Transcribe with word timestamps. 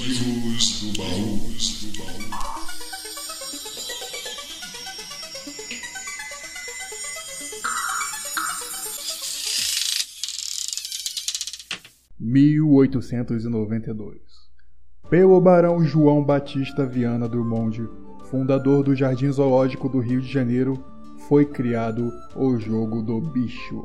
Arquivos 0.00 0.80
do 0.80 0.96
baú. 0.96 1.50
Do 1.82 1.90
baú. 1.98 2.22
1892. 12.20 14.20
Pelo 15.10 15.40
Barão 15.40 15.82
João 15.82 16.22
Batista 16.22 16.86
Viana 16.86 17.28
Drummond, 17.28 17.88
fundador 18.26 18.84
do 18.84 18.94
Jardim 18.94 19.32
Zoológico 19.32 19.88
do 19.88 19.98
Rio 19.98 20.20
de 20.20 20.32
Janeiro, 20.32 20.80
foi 21.28 21.44
criado 21.44 22.12
o 22.36 22.56
Jogo 22.56 23.02
do 23.02 23.20
Bicho. 23.20 23.84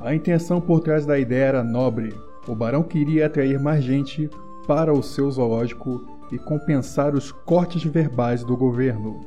A 0.00 0.12
intenção 0.12 0.60
por 0.60 0.80
trás 0.80 1.06
da 1.06 1.16
ideia 1.16 1.44
era 1.44 1.62
nobre. 1.62 2.12
O 2.48 2.56
barão 2.56 2.82
queria 2.82 3.26
atrair 3.26 3.60
mais 3.60 3.84
gente 3.84 4.28
para 4.66 4.92
o 4.92 5.02
seu 5.02 5.30
zoológico 5.30 6.06
e 6.32 6.38
compensar 6.38 7.14
os 7.14 7.30
cortes 7.30 7.84
verbais 7.84 8.42
do 8.42 8.56
governo. 8.56 9.20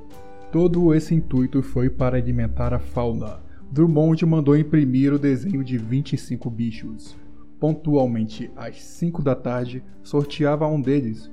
Todo 0.51 0.93
esse 0.93 1.13
intuito 1.13 1.61
foi 1.61 1.89
para 1.89 2.17
alimentar 2.17 2.73
a 2.73 2.79
fauna. 2.79 3.39
Drummond 3.71 4.25
mandou 4.25 4.57
imprimir 4.57 5.13
o 5.13 5.19
desenho 5.19 5.63
de 5.63 5.77
25 5.77 6.49
bichos, 6.49 7.15
pontualmente 7.59 8.49
às 8.55 8.81
5 8.81 9.21
da 9.21 9.35
tarde, 9.35 9.83
sorteava 10.01 10.67
um 10.67 10.81
deles. 10.81 11.29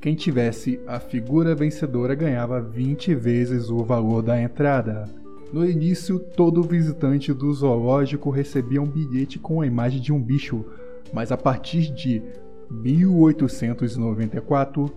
Quem 0.00 0.14
tivesse 0.14 0.78
a 0.86 1.00
figura 1.00 1.54
vencedora 1.54 2.14
ganhava 2.14 2.60
20 2.60 3.14
vezes 3.14 3.70
o 3.70 3.82
valor 3.84 4.22
da 4.22 4.40
entrada. 4.40 5.08
No 5.52 5.68
início, 5.68 6.18
todo 6.18 6.62
visitante 6.62 7.32
do 7.32 7.52
zoológico 7.52 8.28
recebia 8.30 8.82
um 8.82 8.86
bilhete 8.86 9.38
com 9.38 9.62
a 9.62 9.66
imagem 9.66 10.00
de 10.00 10.12
um 10.12 10.22
bicho, 10.22 10.64
mas 11.12 11.32
a 11.32 11.38
partir 11.38 11.92
de 11.92 12.22
1894, 12.70 14.90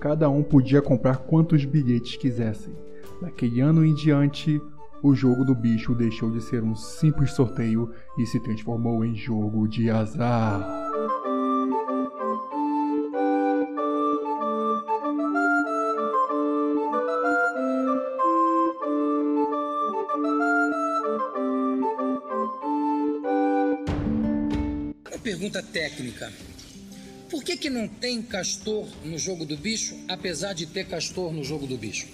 cada 0.00 0.28
um 0.28 0.42
podia 0.42 0.82
comprar 0.82 1.18
quantos 1.18 1.64
bilhetes 1.64 2.16
quisessem. 2.16 2.74
Daquele 3.20 3.60
ano 3.60 3.84
em 3.84 3.94
diante, 3.94 4.60
o 5.02 5.14
jogo 5.14 5.44
do 5.44 5.54
bicho 5.54 5.94
deixou 5.94 6.30
de 6.30 6.40
ser 6.40 6.62
um 6.62 6.74
simples 6.74 7.32
sorteio 7.32 7.92
e 8.18 8.26
se 8.26 8.40
transformou 8.40 9.04
em 9.04 9.14
jogo 9.14 9.68
de 9.68 9.90
azar. 9.90 10.66
Uma 25.10 25.18
pergunta 25.22 25.62
técnica. 25.62 26.32
Por 27.30 27.44
que, 27.44 27.58
que 27.58 27.68
não 27.68 27.86
tem 27.86 28.22
castor 28.22 28.88
no 29.04 29.18
jogo 29.18 29.44
do 29.44 29.54
bicho, 29.54 29.94
apesar 30.08 30.54
de 30.54 30.64
ter 30.64 30.86
castor 30.86 31.30
no 31.30 31.44
jogo 31.44 31.66
do 31.66 31.76
bicho? 31.76 32.06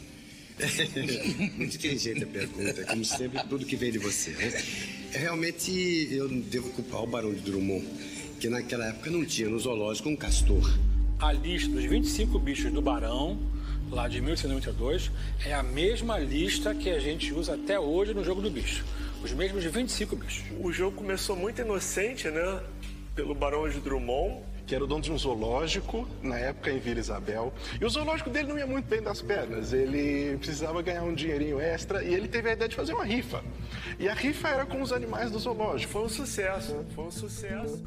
Inteligente 1.59 2.25
a 2.25 2.27
pergunta, 2.27 2.85
como 2.85 3.05
sempre, 3.05 3.41
tudo 3.49 3.65
que 3.65 3.77
vem 3.77 3.93
de 3.93 3.99
você. 3.99 4.31
Né? 4.33 4.53
Realmente, 5.13 6.09
eu 6.11 6.29
devo 6.29 6.71
culpar 6.71 7.03
o 7.03 7.07
Barão 7.07 7.33
de 7.33 7.41
Drummond, 7.41 7.87
que 8.41 8.49
naquela 8.49 8.89
época 8.89 9.09
não 9.09 9.25
tinha 9.25 9.49
no 9.49 9.59
zoológico 9.59 10.09
um 10.09 10.17
castor. 10.17 10.79
A 11.21 11.33
lista 11.33 11.69
dos 11.69 11.85
25 11.85 12.37
bichos 12.41 12.73
do 12.73 12.83
Barão, 12.83 13.39
lá 13.91 14.09
de 14.09 14.21
1892, 14.21 15.13
é 15.47 15.55
a 15.55 15.63
mesma 15.63 16.19
lista 16.19 16.75
que 16.75 16.91
a 16.91 16.99
gente 16.99 17.33
usa 17.33 17.55
até 17.55 17.79
hoje 17.79 18.13
no 18.15 18.25
jogo 18.25 18.43
do 18.43 18.51
bicho. 18.51 18.85
Os 19.23 19.33
mesmos 19.33 19.63
25 19.63 20.17
bichos. 20.17 20.43
O 20.61 20.73
jogo 20.73 20.97
começou 20.97 21.37
muito 21.37 21.61
inocente, 21.61 22.29
né? 22.29 22.61
Pelo 23.15 23.33
Barão 23.33 23.69
de 23.69 23.79
Drummond 23.79 24.54
que 24.67 24.75
era 24.75 24.85
o 24.85 24.87
dono 24.87 25.03
de 25.03 25.13
um 25.13 25.19
zoológico, 25.19 26.09
na 26.23 26.39
época 26.39 26.71
em 26.71 26.79
Vila 26.79 27.01
Isabel. 27.01 27.53
E 27.81 27.85
o 27.85 27.89
zoológico 27.89 28.31
dele 28.31 28.49
não 28.49 28.59
ia 28.59 28.67
muito 28.67 28.87
bem 28.87 29.03
das 29.03 29.21
pernas, 29.21 29.73
ele 29.73 30.37
precisava 30.39 30.83
ganhar 30.83 31.03
um 31.03 31.15
dinheirinho 31.15 31.61
extra 31.61 32.03
e 32.03 32.15
ele 32.15 32.29
teve 32.29 32.51
a 32.51 32.53
ideia 32.53 32.69
de 32.69 32.77
fazer 32.77 32.93
uma 32.93 33.05
rifa. 33.05 33.43
E 33.99 34.09
a 34.09 34.15
rifa 34.15 34.49
era 34.49 34.67
com 34.67 34.81
os 34.83 34.93
animais 34.93 35.31
do 35.31 35.39
zoológico. 35.39 35.93
Foi 35.93 36.03
um 36.03 36.09
sucesso, 36.09 36.85
foi 36.95 37.05
um 37.05 37.11
sucesso. 37.11 37.83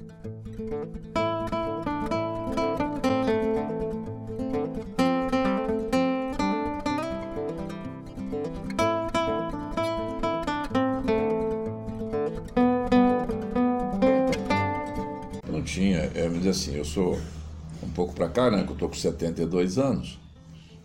Tinha, 15.77 16.11
é, 16.15 16.27
mas 16.27 16.47
assim, 16.47 16.75
eu 16.75 16.83
sou 16.83 17.19
um 17.83 17.89
pouco 17.89 18.13
para 18.13 18.27
cá, 18.27 18.49
né, 18.49 18.63
que 18.63 18.71
eu 18.71 18.75
tô 18.75 18.89
com 18.89 18.95
72 18.95 19.77
anos. 19.77 20.19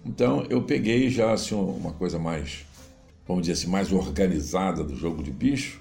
Então 0.04 0.44
eu 0.50 0.62
peguei 0.62 1.08
já 1.08 1.32
assim 1.32 1.54
uma 1.54 1.92
coisa 1.92 2.18
mais, 2.18 2.66
vamos 3.26 3.46
dizer 3.46 3.54
assim, 3.54 3.70
mais 3.70 3.90
organizada 3.90 4.84
do 4.84 4.94
jogo 4.94 5.22
de 5.22 5.30
bicho. 5.30 5.80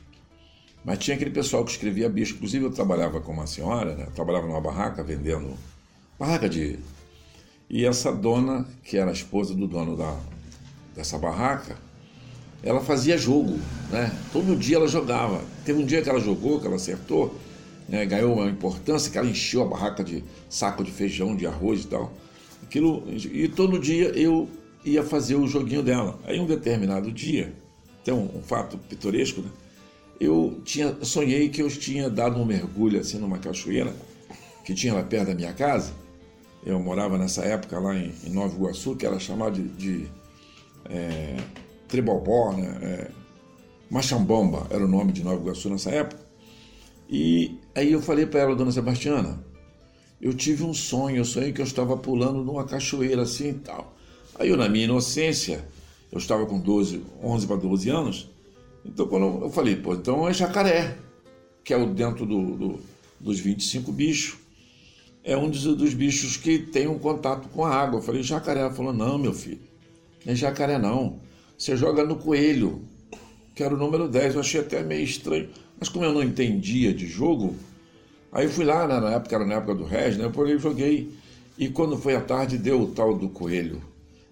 Mas 0.86 1.00
tinha 1.00 1.16
aquele 1.16 1.32
pessoal 1.32 1.66
que 1.66 1.72
escrevia 1.72 2.10
bicho. 2.10 2.36
Inclusive 2.36 2.66
eu 2.66 2.72
trabalhava 2.72 3.20
com 3.20 3.34
uma 3.34 3.46
senhora, 3.46 3.96
né? 3.96 4.08
trabalhava 4.16 4.48
numa 4.48 4.62
barraca 4.62 5.04
vendendo 5.04 5.56
barraca 6.18 6.48
de 6.48 6.80
e 7.70 7.86
essa 7.86 8.12
dona, 8.12 8.66
que 8.84 8.98
era 8.98 9.10
a 9.10 9.14
esposa 9.14 9.54
do 9.54 9.66
dono 9.66 9.96
da, 9.96 10.18
dessa 10.94 11.18
barraca, 11.18 11.78
ela 12.62 12.82
fazia 12.82 13.18
jogo, 13.18 13.58
né? 13.90 14.14
Todo 14.34 14.58
dia 14.58 14.76
ela 14.76 14.88
jogava. 14.88 15.42
Teve 15.64 15.82
um 15.82 15.86
dia 15.86 16.02
que 16.02 16.10
ela 16.10 16.20
jogou, 16.20 16.60
que 16.60 16.68
ela 16.68 16.76
acertou, 16.76 17.34
né, 17.92 18.06
ganhou 18.06 18.34
uma 18.34 18.50
importância 18.50 19.12
que 19.12 19.18
ela 19.18 19.28
encheu 19.28 19.64
a 19.64 19.66
barraca 19.66 20.02
de 20.02 20.24
saco 20.50 20.82
de 20.82 20.90
feijão, 20.90 21.36
de 21.36 21.46
arroz 21.46 21.84
e 21.84 21.88
tal. 21.88 22.14
Aquilo, 22.64 23.04
e 23.14 23.50
todo 23.50 23.78
dia 23.78 24.08
eu 24.18 24.48
ia 24.86 25.04
fazer 25.04 25.36
o 25.36 25.46
joguinho 25.46 25.84
dela. 25.84 26.18
Aí 26.24 26.40
um 26.40 26.46
determinado 26.46 27.12
dia, 27.12 27.54
tem 28.02 28.14
um, 28.14 28.38
um 28.38 28.42
fato 28.42 28.78
pitoresco, 28.78 29.42
né? 29.42 29.50
Eu 30.18 30.62
tinha, 30.64 30.96
sonhei 31.02 31.50
que 31.50 31.62
eu 31.62 31.68
tinha 31.68 32.10
dado 32.10 32.40
um 32.40 32.46
mergulho 32.46 32.98
assim 32.98 33.18
numa 33.18 33.40
cachoeira 33.40 33.94
que 34.64 34.74
tinha 34.74 34.94
lá 34.94 35.04
perto 35.04 35.28
da 35.28 35.36
minha 35.36 35.52
casa. 35.52 35.92
Eu 36.66 36.80
morava 36.80 37.18
nessa 37.18 37.44
época 37.44 37.78
lá 37.78 37.94
em, 37.94 38.14
em 38.24 38.30
Nova 38.30 38.56
Iguaçu, 38.56 38.96
que 38.96 39.06
era 39.06 39.20
chamado 39.20 39.62
de, 39.62 39.68
de 39.68 40.08
é, 40.90 41.36
né? 42.56 42.80
É, 42.84 43.12
era 44.70 44.86
o 44.86 44.88
nome 44.88 45.12
de 45.12 45.24
Nova 45.24 45.42
Iguaçu 45.42 45.70
nessa 45.70 45.90
época. 45.90 46.22
E 47.10 47.60
aí 47.76 47.92
eu 47.92 48.02
falei 48.02 48.26
para 48.26 48.42
ela, 48.42 48.56
dona 48.56 48.72
Sebastiana, 48.72 49.44
eu 50.22 50.34
tive 50.34 50.64
um 50.64 50.74
sonho, 50.74 51.18
eu 51.18 51.26
sonhei 51.26 51.52
que 51.52 51.62
eu 51.62 51.66
estava 51.66 51.98
pulando 51.98 52.44
numa 52.44 52.64
cachoeira 52.64 53.24
assim 53.24 53.50
e 53.50 53.54
tal. 53.54 53.96
Aí 54.36 54.50
eu, 54.50 54.58
na 54.58 54.70
minha 54.70 54.86
inocência, 54.86 55.66
eu 56.12 56.18
estava 56.18 56.46
com 56.46 56.60
12, 56.60 57.04
11 57.24 57.48
para 57.48 57.56
12 57.56 57.90
anos, 57.90 58.30
então 58.86 59.08
quando 59.08 59.44
eu 59.44 59.50
falei, 59.50 59.76
pô, 59.76 59.94
então 59.94 60.28
é 60.28 60.34
jacaré, 60.34 60.98
que 61.64 61.74
é 61.74 61.78
o 61.78 61.88
dentro 61.88 62.26
do, 62.26 62.56
do, 62.56 62.80
dos 63.20 63.40
25 63.40 63.92
bichos. 63.92 64.40
É 65.24 65.38
um 65.38 65.50
dos, 65.50 65.64
dos, 65.64 65.94
bichos 65.94 66.36
que 66.36 66.58
tem 66.58 66.88
um 66.88 66.98
contato 66.98 67.48
com 67.50 67.64
a 67.64 67.70
água. 67.70 68.00
Eu 68.00 68.04
falei, 68.04 68.24
jacaré. 68.24 68.62
Ela 68.62 68.72
falou, 68.72 68.92
não, 68.92 69.18
meu 69.18 69.34
filho, 69.34 69.60
não 70.26 70.34
é 70.34 70.36
jacaré 70.36 70.80
não. 70.80 71.20
Você 71.58 71.78
joga 71.78 72.04
no 72.04 72.16
coelho, 72.16 72.82
que 73.54 73.62
era 73.62 73.74
o 73.74 73.78
número 73.78 74.08
10. 74.08 74.34
Eu 74.34 74.40
achei 74.42 74.62
até 74.62 74.82
meio 74.82 75.04
estranho. 75.04 75.50
Mas 75.82 75.90
como 75.90 76.06
eu 76.06 76.14
não 76.14 76.22
entendia 76.22 76.94
de 76.94 77.08
jogo, 77.08 77.56
aí 78.32 78.46
eu 78.46 78.52
fui 78.52 78.64
lá, 78.64 78.88
né, 78.88 79.00
na 79.00 79.16
época, 79.16 79.36
era 79.36 79.46
na 79.48 79.56
época 79.56 79.74
do 79.74 79.84
Rez, 79.84 80.16
né? 80.16 80.26
Eu 80.26 80.32
falei, 80.32 80.60
joguei. 80.60 81.12
E 81.58 81.70
quando 81.70 81.98
foi 81.98 82.16
à 82.16 82.22
tarde, 82.22 82.56
deu 82.56 82.84
o 82.84 82.88
tal 82.92 83.18
do 83.18 83.28
coelho. 83.28 83.82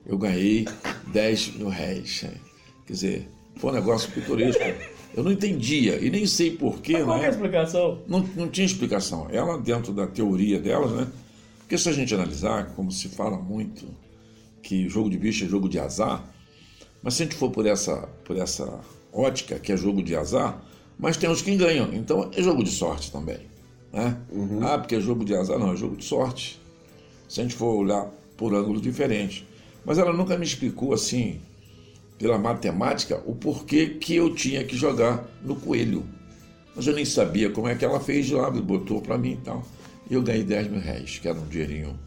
Eu 0.06 0.16
ganhei 0.16 0.68
10 1.08 1.56
mil 1.56 1.68
réis. 1.68 2.24
Quer 2.86 2.94
dizer, 2.94 3.30
foi 3.56 3.72
um 3.72 3.74
negócio 3.74 4.12
pitoresco. 4.12 4.62
Eu 5.12 5.24
não 5.24 5.32
entendia 5.32 5.98
e 6.00 6.12
nem 6.12 6.28
sei 6.28 6.52
porquê. 6.52 7.04
qual 7.04 7.18
né? 7.18 7.24
é 7.24 7.28
a 7.28 7.32
explicação? 7.32 8.04
Não, 8.08 8.20
não 8.36 8.48
tinha 8.48 8.66
explicação. 8.66 9.28
Ela, 9.32 9.58
dentro 9.58 9.92
da 9.92 10.06
teoria 10.06 10.60
dela, 10.60 11.02
né? 11.02 11.08
Porque 11.58 11.80
se 11.80 11.90
a 11.90 11.92
gente 11.92 12.14
analisar, 12.14 12.76
como 12.76 12.92
se 12.92 13.10
fala 13.10 13.38
muito, 13.38 13.88
que 14.62 14.88
jogo 14.88 15.10
de 15.10 15.18
bicho 15.18 15.46
é 15.46 15.48
jogo 15.48 15.68
de 15.68 15.80
azar, 15.80 16.24
mas 17.02 17.16
se 17.16 17.24
a 17.24 17.26
gente 17.26 17.36
for 17.36 17.50
por 17.50 17.66
essa, 17.66 18.08
por 18.24 18.38
essa 18.38 18.80
ótica, 19.12 19.58
que 19.58 19.72
é 19.72 19.78
jogo 19.78 20.04
de 20.04 20.16
azar, 20.16 20.69
mas 21.00 21.16
tem 21.16 21.30
os 21.30 21.42
que 21.42 21.56
ganham. 21.56 21.94
Então 21.94 22.30
é 22.36 22.44
jogo 22.44 22.62
de 22.62 22.70
sorte 22.70 23.10
também. 23.10 23.40
Né? 23.92 24.18
Uhum. 24.30 24.60
Ah, 24.62 24.78
porque 24.78 24.96
é 24.96 25.00
jogo 25.00 25.24
de 25.24 25.34
azar. 25.34 25.58
Não, 25.58 25.72
é 25.72 25.76
jogo 25.78 25.96
de 25.96 26.04
sorte. 26.04 26.60
Se 27.28 27.40
a 27.40 27.44
gente 27.44 27.56
for 27.56 27.74
olhar 27.74 28.06
por 28.36 28.54
ângulos 28.54 28.82
diferentes. 28.82 29.46
Mas 29.86 29.98
ela 29.98 30.12
nunca 30.12 30.38
me 30.38 30.46
explicou 30.46 30.94
assim, 30.94 31.40
pela 32.18 32.38
matemática, 32.38 33.24
o 33.26 33.34
porquê 33.34 33.88
que 33.88 34.16
eu 34.16 34.36
tinha 34.36 34.64
que 34.64 34.76
jogar 34.76 35.26
no 35.42 35.56
coelho. 35.56 36.04
Mas 36.76 36.86
eu 36.86 36.94
nem 36.94 37.06
sabia 37.06 37.50
como 37.50 37.68
é 37.68 37.76
que 37.76 37.86
ela 37.86 38.00
fez 38.00 38.26
de 38.26 38.36
lá, 38.36 38.50
botou 38.52 39.02
para 39.02 39.18
mim 39.18 39.34
e 39.34 39.38
tal. 39.38 39.66
E 40.10 40.14
eu 40.14 40.22
ganhei 40.22 40.44
10 40.44 40.68
mil 40.68 40.82
reais, 40.82 41.18
que 41.18 41.28
era 41.28 41.40
um 41.40 41.48
dinheirinho. 41.48 41.98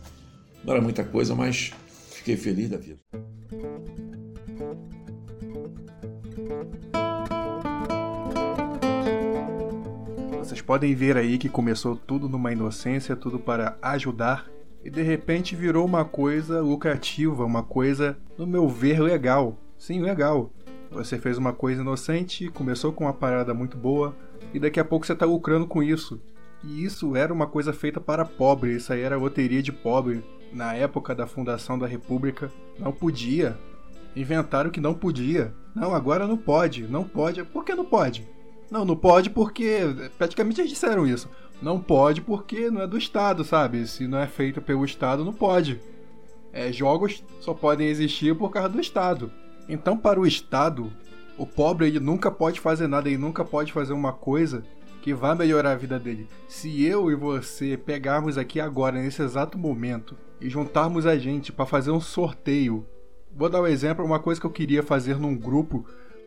Não 0.64 0.74
era 0.74 0.82
muita 0.82 1.02
coisa, 1.02 1.34
mas 1.34 1.72
fiquei 2.10 2.36
feliz 2.36 2.68
da 2.68 2.76
vida. 2.76 3.00
Vocês 10.42 10.60
podem 10.60 10.92
ver 10.92 11.16
aí 11.16 11.38
que 11.38 11.48
começou 11.48 11.94
tudo 11.94 12.28
numa 12.28 12.50
inocência, 12.50 13.14
tudo 13.14 13.38
para 13.38 13.78
ajudar 13.80 14.50
e 14.84 14.90
de 14.90 15.00
repente 15.00 15.54
virou 15.54 15.86
uma 15.86 16.04
coisa 16.04 16.60
lucrativa, 16.60 17.44
uma 17.44 17.62
coisa, 17.62 18.18
no 18.36 18.44
meu 18.44 18.68
ver, 18.68 19.00
legal. 19.00 19.56
Sim, 19.78 20.00
legal. 20.00 20.50
Você 20.90 21.16
fez 21.16 21.38
uma 21.38 21.52
coisa 21.52 21.82
inocente, 21.82 22.48
começou 22.48 22.92
com 22.92 23.04
uma 23.04 23.12
parada 23.12 23.54
muito 23.54 23.76
boa 23.76 24.16
e 24.52 24.58
daqui 24.58 24.80
a 24.80 24.84
pouco 24.84 25.06
você 25.06 25.12
está 25.12 25.24
lucrando 25.24 25.64
com 25.64 25.80
isso. 25.80 26.20
E 26.64 26.84
isso 26.84 27.14
era 27.14 27.32
uma 27.32 27.46
coisa 27.46 27.72
feita 27.72 28.00
para 28.00 28.24
pobre, 28.24 28.74
isso 28.74 28.92
aí 28.92 29.00
era 29.00 29.16
loteria 29.16 29.62
de 29.62 29.70
pobre. 29.70 30.24
Na 30.52 30.74
época 30.74 31.14
da 31.14 31.24
fundação 31.24 31.78
da 31.78 31.86
República, 31.86 32.50
não 32.80 32.90
podia. 32.90 33.56
Inventaram 34.16 34.70
que 34.70 34.80
não 34.80 34.92
podia. 34.92 35.54
Não, 35.72 35.94
agora 35.94 36.26
não 36.26 36.36
pode, 36.36 36.82
não 36.82 37.04
pode. 37.04 37.44
Por 37.44 37.64
que 37.64 37.76
não 37.76 37.84
pode? 37.84 38.28
Não, 38.72 38.86
não 38.86 38.96
pode 38.96 39.28
porque. 39.28 39.80
Praticamente 40.16 40.62
eles 40.62 40.70
disseram 40.70 41.06
isso. 41.06 41.28
Não 41.60 41.78
pode 41.78 42.22
porque 42.22 42.70
não 42.70 42.80
é 42.80 42.86
do 42.86 42.96
Estado, 42.96 43.44
sabe? 43.44 43.86
Se 43.86 44.08
não 44.08 44.16
é 44.18 44.26
feito 44.26 44.62
pelo 44.62 44.82
Estado, 44.82 45.22
não 45.26 45.32
pode. 45.34 45.78
É, 46.54 46.72
jogos 46.72 47.22
só 47.38 47.52
podem 47.52 47.88
existir 47.88 48.34
por 48.34 48.50
causa 48.50 48.70
do 48.70 48.80
Estado. 48.80 49.30
Então, 49.68 49.94
para 49.94 50.18
o 50.18 50.26
Estado, 50.26 50.90
o 51.36 51.46
pobre 51.46 51.86
ele 51.86 52.00
nunca 52.00 52.30
pode 52.30 52.60
fazer 52.60 52.86
nada, 52.86 53.10
ele 53.10 53.18
nunca 53.18 53.44
pode 53.44 53.70
fazer 53.74 53.92
uma 53.92 54.12
coisa 54.14 54.64
que 55.02 55.12
vá 55.12 55.34
melhorar 55.34 55.72
a 55.72 55.76
vida 55.76 55.98
dele. 55.98 56.26
Se 56.48 56.82
eu 56.82 57.10
e 57.10 57.14
você 57.14 57.76
pegarmos 57.76 58.38
aqui 58.38 58.58
agora, 58.58 59.02
nesse 59.02 59.20
exato 59.20 59.58
momento, 59.58 60.16
e 60.40 60.48
juntarmos 60.48 61.04
a 61.04 61.18
gente 61.18 61.52
para 61.52 61.66
fazer 61.66 61.90
um 61.90 62.00
sorteio, 62.00 62.86
vou 63.30 63.50
dar 63.50 63.60
um 63.60 63.66
exemplo, 63.66 64.02
uma 64.02 64.18
coisa 64.18 64.40
que 64.40 64.46
eu 64.46 64.50
queria 64.50 64.82
fazer 64.82 65.18
num 65.18 65.36
grupo, 65.36 65.84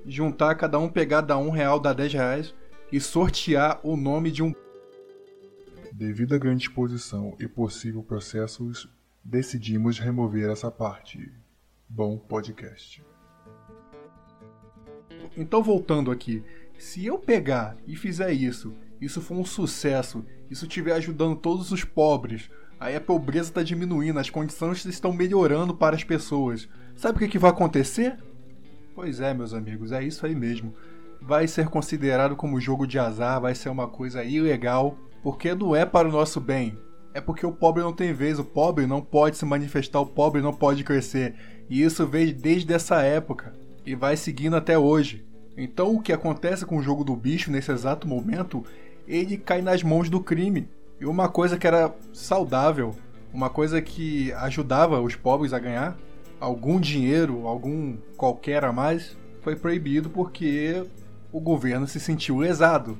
juntar 0.08 0.56
cada 0.56 0.78
um 0.80 0.90
pegar 0.90 1.22
da 1.22 1.38
um 1.38 1.50
real, 1.50 1.80
da 1.80 1.94
dez 1.94 2.14
reais 2.14 2.54
e 2.92 3.00
sortear 3.00 3.80
o 3.84 3.98
nome 3.98 4.32
de 4.32 4.44
um. 4.44 4.54
Devido 5.92 6.36
à 6.36 6.38
grande 6.38 6.64
exposição 6.64 7.36
e 7.40 7.48
possível 7.48 8.04
processos, 8.04 8.90
decidimos 9.24 9.98
remover 9.98 10.50
essa 10.50 10.70
parte. 10.70 11.32
Bom 11.88 12.18
podcast. 12.18 13.04
Então, 15.38 15.64
voltando 15.64 16.12
aqui, 16.12 16.44
se 16.78 17.06
eu 17.06 17.18
pegar 17.18 17.78
e 17.88 17.96
fizer 17.96 18.32
isso, 18.32 18.74
isso 19.02 19.22
for 19.22 19.36
um 19.36 19.46
sucesso, 19.46 20.26
isso 20.50 20.66
estiver 20.66 20.94
ajudando 20.94 21.36
todos 21.36 21.72
os 21.72 21.84
pobres, 21.84 22.50
aí 22.80 22.96
a 22.96 23.02
pobreza 23.02 23.50
está 23.50 23.64
diminuindo, 23.64 24.20
as 24.20 24.30
condições 24.30 24.86
estão 24.86 25.12
melhorando 25.12 25.76
para 25.76 25.96
as 25.96 26.04
pessoas. 26.04 26.70
Sabe 26.96 27.18
o 27.18 27.20
que, 27.20 27.28
que 27.28 27.40
vai 27.40 27.52
acontecer? 27.52 28.18
Pois 28.96 29.20
é, 29.20 29.34
meus 29.34 29.54
amigos, 29.54 29.92
é 29.92 30.02
isso 30.02 30.26
aí 30.26 30.34
mesmo. 30.34 30.74
Vai 31.22 31.50
ser 31.50 31.68
considerado 31.68 32.34
como 32.34 32.62
jogo 32.62 32.88
de 32.88 32.98
azar, 32.98 33.42
vai 33.42 33.54
ser 33.54 33.68
uma 33.68 33.90
coisa 33.90 34.24
ilegal, 34.24 34.98
porque 35.22 35.54
não 35.54 35.76
é 35.76 35.86
para 35.86 36.08
o 36.08 36.12
nosso 36.12 36.40
bem. 36.40 36.80
É 37.14 37.20
porque 37.20 37.46
o 37.46 37.52
pobre 37.52 37.84
não 37.84 37.92
tem 37.92 38.14
vez, 38.14 38.40
o 38.40 38.46
pobre 38.46 38.88
não 38.88 39.02
pode 39.02 39.36
se 39.36 39.44
manifestar, 39.44 40.00
o 40.00 40.06
pobre 40.06 40.42
não 40.42 40.54
pode 40.54 40.82
crescer. 40.86 41.36
E 41.70 41.84
isso 41.84 42.08
veio 42.08 42.34
desde 42.34 42.74
essa 42.74 43.02
época 43.02 43.54
e 43.86 43.94
vai 43.96 44.16
seguindo 44.16 44.56
até 44.56 44.80
hoje. 44.80 45.26
Então 45.58 45.94
o 45.94 46.02
que 46.02 46.14
acontece 46.14 46.66
com 46.66 46.78
o 46.78 46.82
jogo 46.82 47.04
do 47.04 47.18
bicho 47.18 47.52
nesse 47.52 47.74
exato 47.74 48.08
momento, 48.08 48.64
ele 49.06 49.38
cai 49.38 49.62
nas 49.62 49.84
mãos 49.84 50.10
do 50.10 50.22
crime. 50.22 50.70
E 51.02 51.06
uma 51.06 51.28
coisa 51.28 51.58
que 51.58 51.68
era 51.68 51.94
saudável, 52.14 52.96
uma 53.34 53.50
coisa 53.50 53.82
que 53.82 54.32
ajudava 54.34 55.02
os 55.02 55.18
pobres 55.18 55.52
a 55.52 55.60
ganhar 55.60 55.98
algum 56.40 56.80
dinheiro, 56.80 57.48
algum 57.48 57.98
qualquer 58.18 58.64
a 58.64 58.72
mais, 58.72 59.18
foi 59.42 59.56
proibido 59.56 60.10
porque 60.10 60.86
o 61.32 61.40
governo 61.40 61.88
se 61.88 62.00
sentiu 62.00 62.38
lesado. 62.38 62.98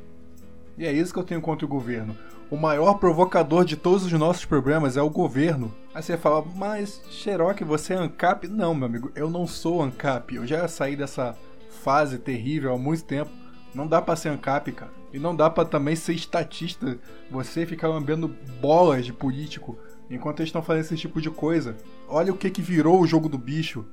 E 0.78 0.86
é 0.86 0.92
isso 0.92 1.14
que 1.14 1.20
eu 1.20 1.24
tenho 1.24 1.42
contra 1.42 1.66
o 1.66 1.70
governo. 1.70 2.16
O 2.52 2.58
maior 2.58 2.96
provocador 2.96 3.66
de 3.66 3.76
todos 3.76 4.06
os 4.06 4.12
nossos 4.14 4.46
problemas 4.46 4.98
é 4.98 5.02
o 5.02 5.10
governo. 5.10 5.74
Aí 5.94 6.04
você 6.04 6.18
fala, 6.18 6.46
mas 6.56 7.02
Xerox, 7.10 7.66
você 7.66 7.94
é 7.94 7.98
ANCAP? 7.98 8.48
Não, 8.48 8.76
meu 8.76 8.86
amigo, 8.86 9.12
eu 9.16 9.30
não 9.30 9.48
sou 9.48 9.82
ANCAP. 9.82 10.36
Eu 10.36 10.46
já 10.46 10.68
saí 10.68 10.96
dessa 10.96 11.36
fase 11.82 12.20
terrível 12.20 12.74
há 12.74 12.78
muito 12.78 13.04
tempo. 13.04 13.32
Não 13.74 13.88
dá 13.88 14.02
pra 14.02 14.16
ser 14.16 14.30
ANCAP, 14.30 14.72
cara. 14.74 14.92
E 15.12 15.18
não 15.18 15.36
dá 15.36 15.50
para 15.50 15.68
também 15.68 15.96
ser 15.96 16.14
estatista. 16.14 17.00
Você 17.32 17.66
ficar 17.66 17.88
lambendo 17.88 18.28
bolas 18.62 19.06
de 19.06 19.14
político 19.14 19.78
enquanto 20.10 20.42
eles 20.42 20.50
estão 20.50 20.62
fazendo 20.62 20.86
esse 20.86 20.98
tipo 20.98 21.20
de 21.20 21.32
coisa. 21.32 21.76
Olha 22.08 22.32
o 22.32 22.38
que, 22.38 22.50
que 22.50 22.62
virou 22.62 23.02
o 23.02 23.08
jogo 23.08 23.28
do 23.28 23.38
bicho. 23.38 23.86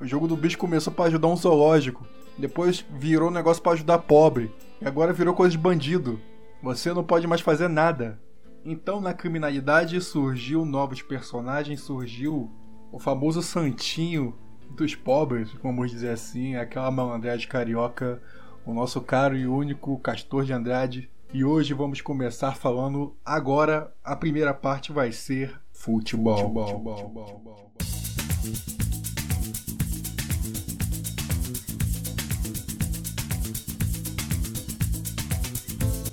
O 0.00 0.06
jogo 0.06 0.26
do 0.26 0.36
bicho 0.36 0.58
começou 0.58 0.92
para 0.92 1.06
ajudar 1.06 1.28
um 1.28 1.36
zoológico. 1.36 2.06
Depois 2.36 2.84
virou 2.90 3.28
um 3.28 3.32
negócio 3.32 3.62
para 3.62 3.72
ajudar 3.72 3.98
pobre. 3.98 4.52
E 4.80 4.86
agora 4.86 5.12
virou 5.12 5.34
coisa 5.34 5.52
de 5.52 5.58
bandido. 5.58 6.20
Você 6.62 6.92
não 6.92 7.04
pode 7.04 7.26
mais 7.26 7.40
fazer 7.40 7.68
nada. 7.68 8.20
Então, 8.64 9.00
na 9.00 9.14
criminalidade 9.14 10.00
surgiu 10.00 10.64
novos 10.64 11.00
personagens, 11.00 11.80
surgiu 11.80 12.50
o 12.92 12.98
famoso 12.98 13.40
santinho 13.40 14.34
dos 14.70 14.94
pobres, 14.94 15.50
vamos 15.62 15.90
dizer 15.90 16.10
assim, 16.10 16.56
aquela 16.56 16.90
malandragem 16.90 17.48
carioca, 17.48 18.20
o 18.64 18.74
nosso 18.74 19.00
caro 19.00 19.36
e 19.36 19.46
único 19.46 19.98
Castor 19.98 20.44
de 20.44 20.52
Andrade. 20.52 21.10
E 21.32 21.44
hoje 21.44 21.72
vamos 21.72 22.00
começar 22.00 22.54
falando. 22.56 23.14
Agora, 23.24 23.92
a 24.04 24.16
primeira 24.16 24.52
parte 24.52 24.92
vai 24.92 25.12
ser 25.12 25.58
futebol. 25.80 26.36
futebol, 26.36 26.66
futebol, 26.66 27.12
futebol 27.14 27.70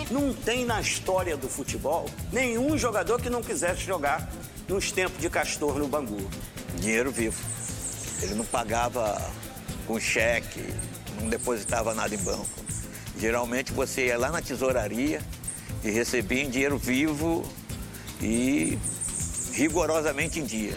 Não 0.09 0.33
tem 0.33 0.63
na 0.63 0.79
história 0.79 1.35
do 1.35 1.49
futebol 1.49 2.05
nenhum 2.31 2.77
jogador 2.77 3.21
que 3.21 3.29
não 3.29 3.43
quisesse 3.43 3.81
jogar 3.81 4.31
nos 4.69 4.89
tempos 4.89 5.19
de 5.19 5.29
Castor 5.29 5.77
no 5.77 5.87
Bangu. 5.87 6.25
Dinheiro 6.79 7.11
vivo. 7.11 7.37
Ele 8.21 8.35
não 8.35 8.45
pagava 8.45 9.21
com 9.85 9.99
cheque, 9.99 10.63
não 11.19 11.27
depositava 11.27 11.93
nada 11.93 12.15
em 12.15 12.17
banco. 12.19 12.47
Geralmente 13.19 13.73
você 13.73 14.07
ia 14.07 14.17
lá 14.17 14.31
na 14.31 14.41
tesouraria 14.41 15.21
e 15.83 15.91
recebia 15.91 16.43
em 16.43 16.49
dinheiro 16.49 16.77
vivo 16.77 17.43
e 18.21 18.79
rigorosamente 19.57 20.39
em 20.39 20.45
dia. 20.45 20.75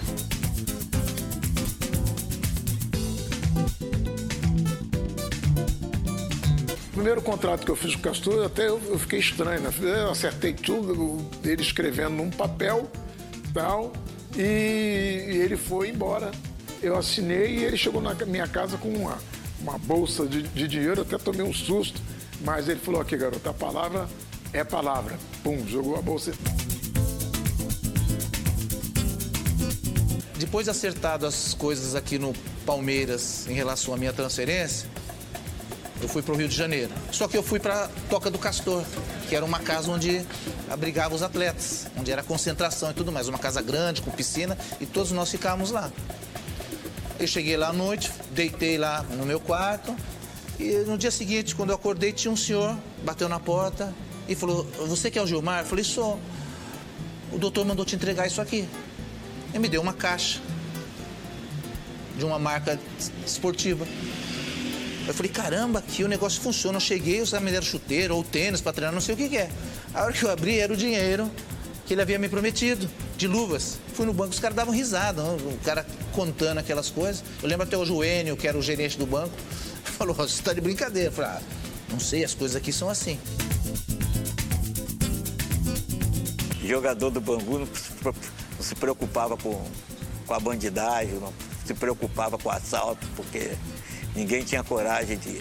O 6.86 6.92
primeiro 6.94 7.20
contrato 7.20 7.66
que 7.66 7.70
eu 7.70 7.76
fiz 7.76 7.94
com 7.94 8.00
o 8.00 8.02
Castor, 8.04 8.46
até 8.46 8.68
eu, 8.68 8.80
eu 8.86 8.98
fiquei 8.98 9.18
estranho, 9.18 9.60
né? 9.60 9.70
Eu 9.82 10.10
acertei 10.10 10.54
tudo, 10.54 11.18
ele 11.44 11.60
escrevendo 11.60 12.10
num 12.10 12.30
papel 12.30 12.90
tal, 13.52 13.92
e, 14.34 14.40
e 14.40 15.36
ele 15.36 15.58
foi 15.58 15.90
embora. 15.90 16.30
Eu 16.82 16.96
assinei 16.96 17.58
e 17.58 17.64
ele 17.64 17.76
chegou 17.76 18.00
na 18.00 18.14
minha 18.24 18.48
casa 18.48 18.78
com 18.78 18.88
uma, 18.88 19.18
uma 19.60 19.76
bolsa 19.76 20.26
de, 20.26 20.42
de 20.42 20.66
dinheiro, 20.66 21.02
até 21.02 21.18
tomei 21.18 21.42
um 21.42 21.52
susto, 21.52 22.00
mas 22.42 22.66
ele 22.66 22.80
falou 22.80 23.02
aqui, 23.02 23.14
garoto, 23.14 23.46
a 23.46 23.52
palavra 23.52 24.08
é 24.54 24.64
palavra. 24.64 25.18
Pum, 25.42 25.66
jogou 25.68 25.96
a 25.96 26.02
bolsa. 26.02 26.32
Depois 30.40 30.64
de 30.64 30.70
acertado 30.70 31.26
as 31.26 31.52
coisas 31.52 31.94
aqui 31.94 32.18
no 32.18 32.32
Palmeiras 32.64 33.46
em 33.46 33.52
relação 33.52 33.92
à 33.92 33.98
minha 33.98 34.10
transferência, 34.10 34.88
eu 36.00 36.08
fui 36.08 36.22
para 36.22 36.32
o 36.32 36.36
Rio 36.38 36.48
de 36.48 36.56
Janeiro. 36.56 36.90
Só 37.12 37.28
que 37.28 37.36
eu 37.36 37.42
fui 37.42 37.60
para 37.60 37.90
Toca 38.08 38.30
do 38.30 38.38
Castor, 38.38 38.82
que 39.28 39.36
era 39.36 39.44
uma 39.44 39.58
casa 39.58 39.90
onde 39.90 40.24
abrigava 40.70 41.14
os 41.14 41.22
atletas, 41.22 41.88
onde 41.94 42.10
era 42.10 42.22
concentração 42.22 42.90
e 42.90 42.94
tudo 42.94 43.12
mais. 43.12 43.28
Uma 43.28 43.38
casa 43.38 43.60
grande, 43.60 44.00
com 44.00 44.10
piscina, 44.10 44.56
e 44.80 44.86
todos 44.86 45.12
nós 45.12 45.30
ficávamos 45.30 45.70
lá. 45.72 45.92
Eu 47.18 47.26
cheguei 47.26 47.58
lá 47.58 47.68
à 47.68 47.72
noite, 47.74 48.10
deitei 48.30 48.78
lá 48.78 49.02
no 49.02 49.26
meu 49.26 49.40
quarto, 49.40 49.94
e 50.58 50.72
no 50.86 50.96
dia 50.96 51.10
seguinte, 51.10 51.54
quando 51.54 51.68
eu 51.68 51.76
acordei, 51.76 52.14
tinha 52.14 52.32
um 52.32 52.36
senhor, 52.36 52.78
bateu 53.04 53.28
na 53.28 53.38
porta 53.38 53.92
e 54.26 54.34
falou: 54.34 54.64
Você 54.88 55.10
que 55.10 55.18
é 55.18 55.22
o 55.22 55.26
Gilmar? 55.26 55.64
Eu 55.64 55.66
falei: 55.66 55.84
Sou. 55.84 56.18
O 57.30 57.36
doutor 57.36 57.66
mandou 57.66 57.84
te 57.84 57.94
entregar 57.94 58.26
isso 58.26 58.40
aqui. 58.40 58.66
E 59.52 59.58
me 59.58 59.68
deu 59.68 59.80
uma 59.80 59.92
caixa 59.92 60.40
de 62.16 62.24
uma 62.24 62.38
marca 62.38 62.78
esportiva. 63.26 63.86
Eu 65.08 65.14
falei, 65.14 65.32
caramba, 65.32 65.80
aqui 65.80 66.04
o 66.04 66.08
negócio 66.08 66.40
funciona. 66.40 66.76
Eu 66.76 66.80
cheguei, 66.80 67.20
os 67.20 67.32
me 67.32 67.50
deram 67.50 67.64
chuteiro 67.64 68.14
ou 68.14 68.22
tênis 68.22 68.60
para 68.60 68.72
treinar, 68.72 68.94
não 68.94 69.00
sei 69.00 69.14
o 69.14 69.18
que, 69.18 69.28
que, 69.28 69.38
é. 69.38 69.50
A 69.92 70.04
hora 70.04 70.12
que 70.12 70.22
eu 70.22 70.30
abri 70.30 70.58
era 70.58 70.72
o 70.72 70.76
dinheiro 70.76 71.30
que 71.90 71.94
ele 71.94 72.02
havia 72.02 72.20
me 72.20 72.28
prometido, 72.28 72.88
de 73.16 73.26
luvas. 73.26 73.76
Fui 73.94 74.06
no 74.06 74.12
banco, 74.12 74.30
os 74.30 74.38
caras 74.38 74.54
davam 74.54 74.72
risada, 74.72 75.24
o 75.24 75.58
cara 75.64 75.84
contando 76.12 76.58
aquelas 76.58 76.88
coisas. 76.88 77.24
Eu 77.42 77.48
lembro 77.48 77.66
até 77.66 77.76
o 77.76 77.84
Joênio, 77.84 78.36
que 78.36 78.46
era 78.46 78.56
o 78.56 78.62
gerente 78.62 78.96
do 78.96 79.04
banco, 79.04 79.34
falou, 79.82 80.14
você 80.14 80.34
está 80.34 80.52
de 80.52 80.60
brincadeira. 80.60 81.08
Eu 81.08 81.12
falei, 81.12 81.32
ah, 81.32 81.42
não 81.90 81.98
sei, 81.98 82.22
as 82.22 82.32
coisas 82.32 82.56
aqui 82.56 82.72
são 82.72 82.88
assim. 82.88 83.18
Jogador 86.64 87.10
do 87.10 87.20
Bangu 87.20 87.68
não 88.60 88.64
se 88.64 88.74
preocupava 88.74 89.38
com, 89.38 89.58
com 90.26 90.34
a 90.34 90.38
bandidagem, 90.38 91.14
não 91.14 91.32
se 91.64 91.72
preocupava 91.72 92.36
com 92.36 92.50
o 92.50 92.52
assalto, 92.52 93.06
porque 93.16 93.52
ninguém 94.14 94.42
tinha 94.42 94.62
coragem 94.62 95.16
de, 95.16 95.40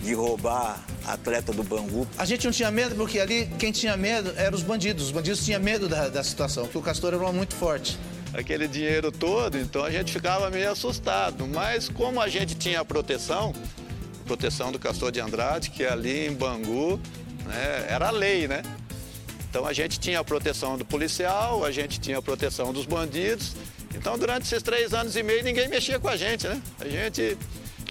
de 0.00 0.14
roubar 0.14 0.80
atleta 1.04 1.52
do 1.52 1.64
Bangu. 1.64 2.06
A 2.16 2.24
gente 2.24 2.44
não 2.44 2.52
tinha 2.52 2.70
medo 2.70 2.94
porque 2.94 3.18
ali 3.18 3.50
quem 3.58 3.72
tinha 3.72 3.96
medo 3.96 4.32
eram 4.36 4.56
os 4.56 4.62
bandidos. 4.62 5.06
Os 5.06 5.10
bandidos 5.10 5.44
tinham 5.44 5.60
medo 5.60 5.88
da, 5.88 6.08
da 6.08 6.22
situação, 6.22 6.64
porque 6.64 6.78
o 6.78 6.82
Castor 6.82 7.14
era 7.14 7.32
muito 7.32 7.56
forte. 7.56 7.98
aquele 8.32 8.68
dinheiro 8.68 9.10
todo, 9.10 9.58
então 9.58 9.84
a 9.84 9.90
gente 9.90 10.12
ficava 10.12 10.48
meio 10.48 10.70
assustado. 10.70 11.48
Mas 11.48 11.88
como 11.88 12.20
a 12.20 12.28
gente 12.28 12.54
tinha 12.54 12.78
a 12.80 12.84
proteção, 12.84 13.52
proteção 14.24 14.70
do 14.70 14.78
Castor 14.78 15.10
de 15.10 15.18
Andrade, 15.18 15.70
que 15.70 15.84
ali 15.84 16.28
em 16.28 16.32
Bangu 16.32 17.00
né, 17.44 17.86
era 17.88 18.10
lei, 18.10 18.46
né? 18.46 18.62
Então 19.48 19.66
a 19.66 19.72
gente 19.72 19.98
tinha 19.98 20.20
a 20.20 20.24
proteção 20.24 20.76
do 20.76 20.84
policial, 20.84 21.64
a 21.64 21.70
gente 21.70 21.98
tinha 22.00 22.18
a 22.18 22.22
proteção 22.22 22.72
dos 22.72 22.86
bandidos. 22.86 23.54
Então 23.94 24.18
durante 24.18 24.44
esses 24.44 24.62
três 24.62 24.92
anos 24.92 25.16
e 25.16 25.22
meio 25.22 25.42
ninguém 25.42 25.68
mexia 25.68 25.98
com 25.98 26.08
a 26.08 26.16
gente, 26.16 26.46
né? 26.46 26.60
A 26.78 26.88
gente 26.88 27.36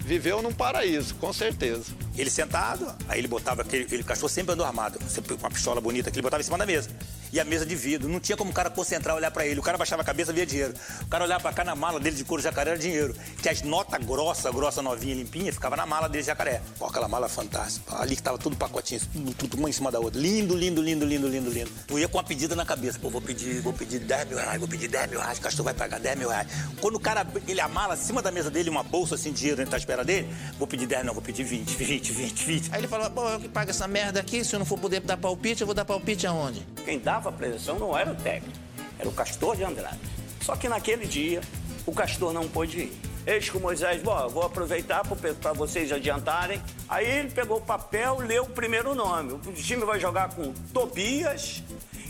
viveu 0.02 0.42
num 0.42 0.54
paraíso, 0.54 1.16
com 1.16 1.34
certeza. 1.34 1.86
Ele 2.16 2.30
sentado, 2.30 2.94
aí 3.08 3.20
ele 3.20 3.28
botava 3.28 3.64
aquele, 3.64 3.86
aquele 3.86 4.04
cachorro 4.04 4.30
sempre 4.30 4.54
andou 4.54 4.66
armado, 4.66 5.00
sempre 5.10 5.36
com 5.36 5.40
uma 5.40 5.50
pistola 5.50 5.82
bonita 5.82 6.12
que 6.12 6.18
ele 6.18 6.24
botava 6.24 6.42
em 6.42 6.46
cima 6.46 6.58
da 6.58 6.66
mesa 6.66 6.90
e 7.36 7.40
a 7.40 7.44
mesa 7.44 7.66
de 7.66 7.76
vidro. 7.76 8.08
Não 8.08 8.20
tinha 8.22 8.38
como 8.38 8.52
o 8.52 8.54
cara 8.54 8.70
concentrar, 8.70 9.14
olhar 9.14 9.30
para 9.30 9.46
ele. 9.46 9.60
O 9.60 9.64
cara 9.64 9.78
baixava 9.78 10.02
a 10.02 10.06
cabeça, 10.06 10.32
via 10.32 10.46
dinheiro. 10.46 10.74
O 11.02 11.08
cara 11.08 11.26
olhava 11.26 11.42
para 11.42 11.52
cá 11.52 11.66
na 11.66 11.76
mala 11.76 12.00
dele 12.00 12.16
de 12.16 12.24
couro 12.24 12.42
jacaré 12.42 12.72
era 12.72 12.80
dinheiro. 12.80 13.14
Que 13.42 13.50
as 13.50 13.62
notas 13.62 14.02
grossa, 14.06 14.50
grossa, 14.52 14.82
novinha, 14.82 15.14
limpinha, 15.14 15.52
ficava 15.52 15.76
na 15.76 15.86
mala 15.86 16.08
dele 16.08 16.24
de 16.24 16.28
jacaré. 16.28 16.62
Pô, 16.80 16.86
aquela 16.86 17.10
mala 17.10 17.28
fantástica. 17.28 18.00
Ali 18.00 18.16
que 18.16 18.24
tava 18.24 18.38
tudo 18.38 18.56
pacotinho, 18.56 19.02
tudo, 19.12 19.34
tudo 19.34 19.58
uma 19.58 19.70
em 19.70 19.74
cima 19.74 19.92
da 19.92 20.00
outra. 20.00 20.20
Lindo, 20.20 20.56
lindo, 20.56 20.82
lindo, 20.82 21.06
lindo, 21.06 21.28
lindo, 21.28 21.50
lindo. 21.50 21.72
Tu 21.86 22.00
ia 22.00 22.08
com 22.08 22.18
uma 22.18 22.24
pedida 22.24 22.56
na 22.56 22.66
cabeça. 22.66 22.98
Pô, 23.00 23.10
vou 23.10 23.22
pedir, 23.22 23.60
vou 23.60 23.74
pedir 23.74 24.00
10 24.00 24.30
mil 24.30 24.38
reais, 24.38 24.58
vou 24.58 24.70
pedir 24.70 24.88
10 24.88 25.10
mil 25.10 25.20
reais, 25.20 25.38
o 25.38 25.42
castor 25.42 25.66
vai 25.66 25.74
pagar 25.74 26.00
10 26.00 26.18
mil 26.18 26.30
reais. 26.30 26.48
Quando 26.80 26.96
o 26.96 27.00
cara, 27.02 27.28
ele 27.50 27.60
a 27.60 27.68
mala 27.68 27.96
acima 27.96 28.22
da 28.22 28.32
mesa 28.32 28.50
dele, 28.50 28.70
uma 28.70 28.84
bolsa 28.84 29.16
assim, 29.16 29.34
dinheiro 29.34 29.58
dentro 29.58 29.72
da 29.72 29.78
espera 29.78 30.06
dele, 30.06 30.34
vou 30.58 30.68
pedir 30.68 30.88
10, 30.88 31.06
não, 31.06 31.14
vou 31.14 31.22
pedir 31.22 31.44
20, 31.44 31.70
20, 31.76 32.12
20, 32.14 32.46
20. 32.46 32.74
Aí 32.74 32.80
ele 32.80 32.88
falou, 32.88 33.10
pô, 33.12 33.28
eu 33.28 33.42
que 33.42 33.50
pago 33.50 33.70
essa 33.70 33.88
merda 33.90 34.22
aqui, 34.22 34.46
se 34.46 34.56
eu 34.56 34.60
não 34.60 34.66
for 34.66 34.80
poder 34.80 35.02
dar 35.02 35.18
palpite, 35.18 35.62
eu 35.62 35.68
vou 35.68 35.74
dar 35.74 35.84
palpite 35.84 36.26
aonde? 36.26 36.66
Quem 36.86 37.00
dava 37.26 37.30
a 37.30 37.32
preleção 37.32 37.80
não 37.80 37.98
era 37.98 38.12
o 38.12 38.16
técnico, 38.16 38.58
era 39.00 39.10
o 39.10 39.12
Castor 39.12 39.56
de 39.56 39.64
Andrade. 39.64 40.00
Só 40.42 40.56
que 40.56 40.70
naquele 40.70 41.08
dia, 41.08 41.42
o 41.86 41.92
Castor 41.92 42.32
não 42.32 42.48
pôde 42.48 42.82
ir. 42.82 43.02
Eis 43.26 43.50
que 43.50 43.58
o 43.58 43.60
Moisés, 43.60 44.04
bom, 44.04 44.30
vou 44.30 44.44
aproveitar 44.44 45.04
para 45.04 45.54
vocês 45.54 45.92
adiantarem. 45.92 46.62
Aí 46.88 47.10
ele 47.10 47.32
pegou 47.32 47.58
o 47.58 47.62
papel, 47.62 48.20
leu 48.20 48.44
o 48.44 48.50
primeiro 48.50 48.94
nome. 48.94 49.34
O 49.34 49.54
time 49.54 49.84
vai 49.84 50.00
jogar 50.00 50.30
com 50.36 50.54
Tobias. 50.72 51.64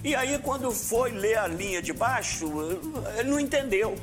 E 0.03 0.13
aí, 0.13 0.37
quando 0.39 0.69
foi 0.71 1.11
ler 1.11 1.37
a 1.37 1.47
linha 1.47 1.81
de 1.81 1.93
baixo, 1.93 2.45
ele 3.17 3.29
não 3.29 3.39
entendeu. 3.39 3.95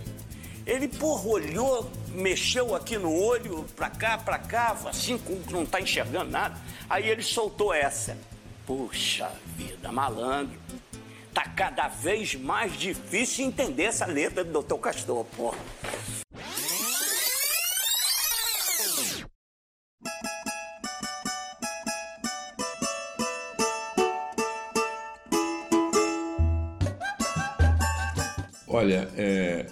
Ele, 0.67 0.89
porra, 0.89 1.29
olhou, 1.29 1.91
mexeu 2.15 2.75
aqui 2.75 2.97
no 2.97 3.15
olho, 3.15 3.67
pra 3.77 3.91
cá, 3.91 4.17
pra 4.17 4.39
cá, 4.39 4.75
assim, 4.87 5.21
não 5.51 5.67
tá 5.67 5.81
enxergando 5.81 6.31
nada. 6.31 6.57
Aí 6.89 7.11
ele 7.11 7.23
soltou 7.23 7.75
essa. 7.75 8.17
Puxa 8.67 9.31
vida, 9.57 9.93
malandro. 9.93 10.59
Tá 11.33 11.49
cada 11.49 11.89
vez 11.89 12.35
mais 12.35 12.79
difícil 12.79 13.47
entender 13.47 13.85
essa 13.85 14.07
letra 14.07 14.45
do 14.45 14.63
Dr. 14.63 14.75
Castor. 14.77 15.27
Olha, 28.67 29.09
é, 29.17 29.67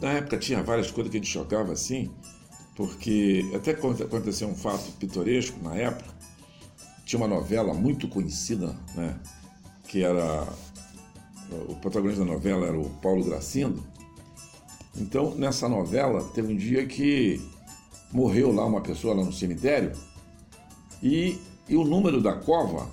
na 0.00 0.12
época 0.12 0.38
tinha 0.38 0.62
várias 0.62 0.90
coisas 0.90 1.10
que 1.10 1.18
a 1.18 1.20
gente 1.20 1.32
jogava 1.32 1.72
assim, 1.72 2.10
porque 2.74 3.44
até 3.54 3.72
aconteceu 3.72 4.48
um 4.48 4.54
fato 4.54 4.90
pitoresco 4.92 5.62
na 5.62 5.76
época. 5.76 6.10
Tinha 7.04 7.20
uma 7.20 7.28
novela 7.28 7.74
muito 7.74 8.08
conhecida, 8.08 8.76
né? 8.94 9.18
Que 9.88 10.02
era. 10.02 10.46
O 11.68 11.76
protagonista 11.76 12.24
da 12.24 12.32
novela 12.32 12.66
era 12.66 12.78
o 12.78 12.88
Paulo 13.02 13.24
Gracindo. 13.24 13.82
Então, 14.96 15.34
nessa 15.34 15.68
novela, 15.68 16.22
teve 16.34 16.52
um 16.52 16.56
dia 16.56 16.86
que 16.86 17.40
morreu 18.12 18.52
lá 18.52 18.64
uma 18.64 18.80
pessoa 18.80 19.14
lá 19.14 19.24
no 19.24 19.32
cemitério 19.32 19.92
e, 21.02 21.38
e 21.68 21.76
o 21.76 21.84
número 21.84 22.20
da 22.20 22.34
cova 22.34 22.86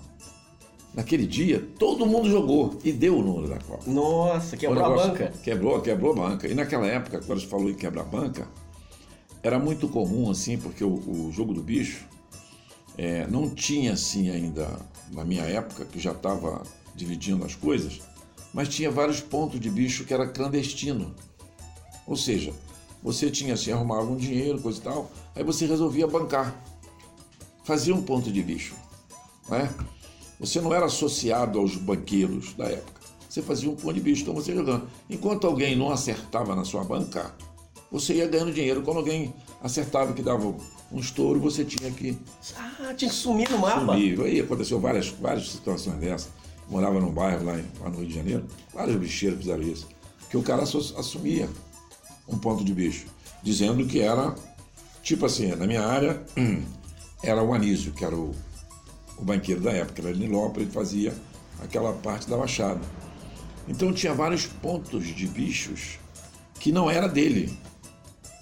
Naquele 0.94 1.28
dia, 1.28 1.64
todo 1.78 2.06
mundo 2.06 2.30
jogou 2.30 2.78
e 2.84 2.92
deu 2.92 3.20
o 3.20 3.22
número 3.22 3.48
da 3.48 3.60
Copa. 3.60 3.90
Nossa, 3.90 4.58
quebrou 4.58 4.84
a 4.84 4.90
banca. 4.90 5.34
Quebrou, 5.44 5.82
quebrou 5.82 6.12
a 6.14 6.16
banca. 6.16 6.48
E 6.48 6.56
naquela 6.56 6.88
época, 6.88 7.22
quando 7.26 7.40
você 7.40 7.48
falou 7.48 7.70
em 7.70 7.76
quebrar 7.76 8.04
banca, 8.04 8.48
era 9.44 9.60
muito 9.60 9.88
comum, 9.88 10.32
assim, 10.32 10.58
porque 10.58 10.84
o, 10.84 10.90
o 10.90 11.32
jogo 11.32 11.54
do 11.54 11.62
bicho 11.62 12.06
é, 12.98 13.28
não 13.28 13.50
tinha, 13.50 13.94
assim, 13.94 14.32
ainda, 14.32 14.68
na 15.12 15.24
minha 15.24 15.44
época, 15.44 15.86
que 15.86 16.00
já 16.00 16.12
estava 16.12 16.64
dividindo 16.96 17.46
as 17.46 17.54
coisas, 17.54 18.02
mas 18.54 18.70
tinha 18.70 18.90
vários 18.90 19.20
pontos 19.20 19.60
de 19.60 19.70
bicho 19.70 20.06
que 20.06 20.14
era 20.14 20.28
clandestino. 20.28 21.16
Ou 22.08 22.16
seja, 22.16 22.54
você 23.02 23.30
tinha, 23.30 23.54
assim, 23.54 23.72
arrumava 23.72 24.04
um 24.04 24.18
dinheiro, 24.18 24.60
coisa 24.60 24.80
e 24.80 24.82
tal, 24.82 25.12
aí 25.36 25.44
você 25.44 25.66
resolvia 25.66 26.08
bancar. 26.08 26.56
Fazia 27.64 27.94
um 27.94 28.02
ponto 28.02 28.32
de 28.32 28.42
bicho, 28.42 28.76
né? 29.48 29.74
Você 30.40 30.62
não 30.62 30.74
era 30.74 30.86
associado 30.86 31.60
aos 31.60 31.76
banqueiros 31.76 32.54
da 32.54 32.66
época. 32.66 33.00
Você 33.30 33.44
fazia 33.44 33.70
um 33.70 33.76
pão 33.76 33.94
de 33.94 34.00
bicho, 34.00 34.24
então 34.24 34.34
você 34.34 34.56
jogando. 34.56 34.90
Enquanto 35.08 35.46
alguém 35.46 35.76
não 35.76 35.92
acertava 35.92 36.56
na 36.56 36.66
sua 36.66 36.84
banca, 36.84 37.36
você 37.92 38.16
ia 38.16 38.28
ganhando 38.28 38.52
dinheiro. 38.52 38.82
Quando 38.82 38.98
alguém 38.98 39.34
acertava 39.62 40.14
que 40.14 40.24
dava 40.24 40.48
um 40.92 41.00
estouro, 41.00 41.40
você 41.40 41.64
tinha 41.64 41.92
que. 41.92 42.18
Ah, 42.58 42.94
tinha 42.96 43.10
que 43.10 43.16
sumir 43.16 43.48
no 43.52 43.60
mapa. 43.60 43.94
Sumir. 43.94 44.20
Aí 44.22 44.40
aconteceu 44.40 44.80
várias, 44.80 45.10
várias 45.10 45.52
situações 45.52 45.98
dessas. 46.00 46.30
Morava 46.70 47.00
num 47.00 47.12
bairro 47.12 47.46
lá, 47.46 47.60
em, 47.60 47.66
lá 47.82 47.90
no 47.90 47.98
Rio 47.98 48.08
de 48.08 48.16
Janeiro, 48.16 48.46
vários 48.74 48.96
bicheiros 48.98 49.40
fizeram 49.40 49.64
isso. 49.64 49.88
Que 50.30 50.38
o 50.38 50.44
cara 50.44 50.64
assumia 50.64 51.50
um 52.28 52.38
ponto 52.38 52.64
de 52.64 52.74
bicho, 52.74 53.08
dizendo 53.42 53.86
que 53.88 54.00
era, 54.00 54.36
tipo 55.02 55.26
assim, 55.26 55.48
na 55.56 55.66
minha 55.66 55.84
área, 55.84 56.24
era 57.24 57.44
o 57.44 57.54
Anísio, 57.54 57.92
que 57.92 58.06
era 58.06 58.16
o 58.16 58.36
o 59.20 59.24
banqueiro 59.24 59.62
da 59.62 59.72
época, 59.72 60.02
era 60.02 60.16
Nilópolis, 60.16 60.68
ele 60.68 60.72
fazia 60.72 61.14
aquela 61.62 61.94
parte 61.94 62.30
da 62.30 62.38
Baixada. 62.38 62.80
Então 63.68 63.92
tinha 63.92 64.14
vários 64.14 64.46
pontos 64.46 65.06
de 65.06 65.28
bichos 65.28 66.00
que 66.60 66.72
não 66.72 66.90
era 66.90 67.08
dele. 67.08 67.56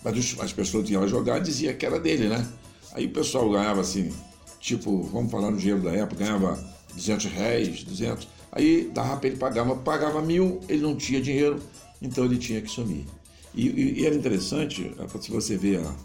Mas 0.03 0.37
as 0.39 0.53
pessoas 0.53 0.89
iam 0.89 1.01
lá 1.01 1.07
jogar 1.07 1.39
e 1.39 1.41
dizia 1.41 1.73
que 1.73 1.85
era 1.85 1.99
dele, 1.99 2.29
né? 2.29 2.47
Aí 2.93 3.07
o 3.07 3.11
pessoal 3.11 3.49
ganhava 3.49 3.81
assim, 3.81 4.13
tipo, 4.59 5.03
vamos 5.03 5.31
falar 5.31 5.51
no 5.51 5.57
dinheiro 5.57 5.81
da 5.81 5.91
época, 5.91 6.23
ganhava 6.23 6.57
200 6.97 7.25
reais, 7.31 7.83
200. 7.83 8.27
Aí 8.51 8.89
dava 8.93 9.17
para 9.17 9.29
ele 9.29 9.37
pagar, 9.37 9.63
mas 9.63 9.79
pagava 9.81 10.21
mil, 10.21 10.59
ele 10.67 10.81
não 10.81 10.95
tinha 10.95 11.21
dinheiro, 11.21 11.61
então 12.01 12.25
ele 12.25 12.37
tinha 12.37 12.59
que 12.61 12.69
sumir. 12.69 13.05
E, 13.53 13.67
e, 13.67 14.01
e 14.01 14.05
era 14.05 14.15
interessante, 14.15 14.91
se 15.21 15.31
você 15.31 15.55
ver 15.55 15.79
a, 15.79 15.95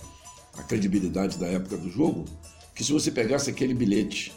a 0.59 0.63
credibilidade 0.63 1.39
da 1.39 1.47
época 1.47 1.77
do 1.77 1.91
jogo, 1.91 2.25
que 2.75 2.85
se 2.85 2.93
você 2.93 3.11
pegasse 3.11 3.51
aquele 3.51 3.75
bilhete 3.75 4.33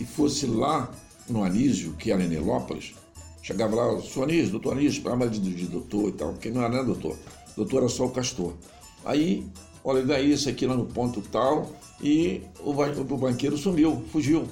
e 0.00 0.04
fosse 0.04 0.46
lá 0.46 0.92
no 1.28 1.42
Anísio, 1.42 1.92
que 1.94 2.10
era 2.10 2.22
em 2.22 2.28
Nelópolis, 2.28 2.94
chegava 3.42 3.76
lá, 3.76 4.00
sou 4.00 4.24
Anísio, 4.24 4.52
doutor 4.52 4.72
Anísio, 4.72 5.02
chamava 5.02 5.28
de, 5.28 5.38
de 5.38 5.66
doutor 5.66 6.08
e 6.08 6.12
tal, 6.12 6.32
porque 6.32 6.50
não 6.50 6.62
era 6.62 6.82
doutor, 6.82 7.16
doutor 7.56 7.78
era 7.78 7.88
só 7.88 8.06
o 8.06 8.10
castor. 8.10 8.54
Aí, 9.04 9.46
olha, 9.84 10.04
daí 10.04 10.32
isso 10.32 10.48
aqui 10.48 10.66
lá 10.66 10.76
no 10.76 10.86
ponto 10.86 11.20
tal, 11.20 11.72
e 12.00 12.42
o, 12.60 12.70
o 12.70 13.16
banqueiro 13.16 13.56
sumiu, 13.56 14.04
fugiu. 14.12 14.46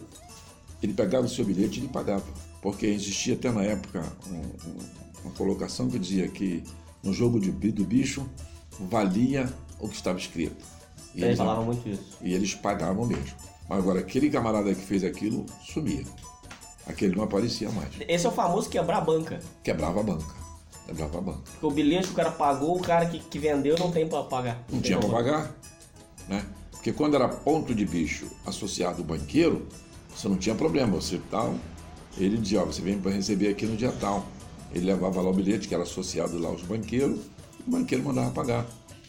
Ele 0.85 0.93
pegava 0.93 1.25
o 1.25 1.29
seu 1.31 1.47
bilhete 1.47 1.81
e 1.81 1.83
ele 1.85 1.89
pagava, 1.89 2.23
porque 2.61 2.85
existia 2.85 3.33
até 3.33 3.51
na 3.51 3.63
época 3.63 4.05
um, 4.29 4.35
um, 4.35 4.79
uma 5.25 5.33
colocação 5.33 5.89
que 5.89 5.99
dizia 5.99 6.29
que 6.29 6.63
no 7.03 7.11
jogo 7.11 7.41
de, 7.41 7.51
do 7.51 7.85
bicho 7.87 8.29
valia 8.79 9.51
o 9.81 9.89
que 9.89 9.95
estava 9.97 10.19
escrito. 10.19 10.63
E 11.15 11.25
eles 11.25 11.39
falavam 11.39 11.65
muito 11.65 11.89
isso. 11.89 12.19
E 12.21 12.35
eles 12.35 12.55
pagavam 12.55 13.07
mesmo. 13.07 13.35
Mas 13.67 13.79
agora, 13.79 14.01
aquele 14.01 14.29
camarada 14.29 14.75
que 14.75 14.83
fez 14.83 15.03
aquilo 15.05 15.47
sumia. 15.63 16.05
Aquele 16.87 17.17
não 17.17 17.25
aparecia 17.25 17.71
mais. 17.71 17.95
Esse 18.07 18.27
é 18.27 18.29
o 18.29 18.33
famoso 18.33 18.69
quebrar 18.69 18.99
a 18.99 19.01
banca. 19.01 19.41
Quebrava 19.63 20.01
a 20.01 20.03
banca. 20.03 20.35
Quebrava 20.85 21.17
a 21.17 21.21
banca. 21.23 21.41
Porque 21.53 21.67
o 21.67 21.71
bilhete 21.71 22.09
que 22.09 22.13
o 22.13 22.17
cara 22.17 22.31
pagou, 22.31 22.77
o 22.77 22.83
cara 22.83 23.07
que, 23.07 23.21
que 23.21 23.39
vendeu 23.39 23.79
não 23.79 23.91
tem 23.91 24.07
para 24.07 24.23
pagar. 24.25 24.63
Não, 24.69 24.77
não 24.77 24.83
tinha 24.83 24.99
para 24.99 25.09
pagar. 25.09 25.57
Né? 26.29 26.45
Porque 26.73 26.93
quando 26.93 27.15
era 27.15 27.27
ponto 27.27 27.75
de 27.75 27.87
bicho 27.87 28.27
associado 28.45 28.99
ao 28.99 29.05
banqueiro, 29.05 29.67
você 30.15 30.29
não 30.29 30.37
tinha 30.37 30.55
problema. 30.55 30.97
Você 30.97 31.21
tal, 31.31 31.55
ele 32.17 32.39
dizia, 32.39 32.63
ó, 32.63 32.65
você 32.65 32.81
vem 32.81 32.99
para 32.99 33.11
receber 33.11 33.49
aqui 33.49 33.67
no 33.67 33.77
dia 33.77 33.93
tal. 33.93 34.27
Ele 34.73 34.87
levava 34.87 35.21
lá 35.21 35.31
o 35.31 35.33
bilhete 35.33 35.69
que 35.69 35.75
era 35.75 35.85
associado 35.85 36.39
lá 36.39 36.49
aos 36.49 36.63
banqueiros, 36.63 37.21
e 37.61 37.69
o 37.69 37.71
banqueiro 37.71 38.05
mandava 38.05 38.31
pagar. 38.31 38.67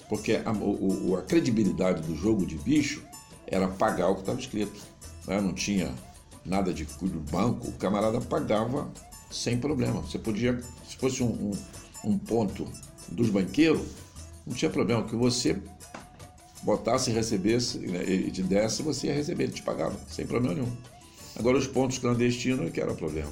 Porque 0.07 0.41
a, 0.45 0.51
o, 0.51 1.15
a 1.17 1.23
credibilidade 1.23 2.01
do 2.03 2.15
jogo 2.15 2.45
de 2.45 2.55
bicho 2.57 3.03
era 3.47 3.67
pagar 3.67 4.09
o 4.09 4.15
que 4.15 4.21
estava 4.21 4.39
escrito. 4.39 4.79
Né? 5.27 5.41
Não 5.41 5.53
tinha 5.53 5.93
nada 6.45 6.73
de 6.73 6.87
banco, 7.31 7.67
o 7.67 7.71
camarada 7.73 8.21
pagava 8.21 8.91
sem 9.31 9.57
problema. 9.57 10.01
Você 10.01 10.19
podia, 10.19 10.61
se 10.87 10.95
fosse 10.97 11.23
um, 11.23 11.51
um, 12.03 12.11
um 12.11 12.17
ponto 12.17 12.67
dos 13.07 13.29
banqueiros, 13.29 13.81
não 14.45 14.53
tinha 14.53 14.69
problema, 14.69 15.03
que 15.03 15.15
você 15.15 15.59
botasse 16.61 17.09
e 17.09 17.13
recebesse, 17.13 17.79
né, 17.79 18.03
e 18.03 18.31
te 18.31 18.41
desse, 18.43 18.81
você 18.81 19.07
ia 19.07 19.13
receber, 19.13 19.45
ele 19.45 19.53
te 19.53 19.61
pagava, 19.61 19.95
sem 20.07 20.25
problema 20.25 20.55
nenhum. 20.55 20.71
Agora 21.37 21.57
os 21.57 21.67
pontos 21.67 21.97
clandestinos 21.97 22.71
que 22.71 22.79
era 22.79 22.91
o 22.91 22.95
problema. 22.95 23.31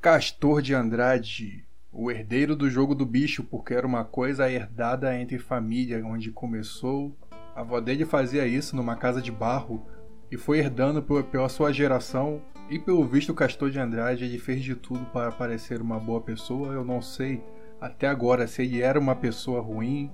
Castor 0.00 0.62
de 0.62 0.74
Andrade, 0.74 1.64
o 1.92 2.10
herdeiro 2.10 2.54
do 2.54 2.70
jogo 2.70 2.94
do 2.94 3.04
bicho, 3.04 3.42
porque 3.42 3.74
era 3.74 3.86
uma 3.86 4.04
coisa 4.04 4.50
herdada 4.50 5.18
entre 5.18 5.38
família, 5.38 6.04
onde 6.04 6.30
começou. 6.30 7.16
A 7.54 7.60
avó 7.60 7.80
dele 7.80 8.04
fazia 8.04 8.46
isso 8.46 8.76
numa 8.76 8.96
casa 8.96 9.20
de 9.20 9.32
barro 9.32 9.84
e 10.30 10.36
foi 10.36 10.58
herdando 10.58 11.02
pela 11.02 11.48
sua 11.48 11.72
geração. 11.72 12.40
E 12.68 12.78
pelo 12.78 13.04
visto, 13.04 13.30
o 13.30 13.34
Castor 13.34 13.70
de 13.70 13.78
Andrade 13.78 14.24
ele 14.24 14.38
fez 14.38 14.62
de 14.62 14.74
tudo 14.74 15.04
para 15.06 15.32
parecer 15.32 15.80
uma 15.80 15.98
boa 15.98 16.20
pessoa. 16.20 16.72
Eu 16.72 16.84
não 16.84 17.00
sei 17.00 17.42
até 17.80 18.06
agora 18.06 18.46
se 18.46 18.62
ele 18.62 18.82
era 18.82 18.98
uma 18.98 19.16
pessoa 19.16 19.60
ruim. 19.60 20.10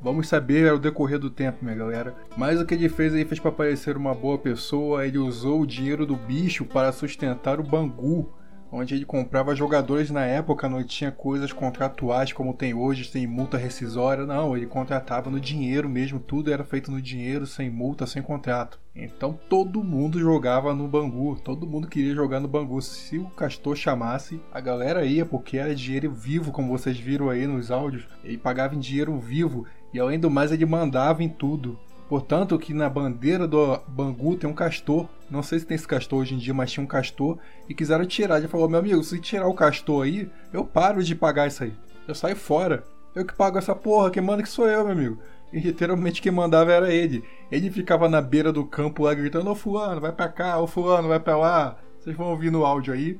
Vamos 0.00 0.28
saber 0.28 0.68
ao 0.68 0.78
decorrer 0.78 1.18
do 1.18 1.30
tempo, 1.30 1.64
minha 1.64 1.76
galera. 1.76 2.14
Mas 2.36 2.60
o 2.60 2.66
que 2.66 2.74
ele 2.74 2.88
fez, 2.88 3.14
ele 3.14 3.24
fez 3.24 3.40
para 3.40 3.52
parecer 3.52 3.96
uma 3.96 4.14
boa 4.14 4.38
pessoa. 4.38 5.06
Ele 5.06 5.18
usou 5.18 5.62
o 5.62 5.66
dinheiro 5.66 6.06
do 6.06 6.16
bicho 6.16 6.64
para 6.64 6.92
sustentar 6.92 7.60
o 7.60 7.64
Bangu 7.64 8.32
onde 8.70 8.94
ele 8.94 9.04
comprava 9.04 9.54
jogadores 9.54 10.10
na 10.10 10.24
época, 10.24 10.68
não 10.68 10.82
tinha 10.82 11.10
coisas 11.10 11.52
contratuais 11.52 12.32
como 12.32 12.54
tem 12.54 12.74
hoje, 12.74 13.10
tem 13.10 13.26
multa 13.26 13.56
rescisória, 13.56 14.26
não, 14.26 14.56
ele 14.56 14.66
contratava 14.66 15.30
no 15.30 15.40
dinheiro 15.40 15.88
mesmo, 15.88 16.18
tudo 16.18 16.52
era 16.52 16.64
feito 16.64 16.90
no 16.90 17.00
dinheiro, 17.00 17.46
sem 17.46 17.70
multa, 17.70 18.06
sem 18.06 18.22
contrato. 18.22 18.78
Então 18.94 19.38
todo 19.48 19.84
mundo 19.84 20.18
jogava 20.18 20.74
no 20.74 20.88
Bangu, 20.88 21.36
todo 21.36 21.66
mundo 21.66 21.86
queria 21.86 22.14
jogar 22.14 22.40
no 22.40 22.48
Bangu. 22.48 22.80
Se 22.80 23.18
o 23.18 23.26
Castor 23.26 23.76
chamasse, 23.76 24.40
a 24.50 24.60
galera 24.60 25.04
ia, 25.04 25.26
porque 25.26 25.58
era 25.58 25.74
dinheiro 25.74 26.10
vivo, 26.10 26.50
como 26.50 26.76
vocês 26.76 26.98
viram 26.98 27.28
aí 27.28 27.46
nos 27.46 27.70
áudios. 27.70 28.08
Ele 28.24 28.38
pagava 28.38 28.74
em 28.74 28.78
dinheiro 28.78 29.18
vivo 29.18 29.66
e 29.92 30.00
além 30.00 30.18
do 30.18 30.30
mais 30.30 30.50
ele 30.50 30.64
mandava 30.64 31.22
em 31.22 31.28
tudo. 31.28 31.78
Portanto, 32.08 32.58
que 32.58 32.72
na 32.72 32.88
bandeira 32.88 33.48
do 33.48 33.78
Bangu 33.88 34.36
tem 34.36 34.48
um 34.48 34.54
castor. 34.54 35.08
Não 35.28 35.42
sei 35.42 35.58
se 35.58 35.66
tem 35.66 35.74
esse 35.74 35.88
castor 35.88 36.20
hoje 36.20 36.34
em 36.34 36.38
dia, 36.38 36.54
mas 36.54 36.70
tinha 36.70 36.84
um 36.84 36.86
castor. 36.86 37.38
E 37.68 37.74
quiseram 37.74 38.06
tirar. 38.06 38.38
Ele 38.38 38.48
falou: 38.48 38.68
Meu 38.68 38.78
amigo, 38.78 39.02
se 39.02 39.20
tirar 39.20 39.48
o 39.48 39.54
castor 39.54 40.04
aí, 40.04 40.30
eu 40.52 40.64
paro 40.64 41.02
de 41.02 41.14
pagar 41.14 41.48
isso 41.48 41.64
aí. 41.64 41.74
Eu 42.06 42.14
saio 42.14 42.36
fora. 42.36 42.84
Eu 43.14 43.24
que 43.24 43.34
pago 43.34 43.58
essa 43.58 43.74
porra. 43.74 44.10
Quem 44.10 44.22
manda 44.22 44.42
que 44.42 44.48
sou 44.48 44.68
eu, 44.68 44.84
meu 44.84 44.92
amigo. 44.92 45.18
E 45.52 45.58
literalmente 45.58 46.22
quem 46.22 46.30
mandava 46.30 46.72
era 46.72 46.92
ele. 46.92 47.24
Ele 47.50 47.70
ficava 47.70 48.08
na 48.08 48.20
beira 48.20 48.52
do 48.52 48.64
campo 48.64 49.02
lá 49.02 49.14
gritando: 49.14 49.50
Ô 49.50 49.54
Fulano, 49.54 50.00
vai 50.00 50.12
pra 50.12 50.28
cá, 50.28 50.60
ô 50.60 50.66
Fulano, 50.66 51.08
vai 51.08 51.18
pra 51.18 51.36
lá. 51.36 51.76
Vocês 51.98 52.16
vão 52.16 52.28
ouvir 52.30 52.52
no 52.52 52.64
áudio 52.64 52.94
aí. 52.94 53.18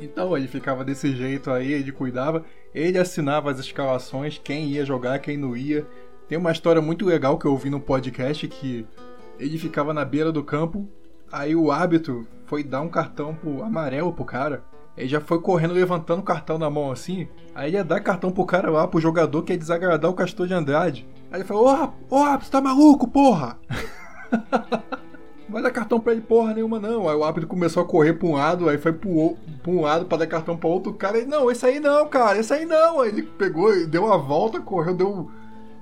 Então 0.00 0.36
ele 0.36 0.48
ficava 0.48 0.84
desse 0.84 1.14
jeito 1.14 1.50
aí, 1.50 1.72
ele 1.72 1.92
cuidava. 1.92 2.44
Ele 2.74 2.96
assinava 2.96 3.50
as 3.50 3.58
escalações, 3.58 4.40
quem 4.42 4.68
ia 4.68 4.84
jogar, 4.84 5.18
quem 5.18 5.36
não 5.36 5.56
ia. 5.56 5.86
Tem 6.30 6.38
uma 6.38 6.52
história 6.52 6.80
muito 6.80 7.04
legal 7.04 7.36
que 7.36 7.44
eu 7.44 7.50
ouvi 7.50 7.68
no 7.68 7.80
podcast 7.80 8.46
que 8.46 8.86
ele 9.36 9.58
ficava 9.58 9.92
na 9.92 10.04
beira 10.04 10.30
do 10.30 10.44
campo, 10.44 10.86
aí 11.32 11.56
o 11.56 11.72
árbitro 11.72 12.24
foi 12.46 12.62
dar 12.62 12.82
um 12.82 12.88
cartão 12.88 13.34
pro 13.34 13.64
amarelo 13.64 14.12
pro 14.12 14.24
cara. 14.24 14.62
Ele 14.96 15.08
já 15.08 15.20
foi 15.20 15.40
correndo 15.40 15.74
levantando 15.74 16.20
o 16.20 16.24
cartão 16.24 16.56
na 16.56 16.70
mão 16.70 16.92
assim. 16.92 17.26
Aí 17.52 17.72
ia 17.72 17.82
dar 17.82 17.98
cartão 17.98 18.30
pro 18.30 18.46
cara 18.46 18.70
lá, 18.70 18.86
pro 18.86 19.00
jogador 19.00 19.42
que 19.42 19.52
ia 19.52 19.58
desagradar 19.58 20.08
o 20.08 20.14
Castor 20.14 20.46
de 20.46 20.54
Andrade. 20.54 21.04
Aí 21.32 21.40
ele 21.40 21.48
falou: 21.48 21.66
Ô, 21.66 22.14
ô, 22.14 22.22
árbitro, 22.22 22.52
tá 22.52 22.60
maluco, 22.60 23.08
porra? 23.08 23.58
Vai 25.50 25.60
dar 25.60 25.72
cartão 25.72 25.98
pra 25.98 26.12
ele 26.12 26.22
porra 26.22 26.54
nenhuma, 26.54 26.78
não. 26.78 27.08
Aí 27.08 27.16
o 27.16 27.24
árbitro 27.24 27.48
começou 27.48 27.82
a 27.82 27.86
correr 27.86 28.12
pra 28.12 28.28
um 28.28 28.34
lado, 28.34 28.68
aí 28.68 28.78
foi 28.78 28.92
pro, 28.92 29.36
pro 29.64 29.72
um 29.72 29.80
lado 29.80 30.04
pra 30.04 30.18
dar 30.18 30.28
cartão 30.28 30.56
pra 30.56 30.68
outro 30.68 30.94
cara. 30.94 31.18
E 31.18 31.24
não, 31.24 31.50
esse 31.50 31.66
aí 31.66 31.80
não, 31.80 32.06
cara, 32.06 32.38
esse 32.38 32.52
aí 32.52 32.64
não. 32.64 33.00
Aí 33.00 33.08
ele 33.08 33.22
pegou, 33.24 33.84
deu 33.88 34.04
uma 34.04 34.16
volta, 34.16 34.60
correu, 34.60 34.94
deu 34.94 35.28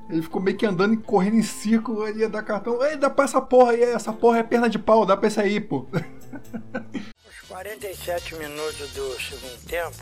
ele 0.09 0.23
ficou 0.23 0.41
meio 0.41 0.57
que 0.57 0.67
andando 0.67 0.95
e 0.95 0.97
correndo 0.97 1.37
em 1.37 1.43
círculo, 1.43 2.07
ele 2.07 2.21
ia 2.21 2.29
dar 2.29 2.43
cartão. 2.43 2.83
Ei, 2.85 2.97
dá 2.97 3.11
pra 3.11 3.25
essa 3.25 3.41
porra 3.41 3.73
aí, 3.73 3.83
essa 3.83 4.13
porra 4.13 4.39
é 4.39 4.43
perna 4.43 4.69
de 4.69 4.79
pau, 4.79 5.05
dá 5.05 5.17
pra 5.17 5.29
esse 5.29 5.41
aí, 5.41 5.61
pô. 5.61 5.87
Os 5.93 7.49
47 7.49 8.35
minutos 8.37 8.91
do 8.93 9.21
segundo 9.21 9.67
tempo, 9.67 9.97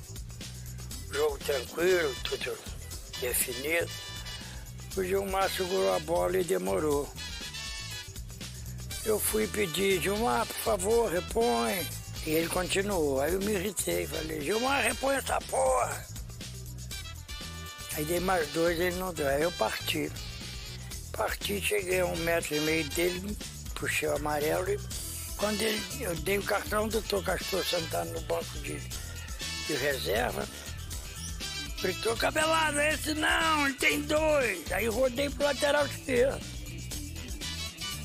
jogo 1.13 1.39
tranquilo, 1.39 2.15
tudo 2.25 2.57
definido. 3.21 3.91
O 4.97 5.05
Gilmar 5.05 5.51
segurou 5.51 5.95
a 5.95 5.99
bola 6.01 6.39
e 6.39 6.45
demorou. 6.45 7.09
Eu 9.05 9.21
fui 9.21 9.47
pedir, 9.47 10.01
Gilmar, 10.01 10.47
por 10.47 10.57
favor, 10.57 11.11
repõe. 11.11 11.87
E 12.27 12.31
ele 12.31 12.49
continuou. 12.49 13.21
Aí 13.21 13.35
eu 13.35 13.41
me 13.41 13.53
irritei, 13.53 14.07
falei, 14.07 14.41
Gilmar, 14.41 14.83
repõe 14.83 15.17
essa 15.17 15.39
porra. 15.43 16.16
Aí 17.97 18.05
dei 18.05 18.21
mais 18.21 18.47
dois, 18.49 18.79
ele 18.79 18.97
não 18.97 19.13
deu. 19.13 19.27
Aí 19.27 19.43
eu 19.43 19.53
parti. 19.53 20.13
Parti, 21.13 21.61
cheguei 21.61 22.01
a 22.01 22.07
um 22.07 22.17
metro 22.19 22.55
e 22.55 22.61
meio 22.61 22.85
dele, 22.91 23.37
puxei 23.75 24.09
o 24.09 24.17
amarelo 24.17 24.71
e 24.71 24.79
quando 25.37 25.61
ele, 25.61 25.81
eu 26.01 26.15
dei 26.17 26.39
o 26.39 26.43
cartão, 26.43 26.87
o 26.87 26.89
doutor 26.89 27.23
Castor 27.23 27.65
sentado 27.65 28.11
no 28.11 28.21
banco 28.23 28.59
de, 28.61 28.79
de 28.79 29.75
reserva, 29.75 30.47
gritou, 31.81 32.17
cabelado, 32.17 32.81
esse 32.81 33.15
não, 33.15 33.67
ele 33.67 33.75
tem 33.75 34.03
dois. 34.03 34.73
Aí 34.73 34.89
rodei 34.89 35.29
pro 35.29 35.45
lateral 35.45 35.87
esquerdo. 35.87 36.41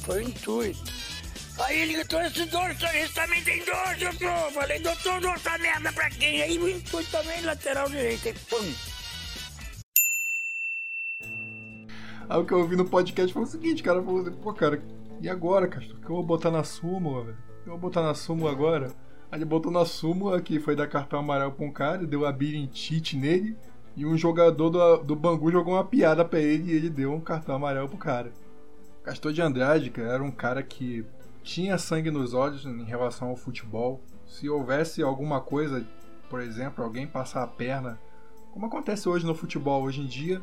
Foi 0.05 0.23
o 0.23 0.27
intuito. 0.27 0.91
Aí 1.59 1.81
ele 1.81 1.93
gritou, 1.93 2.21
esse 2.21 2.45
dois, 2.45 2.77
esse 2.95 3.13
também 3.13 3.43
tem 3.43 3.63
dois, 3.63 3.99
doutor. 3.99 4.51
Falei, 4.51 4.79
doutor, 4.79 5.21
dou 5.21 5.31
essa 5.31 5.57
merda 5.57 5.91
pra 5.93 6.09
quem? 6.09 6.41
Aí 6.41 6.57
o 6.57 6.69
intuito 6.69 7.11
também, 7.11 7.41
lateral 7.41 7.89
direito. 7.89 8.27
Aí, 8.27 8.33
pum. 8.49 8.73
Aí 12.31 12.39
o 12.39 12.45
que 12.45 12.53
eu 12.53 12.59
ouvi 12.59 12.77
no 12.77 12.85
podcast 12.85 13.33
foi 13.33 13.43
o 13.43 13.45
seguinte, 13.45 13.83
cara, 13.83 14.01
falou 14.01 14.21
assim, 14.21 14.31
pô, 14.31 14.53
cara, 14.53 14.81
e 15.19 15.27
agora, 15.27 15.67
Castro? 15.67 15.97
O 15.97 15.99
que 15.99 16.05
eu 16.05 16.15
vou 16.15 16.23
botar 16.23 16.49
na 16.49 16.63
súmula, 16.63 17.25
velho? 17.25 17.37
O 17.37 17.63
que 17.63 17.67
eu 17.67 17.73
vou 17.73 17.77
botar 17.77 18.01
na 18.01 18.13
súmula 18.13 18.49
agora? 18.49 18.87
Aí 19.29 19.37
ele 19.37 19.43
botou 19.43 19.69
na 19.69 19.83
súmula 19.83 20.41
que 20.41 20.57
foi 20.57 20.73
dar 20.73 20.87
cartão 20.87 21.19
amarelo 21.19 21.51
pra 21.51 21.65
um 21.65 21.71
cara, 21.73 22.07
deu 22.07 22.25
a 22.25 22.33
cheat 22.71 23.17
nele, 23.17 23.57
e 23.97 24.05
um 24.05 24.17
jogador 24.17 24.69
do, 24.69 24.97
do 24.99 25.13
Bangu 25.13 25.51
jogou 25.51 25.73
uma 25.73 25.83
piada 25.83 26.23
pra 26.23 26.39
ele 26.39 26.71
e 26.71 26.73
ele 26.73 26.89
deu 26.89 27.11
um 27.11 27.19
cartão 27.19 27.53
amarelo 27.53 27.89
pro 27.89 27.97
cara. 27.97 28.31
Castor 29.03 29.33
de 29.33 29.41
Andrade, 29.41 29.89
cara, 29.89 30.13
era 30.13 30.23
um 30.23 30.31
cara 30.31 30.63
que 30.63 31.05
tinha 31.43 31.77
sangue 31.77 32.11
nos 32.11 32.33
olhos 32.33 32.65
em 32.65 32.85
relação 32.85 33.27
ao 33.27 33.35
futebol. 33.35 33.99
Se 34.25 34.49
houvesse 34.49 35.03
alguma 35.03 35.41
coisa, 35.41 35.85
por 36.29 36.39
exemplo, 36.39 36.81
alguém 36.81 37.05
passar 37.05 37.43
a 37.43 37.47
perna, 37.47 37.99
como 38.53 38.67
acontece 38.67 39.09
hoje 39.09 39.25
no 39.25 39.35
futebol 39.35 39.83
hoje 39.83 39.99
em 39.99 40.05
dia, 40.05 40.41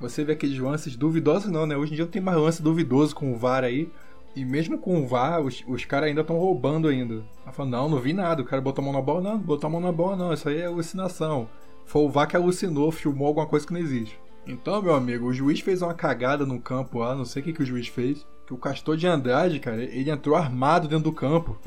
você 0.00 0.24
vê 0.24 0.32
aqueles 0.32 0.58
lances 0.58 0.96
duvidosos, 0.96 1.50
não, 1.50 1.66
né? 1.66 1.76
Hoje 1.76 1.92
em 1.92 1.96
dia 1.96 2.04
não 2.04 2.12
tem 2.12 2.22
mais 2.22 2.38
lance 2.38 2.62
duvidoso 2.62 3.14
com 3.14 3.32
o 3.32 3.36
VAR 3.36 3.64
aí. 3.64 3.90
E 4.36 4.44
mesmo 4.44 4.78
com 4.78 5.02
o 5.02 5.06
VAR, 5.06 5.40
os, 5.40 5.64
os 5.66 5.84
caras 5.84 6.08
ainda 6.08 6.20
estão 6.20 6.38
roubando 6.38 6.86
ainda. 6.86 7.24
Ela 7.42 7.52
falou, 7.52 7.70
não, 7.70 7.88
não 7.88 8.00
vi 8.00 8.12
nada. 8.12 8.42
O 8.42 8.44
cara 8.44 8.62
botou 8.62 8.82
a 8.82 8.84
mão 8.84 8.94
na 8.94 9.02
bola, 9.02 9.20
não, 9.20 9.38
botou 9.38 9.66
a 9.66 9.70
mão 9.70 9.80
na 9.80 9.90
bola, 9.90 10.16
não. 10.16 10.32
Isso 10.32 10.48
aí 10.48 10.58
é 10.58 10.66
alucinação. 10.66 11.48
Foi 11.84 12.02
o 12.02 12.08
VAR 12.08 12.28
que 12.28 12.36
alucinou, 12.36 12.92
filmou 12.92 13.28
alguma 13.28 13.46
coisa 13.46 13.66
que 13.66 13.72
não 13.72 13.80
existe. 13.80 14.18
Então, 14.46 14.80
meu 14.80 14.94
amigo, 14.94 15.26
o 15.26 15.34
juiz 15.34 15.60
fez 15.60 15.82
uma 15.82 15.92
cagada 15.92 16.46
no 16.46 16.60
campo 16.60 17.00
lá, 17.00 17.14
não 17.14 17.24
sei 17.24 17.42
o 17.42 17.44
que, 17.44 17.52
que 17.52 17.62
o 17.62 17.66
juiz 17.66 17.88
fez. 17.88 18.26
Que 18.46 18.54
o 18.54 18.58
Castor 18.58 18.96
de 18.96 19.06
Andrade, 19.06 19.60
cara, 19.60 19.82
ele 19.82 20.10
entrou 20.10 20.36
armado 20.36 20.88
dentro 20.88 21.04
do 21.04 21.12
campo. 21.12 21.58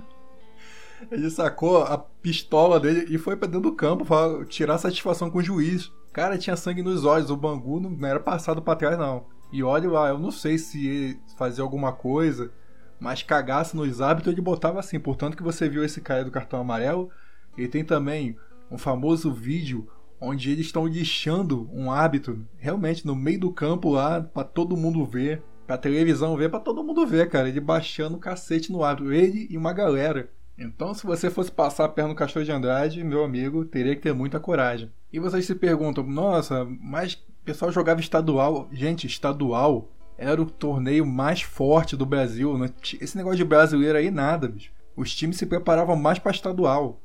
ele 1.10 1.30
sacou 1.30 1.82
a 1.82 1.96
pistola 1.96 2.78
dele 2.78 3.06
e 3.08 3.16
foi 3.16 3.36
pra 3.36 3.46
dentro 3.46 3.70
do 3.70 3.76
campo 3.76 4.04
para 4.04 4.44
tirar 4.44 4.76
satisfação 4.76 5.30
com 5.30 5.38
o 5.38 5.42
juiz. 5.42 5.90
Cara, 6.12 6.36
tinha 6.36 6.56
sangue 6.56 6.82
nos 6.82 7.04
olhos, 7.04 7.30
o 7.30 7.36
Bangu 7.36 7.78
não 7.78 8.08
era 8.08 8.18
passado 8.18 8.60
para 8.60 8.76
trás, 8.76 8.98
não. 8.98 9.26
E 9.52 9.62
olha 9.62 9.88
lá, 9.88 10.08
eu 10.08 10.18
não 10.18 10.30
sei 10.30 10.58
se 10.58 11.20
fazia 11.36 11.62
alguma 11.62 11.92
coisa, 11.92 12.52
mas 12.98 13.22
cagasse 13.22 13.76
nos 13.76 14.00
hábitos 14.00 14.32
ele 14.32 14.40
botava 14.40 14.80
assim. 14.80 14.98
Portanto, 14.98 15.36
que 15.36 15.42
você 15.42 15.68
viu 15.68 15.84
esse 15.84 16.00
cara 16.00 16.24
do 16.24 16.30
cartão 16.30 16.60
amarelo. 16.60 17.10
E 17.56 17.66
tem 17.66 17.84
também 17.84 18.36
um 18.70 18.78
famoso 18.78 19.32
vídeo 19.32 19.88
onde 20.20 20.50
eles 20.50 20.66
estão 20.66 20.86
lixando 20.86 21.68
um 21.72 21.90
hábito 21.90 22.46
realmente 22.58 23.06
no 23.06 23.16
meio 23.16 23.40
do 23.40 23.52
campo 23.52 23.90
lá 23.90 24.20
para 24.20 24.44
todo 24.44 24.76
mundo 24.76 25.04
ver, 25.04 25.42
pra 25.66 25.78
televisão 25.78 26.36
ver, 26.36 26.50
para 26.50 26.60
todo 26.60 26.84
mundo 26.84 27.06
ver, 27.06 27.28
cara. 27.28 27.48
Ele 27.48 27.60
baixando 27.60 28.16
o 28.16 28.20
cacete 28.20 28.70
no 28.70 28.84
hábito, 28.84 29.12
ele 29.12 29.46
e 29.50 29.56
uma 29.56 29.72
galera. 29.72 30.30
Então, 30.58 30.92
se 30.92 31.06
você 31.06 31.30
fosse 31.30 31.50
passar 31.50 31.86
a 31.86 31.88
perna 31.88 32.10
no 32.10 32.14
Castor 32.14 32.44
de 32.44 32.52
Andrade, 32.52 33.02
meu 33.02 33.24
amigo, 33.24 33.64
teria 33.64 33.96
que 33.96 34.02
ter 34.02 34.12
muita 34.12 34.38
coragem. 34.38 34.92
E 35.12 35.18
vocês 35.18 35.44
se 35.44 35.54
perguntam, 35.54 36.04
nossa, 36.04 36.64
mas 36.80 37.14
o 37.14 37.44
pessoal 37.44 37.72
jogava 37.72 38.00
estadual. 38.00 38.68
Gente, 38.72 39.06
estadual 39.06 39.88
era 40.16 40.40
o 40.40 40.46
torneio 40.46 41.04
mais 41.06 41.42
forte 41.42 41.96
do 41.96 42.06
Brasil. 42.06 42.54
Esse 43.00 43.16
negócio 43.16 43.38
de 43.38 43.44
brasileiro 43.44 43.98
aí, 43.98 44.10
nada, 44.10 44.48
bicho. 44.48 44.70
Os 44.94 45.14
times 45.14 45.38
se 45.38 45.46
preparavam 45.46 45.96
mais 45.96 46.18
para 46.18 46.30
estadual. 46.30 47.00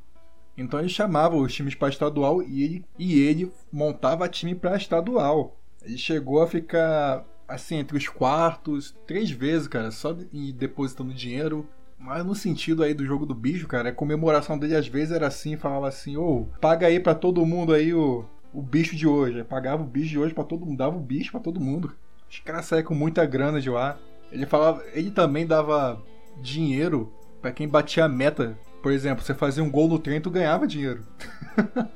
Então 0.58 0.80
ele 0.80 0.90
chamava 0.90 1.36
os 1.36 1.54
times 1.54 1.76
para 1.76 1.90
estadual 1.90 2.42
e 2.42 2.64
ele, 2.64 2.86
e 2.98 3.20
ele 3.20 3.52
montava 3.72 4.30
time 4.30 4.56
para 4.56 4.78
estadual. 4.78 5.58
Ele 5.84 5.98
chegou 5.98 6.42
a 6.42 6.48
ficar 6.48 7.26
assim 7.48 7.76
entre 7.76 7.98
os 7.98 8.08
quartos 8.08 8.96
três 9.06 9.30
vezes, 9.30 9.68
cara, 9.68 9.92
só 9.92 10.16
depositando 10.58 11.14
dinheiro 11.14 11.68
mas 11.98 12.26
no 12.26 12.36
sentido 12.36 12.84
aí 12.84 12.94
do 12.94 13.06
jogo 13.06 13.26
do 13.26 13.34
bicho, 13.34 13.68
cara, 13.68 13.90
a 13.90 13.94
comemoração 13.94 14.58
dele 14.58 14.76
às 14.76 14.88
vezes 14.88 15.12
era 15.12 15.28
assim, 15.28 15.58
falava 15.58 15.88
assim, 15.88 16.18
ô, 16.18 16.42
oh, 16.42 16.60
paga 16.60 16.88
aí 16.88 17.00
para 17.00 17.16
todo 17.16 17.46
mundo 17.46 17.74
aí 17.74 17.94
o, 17.94 18.26
o 18.54 18.62
bicho 18.62 18.96
de 18.96 19.08
hoje. 19.08 19.38
Aí 19.38 19.44
pagava 19.44 19.84
o 19.84 19.88
bicho 19.88 20.10
de 20.10 20.20
hoje 20.20 20.34
para 20.34 20.44
todo 20.44 20.66
mundo, 20.66 20.78
dava 20.78 20.96
o 20.96 21.02
bicho 21.02 21.32
para 21.32 21.42
todo 21.42 21.60
mundo. 21.60 21.94
Os 22.30 22.40
caras 22.40 22.66
saíam 22.66 22.86
com 22.86 22.96
muita 22.96 23.26
grana 23.26 23.62
de 23.62 23.70
lá. 23.70 23.98
Ele 24.32 24.46
falava, 24.46 24.84
ele 24.94 25.12
também 25.12 25.46
dava 25.46 26.02
dinheiro 26.42 27.12
para 27.42 27.52
quem 27.52 27.68
batia 27.68 28.06
a 28.06 28.10
meta 28.10 28.58
por 28.86 28.92
exemplo, 28.92 29.26
você 29.26 29.34
fazia 29.34 29.64
um 29.64 29.72
gol 29.72 29.88
no 29.88 29.98
trem, 29.98 30.22
tu 30.22 30.30
ganhava 30.30 30.68
dinheiro. 30.68 31.04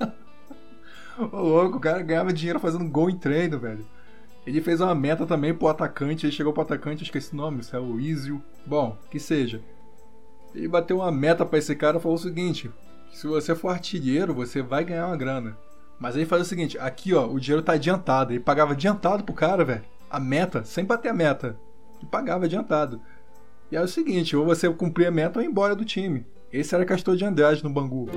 Ô 1.32 1.38
louco, 1.38 1.78
o 1.78 1.80
cara 1.80 2.02
ganhava 2.02 2.34
dinheiro 2.34 2.60
fazendo 2.60 2.90
gol 2.90 3.12
em 3.12 3.16
treino, 3.16 3.60
velho. 3.60 3.86
Ele 4.44 4.60
fez 4.60 4.82
uma 4.82 4.96
meta 4.96 5.24
também 5.24 5.54
pro 5.54 5.68
atacante, 5.68 6.26
ele 6.26 6.34
chegou 6.34 6.52
pro 6.52 6.64
atacante, 6.64 7.04
esqueci 7.04 7.32
o 7.32 7.36
nome, 7.36 7.62
se 7.64 7.76
é 7.76 7.80
o 7.80 8.00
Izio. 8.00 8.42
Bom, 8.66 8.98
que 9.12 9.20
seja. 9.20 9.62
Ele 10.54 10.68
bateu 10.68 10.98
uma 10.98 11.12
meta 11.12 11.46
para 11.46 11.60
esse 11.60 11.76
cara 11.76 11.98
e 11.98 12.02
falou 12.02 12.18
o 12.18 12.22
seguinte: 12.22 12.72
se 13.12 13.28
você 13.28 13.56
for 13.56 13.70
artilheiro, 13.70 14.34
você 14.34 14.62
vai 14.62 14.84
ganhar 14.84 15.08
uma 15.08 15.18
grana. 15.18 15.58
Mas 16.00 16.16
aí 16.16 16.26
faz 16.26 16.44
o 16.44 16.46
seguinte, 16.46 16.78
aqui 16.80 17.14
ó, 17.14 17.28
o 17.28 17.40
dinheiro 17.40 17.62
tá 17.62 17.74
adiantado. 17.74 18.32
Ele 18.32 18.40
pagava 18.40 18.72
adiantado 18.72 19.24
pro 19.24 19.34
cara, 19.34 19.66
velho. 19.66 19.84
A 20.10 20.20
meta, 20.20 20.64
sem 20.64 20.86
bater 20.86 21.10
a 21.10 21.14
meta. 21.14 21.58
Ele 21.98 22.10
pagava 22.10 22.46
adiantado. 22.46 23.02
E 23.72 23.76
é 23.76 23.82
o 23.82 23.88
seguinte, 23.88 24.36
ou 24.36 24.46
você 24.46 24.70
cumpria 24.70 25.10
a 25.10 25.12
meta 25.12 25.40
ou 25.40 25.46
ir 25.46 25.48
embora 25.48 25.76
do 25.76 25.86
time. 25.86 26.26
Esse 26.52 26.74
era 26.74 26.86
Castor 26.86 27.16
de 27.16 27.26
Andrade 27.26 27.64
no 27.64 27.70
Bangu. 27.70 28.08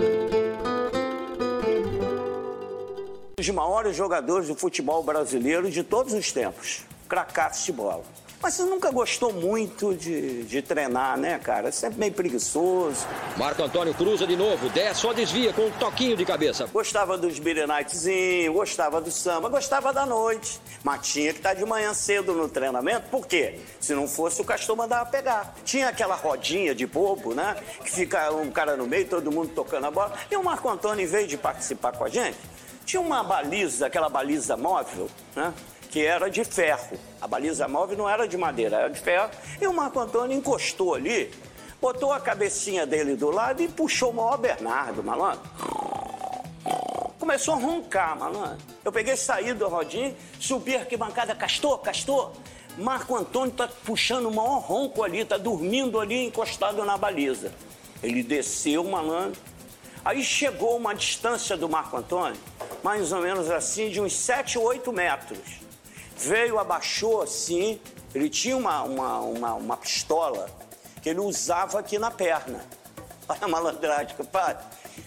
Os 3.38 3.50
maiores 3.50 3.96
jogadores 3.96 4.48
do 4.48 4.54
futebol 4.54 5.02
brasileiro 5.02 5.70
de 5.70 5.82
todos 5.82 6.14
os 6.14 6.30
tempos. 6.30 6.84
Cracaços 7.08 7.66
de 7.66 7.72
bola. 7.72 8.04
Mas 8.42 8.54
você 8.54 8.64
nunca 8.64 8.90
gostou 8.90 9.32
muito 9.32 9.94
de, 9.94 10.42
de 10.42 10.60
treinar, 10.60 11.16
né, 11.16 11.38
cara? 11.38 11.70
Sempre 11.70 12.00
meio 12.00 12.12
preguiçoso. 12.12 13.06
Marco 13.36 13.62
Antônio 13.62 13.94
cruza 13.94 14.26
de 14.26 14.34
novo, 14.34 14.68
desce, 14.70 15.00
só 15.00 15.12
desvia 15.12 15.52
com 15.52 15.62
um 15.62 15.70
toquinho 15.70 16.16
de 16.16 16.24
cabeça. 16.24 16.66
Gostava 16.66 17.16
dos 17.16 17.38
beer 17.38 17.68
nightzinho, 17.68 18.52
gostava 18.52 19.00
do 19.00 19.12
samba, 19.12 19.48
gostava 19.48 19.92
da 19.92 20.04
noite. 20.04 20.60
Mas 20.82 21.06
tinha 21.06 21.32
que 21.32 21.38
estar 21.38 21.54
de 21.54 21.64
manhã 21.64 21.94
cedo 21.94 22.32
no 22.32 22.48
treinamento, 22.48 23.08
por 23.10 23.28
quê? 23.28 23.60
Se 23.78 23.94
não 23.94 24.08
fosse, 24.08 24.42
o 24.42 24.44
Castor 24.44 24.76
mandava 24.76 25.08
pegar. 25.08 25.54
Tinha 25.64 25.88
aquela 25.88 26.16
rodinha 26.16 26.74
de 26.74 26.84
bobo, 26.84 27.34
né? 27.34 27.56
Que 27.84 27.92
fica 27.92 28.32
um 28.32 28.50
cara 28.50 28.76
no 28.76 28.88
meio, 28.88 29.06
todo 29.06 29.30
mundo 29.30 29.52
tocando 29.54 29.86
a 29.86 29.90
bola. 29.92 30.14
E 30.28 30.36
o 30.36 30.42
Marco 30.42 30.68
Antônio, 30.68 31.04
em 31.04 31.06
vez 31.06 31.28
de 31.28 31.36
participar 31.36 31.92
com 31.92 32.04
a 32.04 32.08
gente, 32.08 32.38
tinha 32.84 33.00
uma 33.00 33.22
baliza, 33.22 33.86
aquela 33.86 34.08
baliza 34.08 34.56
móvel, 34.56 35.08
né? 35.36 35.54
Que 35.92 36.06
era 36.06 36.30
de 36.30 36.42
ferro. 36.42 36.98
A 37.20 37.28
baliza 37.28 37.68
móvel 37.68 37.98
não 37.98 38.08
era 38.08 38.26
de 38.26 38.38
madeira, 38.38 38.78
era 38.78 38.88
de 38.88 38.98
ferro. 38.98 39.30
E 39.60 39.66
o 39.66 39.74
Marco 39.74 40.00
Antônio 40.00 40.36
encostou 40.36 40.94
ali, 40.94 41.30
botou 41.80 42.10
a 42.10 42.18
cabecinha 42.18 42.86
dele 42.86 43.14
do 43.14 43.30
lado 43.30 43.62
e 43.62 43.68
puxou 43.68 44.10
o 44.10 44.14
maior 44.14 44.38
Bernardo, 44.38 45.04
malandro. 45.04 45.42
Começou 47.20 47.54
a 47.54 47.58
roncar, 47.58 48.18
malandro. 48.18 48.56
Eu 48.82 48.90
peguei, 48.90 49.16
saí 49.16 49.52
do 49.52 49.68
rodinho, 49.68 50.16
subi 50.40 50.74
a 50.74 50.80
arquibancada, 50.80 51.34
castou, 51.34 51.76
castou. 51.76 52.32
Marco 52.78 53.14
Antônio 53.14 53.52
tá 53.52 53.68
puxando 53.84 54.26
o 54.26 54.34
maior 54.34 54.60
ronco 54.60 55.04
ali, 55.04 55.26
tá 55.26 55.36
dormindo 55.36 56.00
ali 56.00 56.24
encostado 56.24 56.82
na 56.86 56.96
baliza. 56.96 57.52
Ele 58.02 58.22
desceu, 58.22 58.82
malandro. 58.82 59.38
Aí 60.02 60.24
chegou 60.24 60.78
uma 60.78 60.94
distância 60.94 61.54
do 61.54 61.68
Marco 61.68 61.98
Antônio, 61.98 62.40
mais 62.82 63.12
ou 63.12 63.20
menos 63.20 63.50
assim, 63.50 63.90
de 63.90 64.00
uns 64.00 64.16
7 64.16 64.58
ou 64.58 64.64
8 64.64 64.90
metros 64.90 65.61
veio, 66.22 66.58
abaixou 66.58 67.22
assim. 67.22 67.80
Ele 68.14 68.28
tinha 68.28 68.56
uma, 68.56 68.82
uma, 68.82 69.20
uma, 69.20 69.54
uma 69.54 69.76
pistola 69.76 70.48
que 71.00 71.08
ele 71.08 71.20
usava 71.20 71.80
aqui 71.80 71.98
na 71.98 72.10
perna. 72.10 72.64
Olha 73.28 73.38
a 73.42 73.48
malandragem, 73.48 74.16
compadre. 74.16 74.64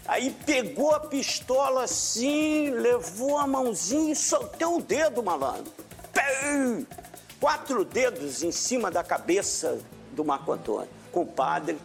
Aí 0.07 0.31
pegou 0.45 0.93
a 0.93 0.99
pistola 0.99 1.83
assim, 1.83 2.69
levou 2.69 3.37
a 3.37 3.47
mãozinha 3.47 4.11
e 4.11 4.15
soltou 4.15 4.77
o 4.77 4.81
dedo, 4.81 5.23
malandro. 5.23 5.71
Quatro 7.39 7.85
dedos 7.85 8.41
em 8.43 8.51
cima 8.51 8.89
da 8.89 9.03
cabeça 9.03 9.79
do 10.11 10.25
Marco 10.25 10.51
Antônio. 10.51 10.89
Compadre, 11.11 11.77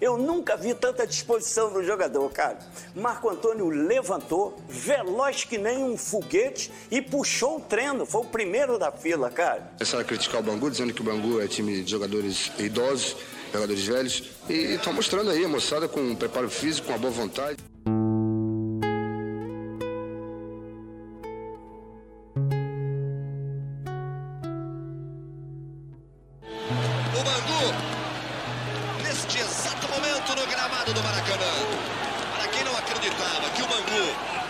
eu 0.00 0.16
nunca 0.16 0.56
vi 0.56 0.74
tanta 0.74 1.06
disposição 1.06 1.72
do 1.72 1.82
jogador, 1.82 2.28
cara. 2.30 2.58
Marco 2.94 3.28
Antônio 3.28 3.68
levantou, 3.68 4.56
veloz 4.68 5.44
que 5.44 5.58
nem 5.58 5.84
um 5.84 5.96
foguete, 5.96 6.72
e 6.90 7.02
puxou 7.02 7.58
o 7.58 7.60
treino. 7.60 8.06
Foi 8.06 8.22
o 8.22 8.24
primeiro 8.24 8.78
da 8.78 8.90
fila, 8.90 9.30
cara. 9.30 9.70
Começaram 9.78 10.02
a 10.02 10.06
criticar 10.06 10.40
o 10.40 10.42
Bangu, 10.42 10.70
dizendo 10.70 10.92
que 10.92 11.00
o 11.00 11.04
Bangu 11.04 11.40
é 11.40 11.46
time 11.46 11.82
de 11.82 11.90
jogadores 11.90 12.50
idosos, 12.58 13.16
jogadores 13.52 13.86
velhos. 13.86 14.30
E 14.48 14.74
estão 14.74 14.92
mostrando 14.92 15.30
aí 15.30 15.44
a 15.44 15.48
moçada 15.48 15.86
com 15.86 16.00
um 16.00 16.16
preparo 16.16 16.48
físico, 16.48 16.86
com 16.86 16.94
uma 16.94 16.98
boa 16.98 17.12
vontade. 17.12 17.69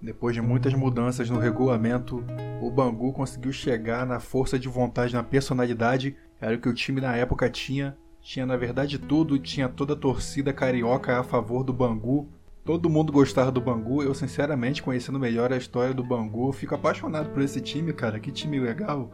Depois 0.00 0.34
de 0.34 0.42
muitas 0.42 0.74
mudanças 0.74 1.30
no 1.30 1.38
regulamento, 1.38 2.22
o 2.60 2.70
Bangu 2.70 3.12
conseguiu 3.12 3.52
chegar 3.52 4.06
na 4.06 4.20
força 4.20 4.58
de 4.58 4.68
vontade, 4.68 5.14
na 5.14 5.22
personalidade. 5.22 6.16
Era 6.40 6.54
o 6.54 6.60
que 6.60 6.68
o 6.68 6.74
time 6.74 7.00
na 7.00 7.16
época 7.16 7.48
tinha. 7.48 7.96
Tinha 8.20 8.44
na 8.44 8.56
verdade 8.56 8.98
tudo, 8.98 9.38
tinha 9.38 9.68
toda 9.68 9.94
a 9.94 9.96
torcida 9.96 10.52
carioca 10.52 11.18
a 11.18 11.22
favor 11.22 11.62
do 11.64 11.72
Bangu. 11.72 12.28
Todo 12.64 12.90
mundo 12.90 13.12
gostava 13.12 13.50
do 13.52 13.60
Bangu. 13.60 14.02
Eu, 14.02 14.12
sinceramente, 14.12 14.82
conhecendo 14.82 15.20
melhor 15.20 15.52
a 15.52 15.56
história 15.56 15.94
do 15.94 16.02
Bangu, 16.02 16.52
fico 16.52 16.74
apaixonado 16.74 17.30
por 17.30 17.40
esse 17.40 17.60
time, 17.60 17.92
cara. 17.92 18.18
Que 18.18 18.32
time 18.32 18.58
legal. 18.58 19.12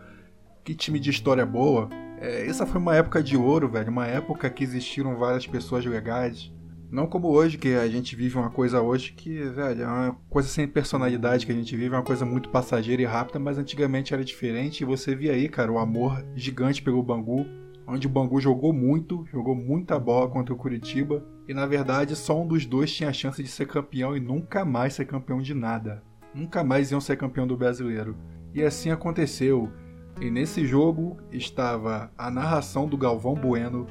Que 0.64 0.74
time 0.74 0.98
de 0.98 1.10
história 1.10 1.44
boa. 1.44 1.90
É, 2.18 2.46
essa 2.46 2.64
foi 2.64 2.80
uma 2.80 2.96
época 2.96 3.22
de 3.22 3.36
ouro, 3.36 3.68
velho. 3.68 3.90
Uma 3.90 4.06
época 4.06 4.48
que 4.48 4.64
existiram 4.64 5.16
várias 5.16 5.46
pessoas 5.46 5.84
legais. 5.84 6.50
Não 6.92 7.06
como 7.06 7.28
hoje, 7.28 7.56
que 7.56 7.74
a 7.74 7.88
gente 7.88 8.14
vive 8.14 8.36
uma 8.36 8.50
coisa 8.50 8.82
hoje 8.82 9.14
que, 9.14 9.42
velho, 9.44 9.82
é 9.82 9.86
uma 9.86 10.16
coisa 10.28 10.46
sem 10.46 10.68
personalidade 10.68 11.46
que 11.46 11.50
a 11.50 11.54
gente 11.54 11.74
vive, 11.74 11.94
é 11.94 11.96
uma 11.96 12.04
coisa 12.04 12.26
muito 12.26 12.50
passageira 12.50 13.00
e 13.00 13.06
rápida, 13.06 13.38
mas 13.38 13.56
antigamente 13.56 14.12
era 14.12 14.22
diferente 14.22 14.82
e 14.82 14.84
você 14.84 15.16
via 15.16 15.32
aí, 15.32 15.48
cara, 15.48 15.72
o 15.72 15.78
amor 15.78 16.22
gigante 16.36 16.82
pelo 16.82 17.02
Bangu, 17.02 17.46
onde 17.86 18.06
o 18.06 18.10
Bangu 18.10 18.38
jogou 18.42 18.74
muito, 18.74 19.24
jogou 19.32 19.54
muita 19.54 19.98
bola 19.98 20.28
contra 20.28 20.52
o 20.52 20.56
Curitiba, 20.58 21.24
e 21.48 21.54
na 21.54 21.64
verdade 21.64 22.14
só 22.14 22.38
um 22.38 22.46
dos 22.46 22.66
dois 22.66 22.92
tinha 22.92 23.08
a 23.08 23.12
chance 23.14 23.42
de 23.42 23.48
ser 23.48 23.66
campeão 23.66 24.14
e 24.14 24.20
nunca 24.20 24.62
mais 24.62 24.92
ser 24.92 25.06
campeão 25.06 25.40
de 25.40 25.54
nada. 25.54 26.02
Nunca 26.34 26.62
mais 26.62 26.90
iam 26.90 27.00
ser 27.00 27.16
campeão 27.16 27.46
do 27.46 27.56
brasileiro. 27.56 28.14
E 28.52 28.62
assim 28.62 28.90
aconteceu. 28.90 29.72
E 30.20 30.30
nesse 30.30 30.66
jogo 30.66 31.16
estava 31.30 32.12
a 32.18 32.30
narração 32.30 32.86
do 32.86 32.98
Galvão 32.98 33.34
Bueno. 33.34 33.86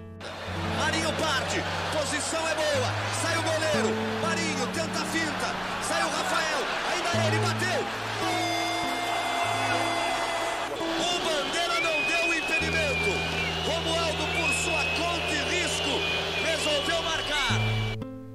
Marinho 0.78 1.10
parte, 1.14 1.64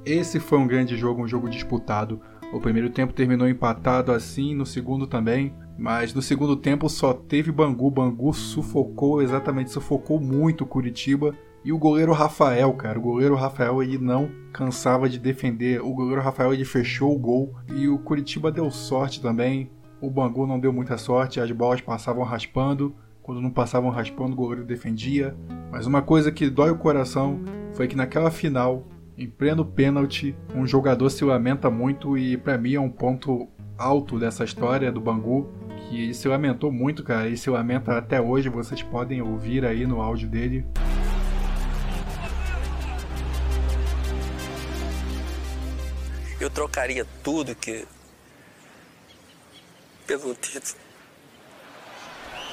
Esse 0.07 0.39
foi 0.39 0.57
um 0.57 0.69
grande 0.69 0.97
jogo, 0.97 1.25
um 1.25 1.27
jogo 1.27 1.51
disputado. 1.51 2.21
O 2.53 2.61
primeiro 2.61 2.89
tempo 2.89 3.13
terminou 3.13 3.49
empatado 3.49 4.13
assim, 4.13 4.55
no 4.55 4.65
segundo 4.65 5.05
também. 5.05 5.53
Mas 5.77 6.15
no 6.15 6.23
segundo 6.23 6.55
tempo 6.55 6.89
só 6.89 7.13
teve 7.13 7.51
Bangu. 7.51 7.91
Bangu 7.91 8.33
sufocou, 8.33 9.21
exatamente, 9.21 9.73
sufocou 9.73 10.21
muito 10.21 10.63
o 10.63 10.67
Curitiba. 10.67 11.35
E 11.65 11.73
o 11.73 11.79
goleiro 11.79 12.13
Rafael, 12.13 12.73
cara, 12.75 12.97
o 12.97 13.03
goleiro 13.03 13.35
Rafael 13.35 13.83
ele 13.83 13.99
não 13.99 14.31
cansava 14.53 15.09
de 15.09 15.19
defender. 15.19 15.83
O 15.83 15.93
goleiro 15.93 16.23
Rafael 16.23 16.55
ele 16.55 16.65
fechou 16.65 17.13
o 17.13 17.19
gol 17.19 17.53
e 17.75 17.89
o 17.89 17.99
Curitiba 17.99 18.53
deu 18.53 18.71
sorte 18.71 19.21
também. 19.21 19.69
O 20.01 20.09
Bangu 20.09 20.47
não 20.47 20.61
deu 20.61 20.73
muita 20.73 20.97
sorte, 20.97 21.41
as 21.41 21.51
bolas 21.51 21.81
passavam 21.81 22.23
raspando. 22.23 22.95
Quando 23.25 23.41
não 23.41 23.51
passavam 23.51 23.91
raspando, 23.91 24.35
o 24.35 24.37
goleiro 24.37 24.65
defendia. 24.65 25.37
Mas 25.73 25.85
uma 25.85 26.01
coisa 26.01 26.31
que 26.31 26.49
dói 26.49 26.71
o 26.71 26.79
coração 26.79 27.41
foi 27.73 27.89
que 27.89 27.97
naquela 27.97 28.31
final, 28.31 28.85
em 29.17 29.29
pleno 29.29 29.65
pênalti, 29.65 30.37
um 30.55 30.67
jogador 30.67 31.09
se 31.11 31.25
lamenta 31.25 31.71
muito 31.71 32.17
e 32.19 32.37
para 32.37 32.59
mim 32.59 32.75
é 32.75 32.81
um 32.81 32.91
ponto 32.91 33.49
alto 33.79 34.19
dessa 34.19 34.45
história 34.45 34.93
do 34.93 35.01
Bangu 35.01 35.51
que 35.89 36.03
ele 36.03 36.15
se 36.15 36.27
lamentou 36.27 36.73
muito, 36.73 37.05
cara, 37.05 37.29
e 37.29 37.37
se 37.37 37.49
lamenta 37.49 37.97
até 37.97 38.21
hoje, 38.21 38.49
vocês 38.49 38.83
podem 38.83 39.23
ouvir 39.23 39.65
aí 39.65 39.87
no 39.87 40.01
áudio 40.01 40.29
dele. 40.29 40.65
trocaria 46.57 47.07
tudo 47.23 47.55
que 47.55 47.87
pelo 50.07 50.35
título. 50.35 50.81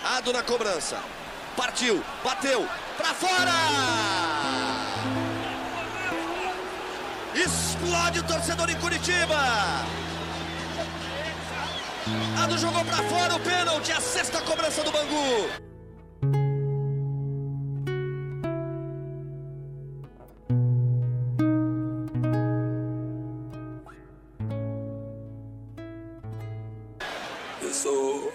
Ado 0.03 0.33
na 0.33 0.43
cobrança. 0.43 1.01
Partiu, 1.55 2.03
bateu, 2.21 2.67
pra 2.97 3.13
fora! 3.13 4.82
Explode 7.35 8.19
o 8.19 8.23
torcedor 8.23 8.69
em 8.69 8.79
Curitiba! 8.79 9.37
Ado 12.43 12.57
jogou 12.57 12.83
pra 12.85 12.97
fora 12.97 13.35
o 13.35 13.39
pênalti, 13.39 13.91
a 13.91 13.99
sexta 13.99 14.39
cobrança 14.41 14.83
do 14.83 14.91
Bangu. 14.91 15.49
Eu 27.61 27.73
sou 27.73 28.33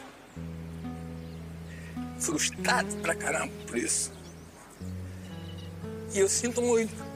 frustrado 2.18 2.96
pra 2.96 3.14
caramba 3.14 3.52
por 3.66 3.78
isso. 3.78 4.12
E 6.14 6.18
eu 6.18 6.28
sinto 6.28 6.60
muito. 6.60 7.07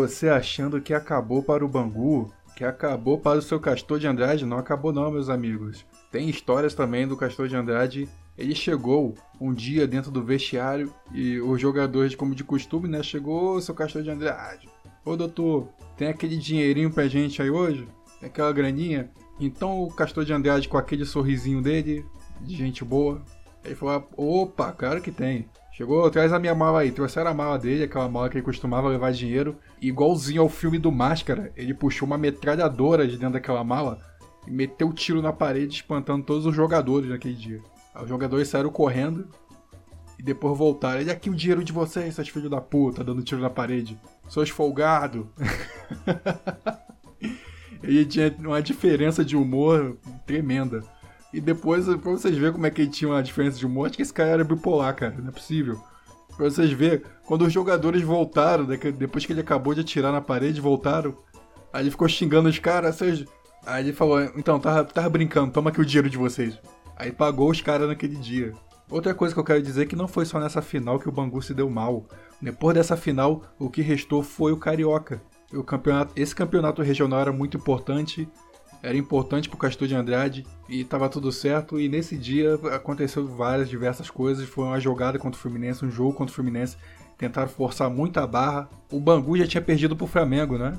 Você 0.00 0.30
achando 0.30 0.80
que 0.80 0.94
acabou 0.94 1.42
para 1.42 1.62
o 1.62 1.68
Bangu, 1.68 2.32
que 2.56 2.64
acabou 2.64 3.18
para 3.18 3.38
o 3.38 3.42
seu 3.42 3.60
Castor 3.60 3.98
de 3.98 4.06
Andrade, 4.06 4.46
não 4.46 4.56
acabou 4.56 4.94
não, 4.94 5.10
meus 5.10 5.28
amigos. 5.28 5.84
Tem 6.10 6.28
histórias 6.28 6.74
também 6.74 7.06
do 7.06 7.18
Castor 7.18 7.48
de 7.48 7.54
Andrade. 7.56 8.08
Ele 8.36 8.54
chegou 8.54 9.14
um 9.38 9.52
dia 9.52 9.86
dentro 9.86 10.10
do 10.10 10.24
vestiário 10.24 10.90
e 11.12 11.38
os 11.38 11.60
jogadores, 11.60 12.14
como 12.14 12.34
de 12.34 12.42
costume, 12.42 12.88
né? 12.88 13.02
Chegou, 13.02 13.56
"Ô, 13.56 13.60
seu 13.60 13.74
Castor 13.74 14.02
de 14.02 14.10
Andrade. 14.10 14.68
Ô 15.04 15.16
doutor, 15.16 15.68
tem 15.98 16.08
aquele 16.08 16.38
dinheirinho 16.38 16.90
pra 16.90 17.06
gente 17.06 17.42
aí 17.42 17.50
hoje? 17.50 17.86
Tem 18.18 18.30
aquela 18.30 18.52
graninha? 18.52 19.10
Então 19.38 19.82
o 19.82 19.92
Castor 19.92 20.24
de 20.24 20.32
Andrade 20.32 20.66
com 20.66 20.78
aquele 20.78 21.04
sorrisinho 21.04 21.60
dele, 21.60 22.06
de 22.40 22.56
gente 22.56 22.82
boa, 22.82 23.22
ele 23.62 23.74
falou: 23.74 24.08
opa, 24.16 24.72
claro 24.72 25.02
que 25.02 25.12
tem. 25.12 25.46
Chegou, 25.80 26.10
traz 26.10 26.30
a 26.30 26.38
minha 26.38 26.54
mala 26.54 26.80
aí. 26.80 26.92
Trouxeram 26.92 27.30
a 27.30 27.32
mala 27.32 27.58
dele, 27.58 27.84
aquela 27.84 28.06
mala 28.06 28.28
que 28.28 28.36
ele 28.36 28.44
costumava 28.44 28.86
levar 28.86 29.12
dinheiro. 29.12 29.56
Igualzinho 29.80 30.42
ao 30.42 30.48
filme 30.50 30.78
do 30.78 30.92
Máscara, 30.92 31.50
ele 31.56 31.72
puxou 31.72 32.06
uma 32.06 32.18
metralhadora 32.18 33.08
de 33.08 33.16
dentro 33.16 33.32
daquela 33.32 33.64
mala 33.64 33.98
e 34.46 34.50
meteu 34.50 34.88
o 34.88 34.92
tiro 34.92 35.22
na 35.22 35.32
parede, 35.32 35.76
espantando 35.76 36.22
todos 36.22 36.44
os 36.44 36.54
jogadores 36.54 37.08
naquele 37.08 37.32
dia. 37.32 37.62
Aí 37.94 38.02
os 38.02 38.08
jogadores 38.10 38.48
saíram 38.48 38.68
correndo 38.68 39.26
e 40.18 40.22
depois 40.22 40.58
voltaram. 40.58 41.00
Ele 41.00 41.10
aqui 41.10 41.30
o 41.30 41.34
dinheiro 41.34 41.64
de 41.64 41.72
vocês, 41.72 42.14
seus 42.14 42.28
filhos 42.28 42.50
da 42.50 42.60
puta, 42.60 43.02
dando 43.02 43.22
tiro 43.22 43.40
na 43.40 43.48
parede. 43.48 43.98
Seus 44.28 44.50
folgados. 44.50 45.24
ele 47.82 48.04
tinha 48.04 48.36
uma 48.38 48.60
diferença 48.60 49.24
de 49.24 49.34
humor 49.34 49.96
tremenda. 50.26 50.82
E 51.32 51.40
depois, 51.40 51.86
pra 51.86 52.10
vocês 52.10 52.36
verem 52.36 52.52
como 52.52 52.66
é 52.66 52.70
que 52.70 52.82
ele 52.82 52.90
tinha 52.90 53.10
uma 53.10 53.22
diferença 53.22 53.58
de 53.58 53.66
humor, 53.66 53.86
acho 53.86 53.96
que 53.96 54.02
esse 54.02 54.12
cara 54.12 54.30
era 54.30 54.44
bipolar, 54.44 54.94
cara, 54.96 55.14
não 55.18 55.28
é 55.28 55.32
possível. 55.32 55.80
Pra 56.36 56.48
vocês 56.48 56.70
verem, 56.72 57.02
quando 57.26 57.42
os 57.42 57.52
jogadores 57.52 58.02
voltaram, 58.02 58.64
depois 58.64 59.24
que 59.24 59.32
ele 59.32 59.40
acabou 59.40 59.74
de 59.74 59.80
atirar 59.80 60.12
na 60.12 60.20
parede, 60.20 60.60
voltaram, 60.60 61.16
aí 61.72 61.82
ele 61.82 61.90
ficou 61.90 62.08
xingando 62.08 62.48
os 62.48 62.58
caras. 62.58 63.00
Aí 63.66 63.84
ele 63.84 63.92
falou, 63.92 64.22
então, 64.36 64.58
tava, 64.58 64.84
tava 64.84 65.08
brincando, 65.08 65.52
toma 65.52 65.70
aqui 65.70 65.80
o 65.80 65.84
dinheiro 65.84 66.10
de 66.10 66.18
vocês. 66.18 66.58
Aí 66.96 67.12
pagou 67.12 67.50
os 67.50 67.60
caras 67.60 67.88
naquele 67.88 68.16
dia. 68.16 68.52
Outra 68.90 69.14
coisa 69.14 69.32
que 69.32 69.38
eu 69.40 69.44
quero 69.44 69.62
dizer 69.62 69.82
é 69.82 69.86
que 69.86 69.94
não 69.94 70.08
foi 70.08 70.24
só 70.24 70.40
nessa 70.40 70.60
final 70.60 70.98
que 70.98 71.08
o 71.08 71.12
Bangu 71.12 71.40
se 71.40 71.54
deu 71.54 71.70
mal. 71.70 72.06
Depois 72.42 72.74
dessa 72.74 72.96
final, 72.96 73.42
o 73.58 73.70
que 73.70 73.82
restou 73.82 74.22
foi 74.22 74.50
o 74.50 74.56
Carioca. 74.56 75.22
O 75.52 75.62
campeonato, 75.62 76.12
esse 76.16 76.34
campeonato 76.34 76.82
regional 76.82 77.20
era 77.20 77.32
muito 77.32 77.56
importante, 77.56 78.28
era 78.82 78.96
importante 78.96 79.48
pro 79.48 79.58
Castor 79.58 79.86
de 79.86 79.94
Andrade 79.94 80.46
e 80.68 80.84
tava 80.84 81.08
tudo 81.08 81.30
certo. 81.30 81.78
E 81.78 81.88
nesse 81.88 82.16
dia 82.16 82.54
aconteceu 82.72 83.26
várias, 83.26 83.68
diversas 83.68 84.08
coisas. 84.10 84.48
Foi 84.48 84.64
uma 84.64 84.80
jogada 84.80 85.18
contra 85.18 85.38
o 85.38 85.42
Fluminense, 85.42 85.84
um 85.84 85.90
jogo 85.90 86.14
contra 86.14 86.32
o 86.32 86.34
Fluminense. 86.34 86.76
Tentaram 87.18 87.48
forçar 87.48 87.90
muita 87.90 88.26
barra. 88.26 88.70
O 88.90 88.98
Bangu 88.98 89.36
já 89.36 89.46
tinha 89.46 89.60
perdido 89.60 89.94
pro 89.94 90.06
Flamengo, 90.06 90.56
né? 90.56 90.72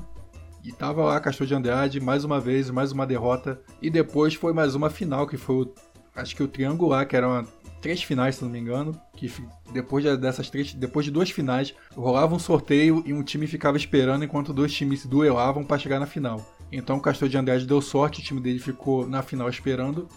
E 0.64 0.72
tava 0.72 1.04
lá 1.04 1.18
Castor 1.20 1.46
de 1.46 1.54
Andrade, 1.54 2.00
mais 2.00 2.24
uma 2.24 2.40
vez, 2.40 2.70
mais 2.70 2.92
uma 2.92 3.06
derrota. 3.06 3.60
E 3.80 3.88
depois 3.88 4.34
foi 4.34 4.52
mais 4.52 4.74
uma 4.74 4.90
final, 4.90 5.26
que 5.26 5.36
foi 5.36 5.64
o, 5.64 5.74
acho 6.14 6.34
que 6.34 6.42
o 6.42 6.48
triangular, 6.48 7.06
que 7.06 7.16
eram 7.16 7.46
três 7.80 8.02
finais, 8.02 8.36
se 8.36 8.44
não 8.44 8.50
me 8.50 8.58
engano. 8.58 9.00
Que 9.16 9.32
depois 9.72 10.04
dessas 10.18 10.50
três, 10.50 10.74
depois 10.74 11.04
de 11.04 11.12
duas 11.12 11.30
finais, 11.30 11.74
rolava 11.94 12.34
um 12.34 12.38
sorteio 12.38 13.02
e 13.06 13.12
um 13.12 13.22
time 13.22 13.46
ficava 13.46 13.76
esperando 13.76 14.24
enquanto 14.24 14.52
dois 14.52 14.72
times 14.72 15.00
se 15.00 15.08
duelavam 15.08 15.64
para 15.64 15.78
chegar 15.78 16.00
na 16.00 16.06
final. 16.06 16.44
Então 16.72 16.96
o 16.96 17.00
Castor 17.00 17.28
de 17.28 17.36
Andrade 17.36 17.66
deu 17.66 17.82
sorte, 17.82 18.20
o 18.20 18.24
time 18.24 18.40
dele 18.40 18.58
ficou 18.58 19.06
na 19.06 19.22
final 19.22 19.48
esperando, 19.48 20.08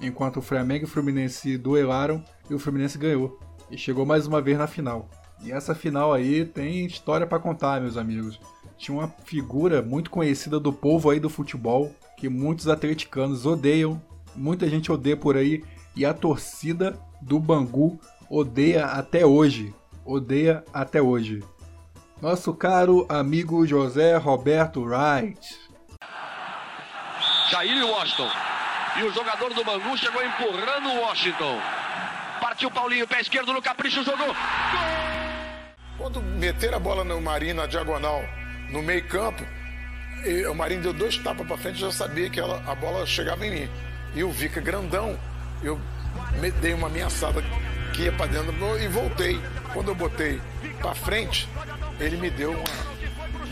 enquanto 0.00 0.36
o 0.36 0.42
Flamengo 0.42 0.84
e 0.84 0.86
o 0.86 0.88
Fluminense 0.88 1.58
duelaram 1.58 2.22
e 2.48 2.54
o 2.54 2.58
Fluminense 2.60 2.96
ganhou. 2.96 3.38
E 3.68 3.76
chegou 3.76 4.06
mais 4.06 4.26
uma 4.26 4.40
vez 4.40 4.56
na 4.56 4.68
final. 4.68 5.10
E 5.42 5.50
essa 5.50 5.74
final 5.74 6.12
aí 6.12 6.44
tem 6.44 6.86
história 6.86 7.26
para 7.26 7.40
contar, 7.40 7.80
meus 7.80 7.96
amigos. 7.96 8.40
Tinha 8.78 8.96
uma 8.96 9.08
figura 9.24 9.82
muito 9.82 10.08
conhecida 10.10 10.60
do 10.60 10.72
povo 10.72 11.10
aí 11.10 11.18
do 11.18 11.28
futebol, 11.28 11.92
que 12.16 12.28
muitos 12.28 12.68
atleticanos 12.68 13.44
odeiam, 13.44 14.00
muita 14.34 14.68
gente 14.68 14.92
odeia 14.92 15.16
por 15.16 15.36
aí, 15.36 15.64
e 15.96 16.04
a 16.06 16.14
torcida 16.14 16.96
do 17.20 17.40
Bangu 17.40 17.98
odeia 18.30 18.86
até 18.86 19.26
hoje. 19.26 19.74
Odeia 20.04 20.64
até 20.72 21.02
hoje. 21.02 21.42
Nosso 22.22 22.54
caro 22.54 23.04
amigo 23.08 23.66
José 23.66 24.16
Roberto 24.16 24.82
Wright. 24.82 25.65
Jair 27.50 27.76
e 27.76 27.82
Washington. 27.82 28.30
E 28.96 29.02
o 29.04 29.12
jogador 29.12 29.52
do 29.52 29.64
Bangu 29.64 29.96
chegou 29.96 30.24
empurrando 30.24 30.88
o 30.88 31.00
Washington. 31.02 31.60
Partiu 32.40 32.70
Paulinho, 32.70 33.06
pé 33.06 33.20
esquerdo 33.20 33.52
no 33.52 33.62
capricho, 33.62 34.02
jogou. 34.02 34.34
Quando 35.98 36.22
meteram 36.22 36.76
a 36.76 36.80
bola 36.80 37.04
no 37.04 37.20
Marinho 37.20 37.54
na 37.54 37.66
diagonal, 37.66 38.22
no 38.70 38.82
meio 38.82 39.06
campo, 39.08 39.44
o 40.50 40.54
Marinho 40.54 40.82
deu 40.82 40.92
dois 40.92 41.16
tapas 41.18 41.46
para 41.46 41.56
frente, 41.56 41.78
já 41.78 41.90
sabia 41.92 42.28
que 42.28 42.40
ela, 42.40 42.62
a 42.66 42.74
bola 42.74 43.06
chegava 43.06 43.46
em 43.46 43.50
mim. 43.50 43.70
E 44.14 44.24
o 44.24 44.30
Vica 44.30 44.60
grandão, 44.60 45.18
eu 45.62 45.80
dei 46.60 46.74
uma 46.74 46.88
ameaçada 46.88 47.42
que 47.92 48.02
ia 48.02 48.12
para 48.12 48.26
dentro 48.26 48.52
e 48.80 48.88
voltei. 48.88 49.40
Quando 49.72 49.88
eu 49.88 49.94
botei 49.94 50.40
para 50.80 50.94
frente, 50.94 51.48
ele 52.00 52.16
me 52.16 52.30
deu 52.30 52.52
uma, 52.52 52.64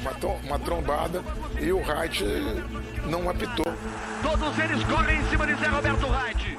uma, 0.05 0.37
uma 0.47 0.59
trombada 0.59 1.23
e 1.61 1.73
o 1.73 1.79
Wright 1.79 2.25
não 3.09 3.29
apitou. 3.29 3.65
Todos 4.23 4.59
eles 4.59 4.85
correm 4.85 5.19
em 5.19 5.25
cima 5.25 5.47
de 5.47 5.55
Zé 5.55 5.67
Roberto 5.67 6.07
Wright. 6.07 6.59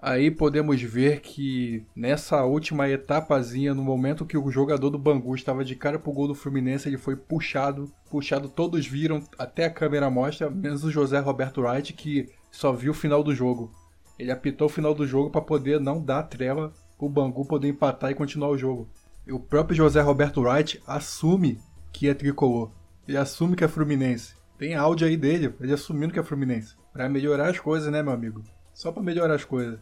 Aí 0.00 0.30
podemos 0.30 0.80
ver 0.80 1.20
que 1.20 1.84
nessa 1.94 2.44
última 2.44 2.88
etapazinha, 2.88 3.74
no 3.74 3.82
momento 3.82 4.24
que 4.24 4.38
o 4.38 4.50
jogador 4.50 4.90
do 4.90 4.98
Bangu 4.98 5.34
estava 5.34 5.64
de 5.64 5.74
cara 5.74 5.98
pro 5.98 6.12
gol 6.12 6.28
do 6.28 6.34
Fluminense, 6.36 6.88
ele 6.88 6.96
foi 6.96 7.16
puxado, 7.16 7.92
puxado, 8.08 8.48
todos 8.48 8.86
viram, 8.86 9.22
até 9.36 9.64
a 9.64 9.70
câmera 9.70 10.08
mostra, 10.08 10.48
menos 10.48 10.84
o 10.84 10.90
José 10.90 11.18
Roberto 11.18 11.62
Wright, 11.62 11.92
que 11.92 12.28
só 12.50 12.72
viu 12.72 12.92
o 12.92 12.94
final 12.94 13.24
do 13.24 13.34
jogo. 13.34 13.72
Ele 14.16 14.30
apitou 14.30 14.66
o 14.66 14.70
final 14.70 14.94
do 14.94 15.06
jogo 15.06 15.30
para 15.30 15.40
poder 15.40 15.80
não 15.80 16.02
dar 16.02 16.24
trela 16.24 16.72
o 16.98 17.08
Bangu 17.08 17.44
poder 17.44 17.68
empatar 17.68 18.10
e 18.10 18.14
continuar 18.14 18.50
o 18.50 18.58
jogo. 18.58 18.88
E 19.26 19.32
o 19.32 19.38
próprio 19.38 19.76
José 19.76 20.00
Roberto 20.00 20.40
Wright 20.40 20.80
assume 20.86 21.58
que 21.92 22.08
é 22.08 22.14
tricolor. 22.14 22.70
Ele 23.06 23.16
assume 23.16 23.56
que 23.56 23.64
é 23.64 23.68
Fluminense. 23.68 24.34
Tem 24.58 24.74
áudio 24.74 25.06
aí 25.06 25.16
dele, 25.16 25.54
ele 25.60 25.72
assumindo 25.72 26.12
que 26.12 26.18
é 26.18 26.22
Fluminense. 26.22 26.76
Pra 26.92 27.08
melhorar 27.08 27.48
as 27.48 27.58
coisas, 27.58 27.90
né, 27.92 28.02
meu 28.02 28.12
amigo? 28.12 28.42
Só 28.74 28.90
pra 28.90 29.02
melhorar 29.02 29.34
as 29.34 29.44
coisas. 29.44 29.78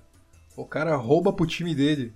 O 0.57 0.64
cara 0.64 0.97
rouba 0.97 1.33
pro 1.33 1.47
time 1.47 1.75
dele. 1.75 2.14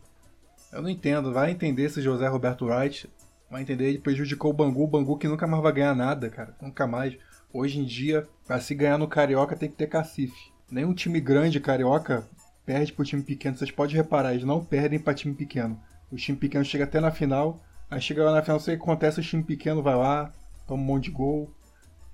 Eu 0.72 0.82
não 0.82 0.88
entendo. 0.88 1.32
Vai 1.32 1.50
entender 1.50 1.84
esse 1.84 2.00
José 2.00 2.28
Roberto 2.28 2.66
Wright. 2.66 3.10
Vai 3.50 3.62
entender, 3.62 3.88
ele 3.88 3.98
prejudicou 3.98 4.50
o 4.50 4.54
Bangu. 4.54 4.84
O 4.84 4.86
Bangu 4.86 5.18
que 5.18 5.28
nunca 5.28 5.46
mais 5.46 5.62
vai 5.62 5.72
ganhar 5.72 5.94
nada, 5.94 6.30
cara. 6.30 6.56
Nunca 6.60 6.86
mais. 6.86 7.16
Hoje 7.52 7.80
em 7.80 7.84
dia, 7.84 8.26
pra 8.46 8.60
se 8.60 8.74
ganhar 8.74 8.96
no 8.96 9.08
Carioca 9.08 9.56
tem 9.56 9.68
que 9.68 9.76
ter 9.76 9.88
cacife. 9.88 10.52
Nenhum 10.70 10.94
time 10.94 11.20
grande 11.20 11.58
carioca 11.58 12.28
perde 12.64 12.92
pro 12.92 13.04
time 13.04 13.22
pequeno. 13.22 13.56
Vocês 13.56 13.72
podem 13.72 13.96
reparar, 13.96 14.32
eles 14.32 14.44
não 14.44 14.64
perdem 14.64 15.00
pra 15.00 15.12
time 15.12 15.34
pequeno. 15.34 15.80
O 16.12 16.16
time 16.16 16.38
pequeno 16.38 16.64
chega 16.64 16.84
até 16.84 17.00
na 17.00 17.10
final. 17.10 17.60
Aí 17.90 18.00
chega 18.00 18.24
lá 18.24 18.32
na 18.32 18.42
final, 18.42 18.60
sei 18.60 18.74
o 18.74 18.78
que 18.78 18.84
acontece, 18.84 19.18
o 19.18 19.22
time 19.22 19.42
pequeno 19.42 19.82
vai 19.82 19.96
lá, 19.96 20.32
toma 20.66 20.80
um 20.80 20.86
monte 20.86 21.04
de 21.04 21.10
gol. 21.10 21.52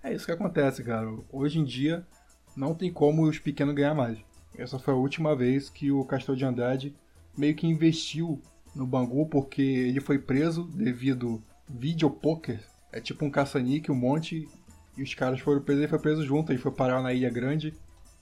É 0.02 0.14
isso 0.14 0.24
que 0.24 0.32
acontece, 0.32 0.82
cara. 0.82 1.06
Hoje 1.30 1.58
em 1.58 1.64
dia, 1.64 2.06
não 2.56 2.74
tem 2.74 2.90
como 2.90 3.24
os 3.24 3.38
pequenos 3.38 3.74
ganhar 3.74 3.94
mais. 3.94 4.18
essa 4.56 4.78
foi 4.78 4.94
a 4.94 4.96
última 4.96 5.36
vez 5.36 5.68
que 5.68 5.92
o 5.92 6.02
Castor 6.04 6.34
de 6.34 6.46
Andrade 6.46 6.96
meio 7.36 7.54
que 7.54 7.66
investiu 7.66 8.40
no 8.74 8.86
Bangu, 8.86 9.26
porque 9.26 9.60
ele 9.60 10.00
foi 10.00 10.18
preso 10.18 10.64
devido 10.64 11.42
vídeo 11.68 12.08
poker. 12.08 12.58
É 12.90 12.98
tipo 12.98 13.26
um 13.26 13.30
caça-níquel, 13.30 13.94
um 13.94 13.98
monte, 13.98 14.48
e 14.96 15.02
os 15.02 15.12
caras 15.12 15.40
foram 15.40 15.60
presos, 15.60 15.82
ele 15.82 15.90
foi 15.90 15.98
preso 15.98 16.24
junto, 16.24 16.50
ele 16.50 16.58
foi 16.58 16.72
parar 16.72 17.02
na 17.02 17.12
Ilha 17.12 17.28
Grande. 17.28 17.74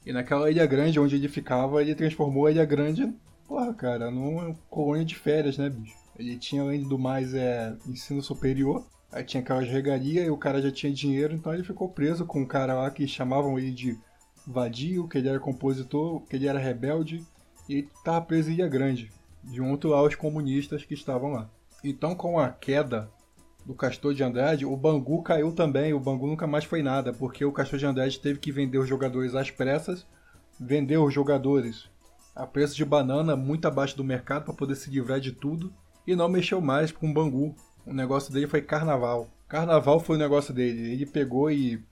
E 0.04 0.12
naquela 0.12 0.50
Ilha 0.50 0.66
Grande 0.66 0.98
onde 0.98 1.14
ele 1.14 1.28
ficava, 1.28 1.80
ele 1.80 1.94
transformou 1.94 2.46
a 2.46 2.50
Ilha 2.50 2.64
Grande, 2.64 3.14
porra, 3.46 3.72
cara, 3.72 4.10
numa 4.10 4.54
colônia 4.68 5.04
de 5.04 5.14
férias, 5.14 5.56
né, 5.56 5.70
bicho? 5.70 6.03
Ele 6.18 6.36
tinha, 6.36 6.62
além 6.62 6.82
do 6.82 6.98
mais, 6.98 7.34
é, 7.34 7.76
ensino 7.86 8.22
superior, 8.22 8.84
aí 9.10 9.24
tinha 9.24 9.42
aquelas 9.42 9.68
regalias 9.68 10.26
e 10.26 10.30
o 10.30 10.36
cara 10.36 10.62
já 10.62 10.70
tinha 10.70 10.92
dinheiro, 10.92 11.34
então 11.34 11.52
ele 11.52 11.64
ficou 11.64 11.88
preso 11.88 12.24
com 12.24 12.42
um 12.42 12.46
cara 12.46 12.74
lá 12.74 12.90
que 12.90 13.06
chamavam 13.06 13.58
ele 13.58 13.70
de 13.70 13.98
vadio, 14.46 15.08
que 15.08 15.18
ele 15.18 15.28
era 15.28 15.40
compositor, 15.40 16.20
que 16.26 16.36
ele 16.36 16.46
era 16.46 16.58
rebelde, 16.58 17.24
e 17.68 17.74
ele 17.74 17.88
tava 18.04 18.24
preso 18.24 18.50
em 18.50 18.54
Ilha 18.54 18.68
Grande, 18.68 19.10
junto 19.52 19.92
aos 19.94 20.14
comunistas 20.14 20.84
que 20.84 20.94
estavam 20.94 21.32
lá. 21.32 21.50
Então, 21.82 22.14
com 22.14 22.38
a 22.38 22.48
queda 22.48 23.10
do 23.64 23.74
Castor 23.74 24.14
de 24.14 24.22
Andrade, 24.22 24.66
o 24.66 24.76
Bangu 24.76 25.22
caiu 25.22 25.52
também. 25.52 25.94
O 25.94 26.00
Bangu 26.00 26.26
nunca 26.26 26.46
mais 26.46 26.64
foi 26.64 26.82
nada, 26.82 27.12
porque 27.12 27.44
o 27.44 27.52
Castor 27.52 27.78
de 27.78 27.86
Andrade 27.86 28.20
teve 28.20 28.38
que 28.38 28.52
vender 28.52 28.78
os 28.78 28.88
jogadores 28.88 29.34
às 29.34 29.50
pressas, 29.50 30.06
vendeu 30.60 31.04
os 31.04 31.12
jogadores 31.12 31.88
a 32.34 32.46
preço 32.46 32.74
de 32.74 32.84
banana 32.84 33.36
muito 33.36 33.66
abaixo 33.66 33.96
do 33.96 34.04
mercado 34.04 34.44
para 34.44 34.54
poder 34.54 34.74
se 34.74 34.90
livrar 34.90 35.20
de 35.20 35.32
tudo 35.32 35.72
e 36.06 36.14
não 36.14 36.28
mexeu 36.28 36.60
mais 36.60 36.92
com 36.92 37.12
Bangu. 37.12 37.54
O 37.86 37.92
negócio 37.92 38.32
dele 38.32 38.46
foi 38.46 38.62
carnaval. 38.62 39.28
Carnaval 39.48 40.00
foi 40.00 40.16
o 40.16 40.18
negócio 40.18 40.52
dele. 40.52 40.92
Ele 40.92 41.06
pegou 41.06 41.50
e 41.50 41.82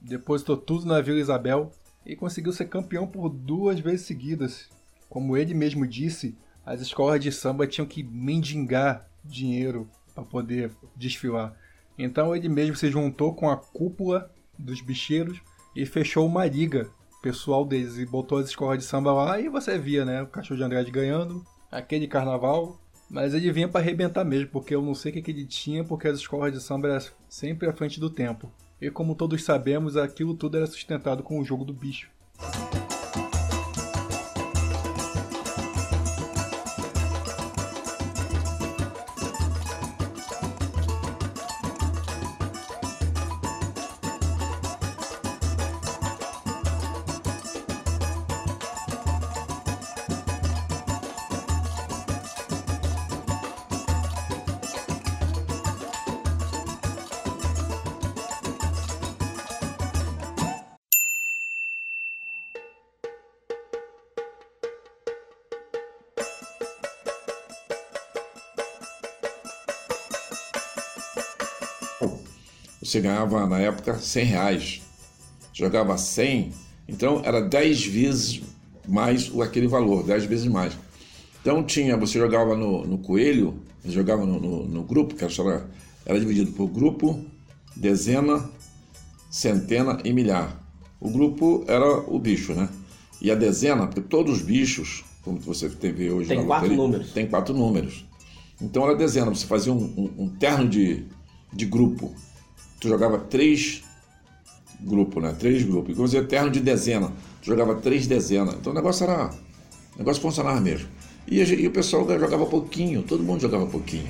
depositou 0.00 0.56
tudo 0.56 0.86
na 0.86 1.00
Vila 1.00 1.18
Isabel 1.18 1.70
e 2.04 2.16
conseguiu 2.16 2.52
ser 2.52 2.66
campeão 2.66 3.06
por 3.06 3.28
duas 3.28 3.78
vezes 3.78 4.06
seguidas. 4.06 4.68
Como 5.08 5.36
ele 5.36 5.54
mesmo 5.54 5.86
disse, 5.86 6.36
as 6.64 6.80
escolas 6.80 7.20
de 7.20 7.30
samba 7.30 7.66
tinham 7.66 7.86
que 7.86 8.02
mendigar 8.02 9.06
dinheiro 9.24 9.88
para 10.14 10.24
poder 10.24 10.72
desfilar. 10.96 11.54
Então 11.98 12.34
ele 12.34 12.48
mesmo 12.48 12.76
se 12.76 12.90
juntou 12.90 13.34
com 13.34 13.48
a 13.48 13.56
cúpula 13.56 14.30
dos 14.58 14.80
bicheiros 14.80 15.40
e 15.76 15.86
fechou 15.86 16.26
uma 16.26 16.46
liga 16.46 16.90
pessoal 17.22 17.64
deles 17.64 17.98
e 17.98 18.04
botou 18.04 18.38
as 18.38 18.48
escolas 18.48 18.78
de 18.78 18.84
samba 18.84 19.12
lá 19.12 19.40
e 19.40 19.48
você 19.48 19.78
via, 19.78 20.04
né, 20.04 20.22
o 20.22 20.26
Cachorro 20.26 20.58
de 20.58 20.64
Andrade 20.64 20.90
ganhando, 20.90 21.46
aquele 21.70 22.08
carnaval, 22.08 22.80
mas 23.12 23.34
ele 23.34 23.52
vinha 23.52 23.68
para 23.68 23.82
arrebentar 23.82 24.24
mesmo, 24.24 24.48
porque 24.48 24.74
eu 24.74 24.80
não 24.80 24.94
sei 24.94 25.10
o 25.10 25.14
que, 25.14 25.20
que 25.20 25.30
ele 25.30 25.44
tinha, 25.44 25.84
porque 25.84 26.08
as 26.08 26.18
escolas 26.18 26.50
de 26.50 26.62
samba 26.62 26.88
eram 26.88 27.06
sempre 27.28 27.68
à 27.68 27.72
frente 27.72 28.00
do 28.00 28.08
tempo. 28.08 28.50
E 28.80 28.90
como 28.90 29.14
todos 29.14 29.44
sabemos, 29.44 29.98
aquilo 29.98 30.34
tudo 30.34 30.56
era 30.56 30.66
sustentado 30.66 31.22
com 31.22 31.38
o 31.38 31.44
jogo 31.44 31.62
do 31.62 31.74
bicho. 31.74 32.10
Você 72.92 73.00
ganhava 73.00 73.46
na 73.46 73.58
época 73.58 73.98
100 73.98 74.24
reais. 74.26 74.82
Jogava 75.54 75.96
100, 75.96 76.52
então 76.86 77.22
era 77.24 77.40
10 77.40 77.86
vezes 77.86 78.42
mais 78.86 79.32
aquele 79.40 79.66
valor, 79.66 80.04
10 80.04 80.26
vezes 80.26 80.46
mais. 80.46 80.76
Então 81.40 81.64
tinha, 81.64 81.96
você 81.96 82.18
jogava 82.18 82.54
no, 82.54 82.86
no 82.86 82.98
coelho, 82.98 83.54
jogava 83.82 84.26
no, 84.26 84.38
no, 84.38 84.64
no 84.66 84.82
grupo, 84.82 85.14
que 85.14 85.24
era, 85.24 85.66
era 86.04 86.20
dividido 86.20 86.52
por 86.52 86.68
grupo, 86.68 87.24
dezena, 87.74 88.50
centena 89.30 89.98
e 90.04 90.12
milhar. 90.12 90.62
O 91.00 91.08
grupo 91.08 91.64
era 91.68 91.86
o 91.86 92.18
bicho, 92.18 92.52
né? 92.52 92.68
E 93.22 93.30
a 93.30 93.34
dezena, 93.34 93.86
porque 93.86 94.02
todos 94.02 94.36
os 94.36 94.42
bichos, 94.42 95.02
como 95.22 95.38
você 95.38 95.70
teve 95.70 96.10
hoje 96.10 96.28
tem 96.28 96.40
na 96.40 96.44
quatro 96.44 96.68
loteria, 96.68 96.84
números. 96.84 97.12
tem 97.12 97.26
quatro 97.26 97.54
números. 97.54 98.04
Então 98.60 98.84
era 98.84 98.94
dezena, 98.94 99.34
você 99.34 99.46
fazia 99.46 99.72
um, 99.72 99.82
um, 99.96 100.24
um 100.24 100.28
terno 100.28 100.68
de, 100.68 101.06
de 101.50 101.64
grupo. 101.64 102.14
Tu 102.82 102.88
jogava 102.88 103.16
três 103.16 103.84
grupos, 104.80 105.22
né? 105.22 105.32
Três 105.38 105.62
grupos. 105.62 105.92
E 105.92 105.94
quando 105.94 106.10
você 106.10 106.20
terno 106.24 106.50
de 106.50 106.58
dezena, 106.58 107.12
tu 107.40 107.46
jogava 107.46 107.76
três 107.76 108.08
dezenas. 108.08 108.56
Então 108.56 108.72
o 108.72 108.74
negócio 108.74 109.04
era. 109.04 109.30
O 109.94 109.98
negócio 109.98 110.20
funcionava 110.20 110.60
mesmo. 110.60 110.88
E, 111.28 111.38
e 111.38 111.68
o 111.68 111.70
pessoal 111.70 112.04
jogava 112.18 112.44
pouquinho, 112.44 113.04
todo 113.04 113.22
mundo 113.22 113.40
jogava 113.40 113.66
pouquinho. 113.66 114.08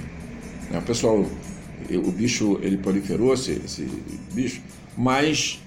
né? 0.71 0.79
O 0.79 0.83
pessoal, 0.83 1.19
o 1.23 2.11
bicho, 2.13 2.59
ele 2.63 2.79
proliferou, 2.79 3.35
esse, 3.35 3.61
esse 3.63 3.83
bicho, 4.33 4.63
mas 4.97 5.61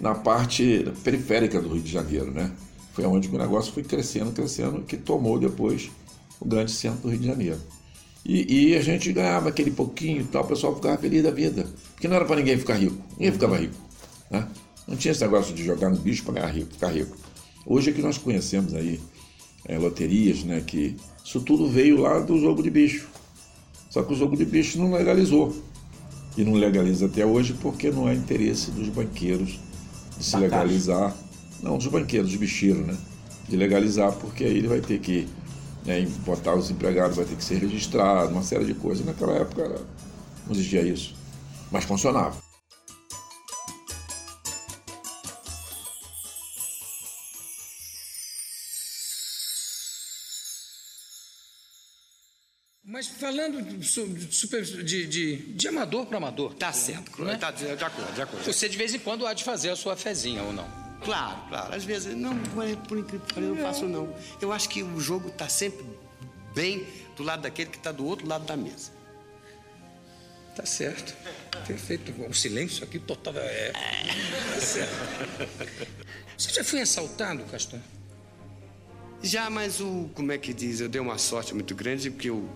na 0.00 0.16
parte 0.16 0.92
periférica 1.04 1.60
do 1.60 1.68
Rio 1.68 1.82
de 1.82 1.92
Janeiro, 1.92 2.32
né? 2.32 2.50
Foi 2.94 3.04
onde 3.06 3.28
o 3.28 3.38
negócio 3.38 3.72
foi 3.72 3.84
crescendo, 3.84 4.32
crescendo, 4.32 4.82
que 4.82 4.96
tomou 4.96 5.38
depois 5.38 5.88
o 6.40 6.44
grande 6.44 6.72
centro 6.72 7.02
do 7.02 7.10
Rio 7.10 7.20
de 7.20 7.26
Janeiro. 7.28 7.60
E, 8.24 8.70
e 8.70 8.76
a 8.76 8.82
gente 8.82 9.12
ganhava 9.12 9.48
aquele 9.48 9.70
pouquinho 9.70 10.20
e 10.20 10.24
tal, 10.24 10.44
o 10.44 10.48
pessoal 10.48 10.74
ficava 10.74 10.98
feliz 10.98 11.22
da 11.22 11.30
vida. 11.30 11.66
Porque 11.94 12.06
não 12.06 12.16
era 12.16 12.24
para 12.24 12.36
ninguém 12.36 12.58
ficar 12.58 12.74
rico, 12.74 12.96
ninguém 13.12 13.32
ficava 13.32 13.56
rico. 13.56 13.74
Né? 14.30 14.46
Não 14.86 14.96
tinha 14.96 15.12
esse 15.12 15.20
negócio 15.22 15.54
de 15.54 15.64
jogar 15.64 15.88
no 15.88 15.96
bicho 15.96 16.24
para 16.24 16.34
ganhar 16.34 16.48
rico, 16.48 16.72
ficar 16.72 16.88
rico. 16.88 17.16
Hoje 17.66 17.90
é 17.90 17.92
que 17.92 18.02
nós 18.02 18.18
conhecemos 18.18 18.74
aí 18.74 19.00
é, 19.66 19.78
loterias, 19.78 20.42
né? 20.44 20.62
Que 20.66 20.96
isso 21.24 21.40
tudo 21.40 21.68
veio 21.68 22.00
lá 22.00 22.18
do 22.18 22.38
jogo 22.38 22.62
de 22.62 22.70
bicho. 22.70 23.08
Só 23.88 24.02
que 24.02 24.12
o 24.12 24.16
jogo 24.16 24.36
de 24.36 24.44
bicho 24.44 24.78
não 24.78 24.92
legalizou. 24.92 25.54
E 26.36 26.44
não 26.44 26.54
legaliza 26.54 27.06
até 27.06 27.26
hoje 27.26 27.54
porque 27.60 27.90
não 27.90 28.08
é 28.08 28.14
interesse 28.14 28.70
dos 28.70 28.88
banqueiros 28.88 29.58
de 30.16 30.24
se 30.24 30.36
legalizar. 30.36 31.14
Não, 31.62 31.76
dos 31.76 31.88
banqueiros, 31.88 32.30
dos 32.30 32.38
bicheiros, 32.38 32.86
né? 32.86 32.96
De 33.48 33.56
legalizar, 33.56 34.12
porque 34.12 34.44
aí 34.44 34.56
ele 34.56 34.68
vai 34.68 34.80
ter 34.80 34.98
que 35.00 35.28
né, 35.84 36.00
botar 36.24 36.54
os 36.54 36.70
empregados, 36.70 37.16
vai 37.16 37.24
ter 37.24 37.36
que 37.36 37.44
ser 37.44 37.58
registrado, 37.58 38.32
uma 38.32 38.42
série 38.42 38.64
de 38.64 38.74
coisas. 38.74 39.04
Naquela 39.04 39.34
época 39.36 39.62
era- 39.62 39.80
não 40.46 40.52
existia 40.52 40.82
isso. 40.82 41.14
Mas 41.70 41.84
funcionava. 41.84 42.36
Mas 52.82 53.06
falando 53.08 53.62
de, 53.62 53.86
su- 53.86 54.06
de 54.08 54.34
super, 54.34 54.62
de, 54.64 55.06
de, 55.06 55.36
de 55.36 55.68
amador 55.68 56.06
para 56.06 56.16
amador. 56.16 56.54
Tá 56.54 56.72
certo, 56.72 57.22
né? 57.24 57.36
tá 57.36 57.50
de 57.50 57.66
acordo, 57.70 58.14
de 58.14 58.22
acordo. 58.22 58.44
Você 58.44 58.68
de 58.68 58.76
vez 58.76 58.94
em 58.94 58.98
quando 58.98 59.26
há 59.26 59.34
de 59.34 59.44
fazer 59.44 59.70
a 59.70 59.76
sua 59.76 59.96
fezinha 59.96 60.42
ou 60.42 60.52
não? 60.52 60.89
Claro, 61.04 61.38
claro. 61.48 61.74
Às 61.74 61.84
vezes, 61.84 62.14
não, 62.14 62.34
mas 62.54 62.76
por 62.76 62.98
incrível 62.98 63.26
que 63.26 63.34
pareça, 63.34 63.50
eu 63.50 63.54
não 63.56 63.62
faço 63.62 63.86
não. 63.86 64.14
Eu 64.40 64.52
acho 64.52 64.68
que 64.68 64.82
o 64.82 65.00
jogo 65.00 65.28
está 65.28 65.48
sempre 65.48 65.84
bem 66.54 66.86
do 67.16 67.22
lado 67.22 67.42
daquele 67.42 67.70
que 67.70 67.78
está 67.78 67.92
do 67.92 68.04
outro 68.04 68.26
lado 68.26 68.44
da 68.44 68.56
mesa. 68.56 68.92
Tá 70.54 70.66
certo. 70.66 71.14
Perfeito. 71.66 72.12
O 72.28 72.34
silêncio 72.34 72.84
aqui 72.84 72.98
total 72.98 73.34
é. 73.36 73.72
Tá 73.72 74.60
certo. 74.60 74.92
Você 76.36 76.52
já 76.52 76.64
foi 76.64 76.80
assaltado, 76.80 77.44
Castor? 77.44 77.80
Já, 79.22 79.48
mas 79.50 79.80
o, 79.80 80.10
como 80.14 80.32
é 80.32 80.38
que 80.38 80.52
diz, 80.52 80.80
eu 80.80 80.88
dei 80.88 81.00
uma 81.00 81.18
sorte 81.18 81.54
muito 81.54 81.74
grande 81.74 82.10
porque 82.10 82.30
o, 82.30 82.48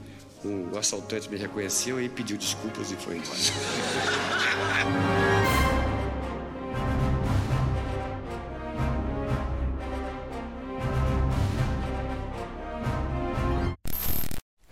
o 0.45 0.79
assaltante 0.79 1.29
me 1.31 1.37
reconheceu 1.37 2.01
e 2.01 2.09
pediu 2.09 2.37
desculpas 2.37 2.91
e 2.91 2.97
foi 2.97 3.17
embora. 3.17 3.39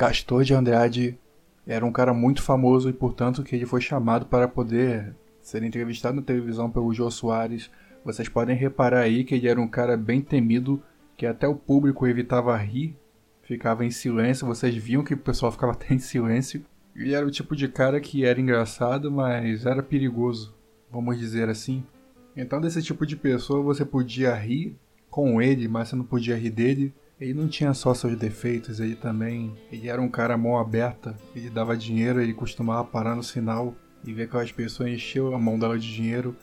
Castor 0.02 0.42
de 0.42 0.52
Andrade 0.52 1.16
era 1.64 1.86
um 1.86 1.92
cara 1.92 2.12
muito 2.12 2.42
famoso 2.42 2.90
e, 2.90 2.92
portanto, 2.92 3.44
que 3.44 3.54
ele 3.54 3.64
foi 3.64 3.80
chamado 3.80 4.26
para 4.26 4.48
poder 4.48 5.14
ser 5.40 5.62
entrevistado 5.62 6.16
na 6.16 6.22
televisão 6.22 6.68
pelo 6.68 6.92
Jô 6.92 7.08
Soares. 7.08 7.70
Vocês 8.04 8.28
podem 8.28 8.56
reparar 8.56 9.02
aí 9.02 9.22
que 9.22 9.36
ele 9.36 9.46
era 9.46 9.60
um 9.60 9.68
cara 9.68 9.96
bem 9.96 10.20
temido, 10.20 10.82
que 11.16 11.24
até 11.24 11.46
o 11.46 11.54
público 11.54 12.04
evitava 12.04 12.56
rir, 12.56 12.96
ficava 13.42 13.84
em 13.84 13.92
silêncio. 13.92 14.44
Vocês 14.44 14.74
viam 14.74 15.04
que 15.04 15.14
o 15.14 15.18
pessoal 15.18 15.52
ficava 15.52 15.70
até 15.78 15.94
em 15.94 16.00
silêncio. 16.00 16.64
Ele 16.96 17.14
era 17.14 17.24
o 17.24 17.30
tipo 17.30 17.54
de 17.54 17.68
cara 17.68 18.00
que 18.00 18.24
era 18.24 18.40
engraçado, 18.40 19.08
mas 19.08 19.64
era 19.66 19.84
perigoso, 19.84 20.52
vamos 20.90 21.16
dizer 21.16 21.48
assim. 21.48 21.84
Então, 22.36 22.60
desse 22.60 22.82
tipo 22.82 23.06
de 23.06 23.14
pessoa 23.14 23.62
você 23.62 23.84
podia 23.84 24.34
rir 24.34 24.76
com 25.08 25.40
ele, 25.40 25.68
mas 25.68 25.90
você 25.90 25.94
não 25.94 26.04
podia 26.04 26.34
rir 26.34 26.50
dele. 26.50 26.92
Ele 27.22 27.34
não 27.34 27.46
tinha 27.46 27.72
só 27.72 27.94
seus 27.94 28.16
defeitos, 28.16 28.80
ele 28.80 28.96
também. 28.96 29.54
Ele 29.70 29.88
era 29.88 30.02
um 30.02 30.08
cara 30.08 30.36
mão 30.36 30.58
aberta, 30.58 31.16
ele 31.36 31.48
dava 31.48 31.76
dinheiro, 31.76 32.20
ele 32.20 32.34
costumava 32.34 32.82
parar 32.82 33.14
no 33.14 33.22
sinal 33.22 33.76
e 34.04 34.12
ver 34.12 34.24
aquelas 34.24 34.50
pessoas 34.50 34.90
encher 34.90 35.22
a 35.32 35.38
mão 35.38 35.56
dela 35.56 35.78
de 35.78 35.94
dinheiro. 35.94 36.34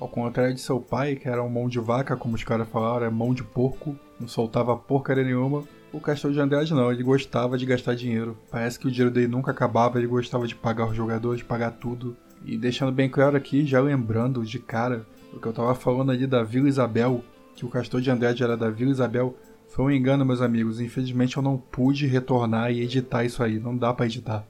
Ao 0.00 0.08
contrário 0.08 0.52
de 0.52 0.60
seu 0.60 0.80
pai, 0.80 1.14
que 1.14 1.28
era 1.28 1.40
um 1.40 1.48
mão 1.48 1.68
de 1.68 1.78
vaca, 1.78 2.16
como 2.16 2.34
os 2.34 2.42
caras 2.42 2.68
falaram, 2.68 3.06
é 3.06 3.08
mão 3.08 3.32
de 3.32 3.44
porco, 3.44 3.96
não 4.18 4.26
soltava 4.26 4.76
porcaria 4.76 5.22
nenhuma. 5.22 5.62
O 5.92 6.00
Castor 6.00 6.32
de 6.32 6.40
Andrade 6.40 6.74
não, 6.74 6.90
ele 6.90 7.04
gostava 7.04 7.56
de 7.56 7.64
gastar 7.64 7.94
dinheiro. 7.94 8.36
Parece 8.50 8.80
que 8.80 8.88
o 8.88 8.90
dinheiro 8.90 9.14
dele 9.14 9.28
nunca 9.28 9.52
acabava, 9.52 9.96
ele 9.96 10.08
gostava 10.08 10.44
de 10.48 10.56
pagar 10.56 10.88
os 10.88 10.96
jogadores, 10.96 11.44
pagar 11.44 11.70
tudo. 11.70 12.16
E 12.44 12.58
deixando 12.58 12.90
bem 12.90 13.08
claro 13.08 13.36
aqui, 13.36 13.64
já 13.64 13.80
lembrando 13.80 14.44
de 14.44 14.58
cara, 14.58 15.06
o 15.32 15.38
que 15.38 15.46
eu 15.46 15.52
tava 15.52 15.72
falando 15.76 16.10
ali 16.10 16.26
da 16.26 16.42
Vila 16.42 16.68
Isabel, 16.68 17.24
que 17.54 17.64
o 17.64 17.68
Castor 17.68 18.00
de 18.00 18.10
Andrade 18.10 18.42
era 18.42 18.56
da 18.56 18.68
Vila 18.68 18.90
Isabel, 18.90 19.36
foi 19.76 19.84
um 19.84 19.90
engano, 19.90 20.24
meus 20.24 20.40
amigos. 20.40 20.80
Infelizmente 20.80 21.36
eu 21.36 21.42
não 21.42 21.58
pude 21.58 22.06
retornar 22.06 22.72
e 22.72 22.80
editar 22.80 23.26
isso 23.26 23.42
aí, 23.42 23.60
não 23.60 23.76
dá 23.76 23.92
para 23.92 24.06
editar. 24.06 24.48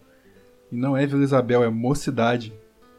E 0.70 0.76
não 0.76 0.96
é 0.96 1.04
Vila 1.04 1.24
Isabel, 1.24 1.64
é 1.64 1.68
Mocidade. 1.68 2.54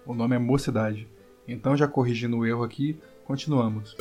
O 0.06 0.14
nome 0.14 0.36
é 0.36 0.40
Mocidade. 0.40 1.08
Então, 1.48 1.78
já 1.78 1.88
corrigindo 1.88 2.38
o 2.38 2.46
erro 2.46 2.64
aqui, 2.64 3.00
continuamos. 3.24 3.96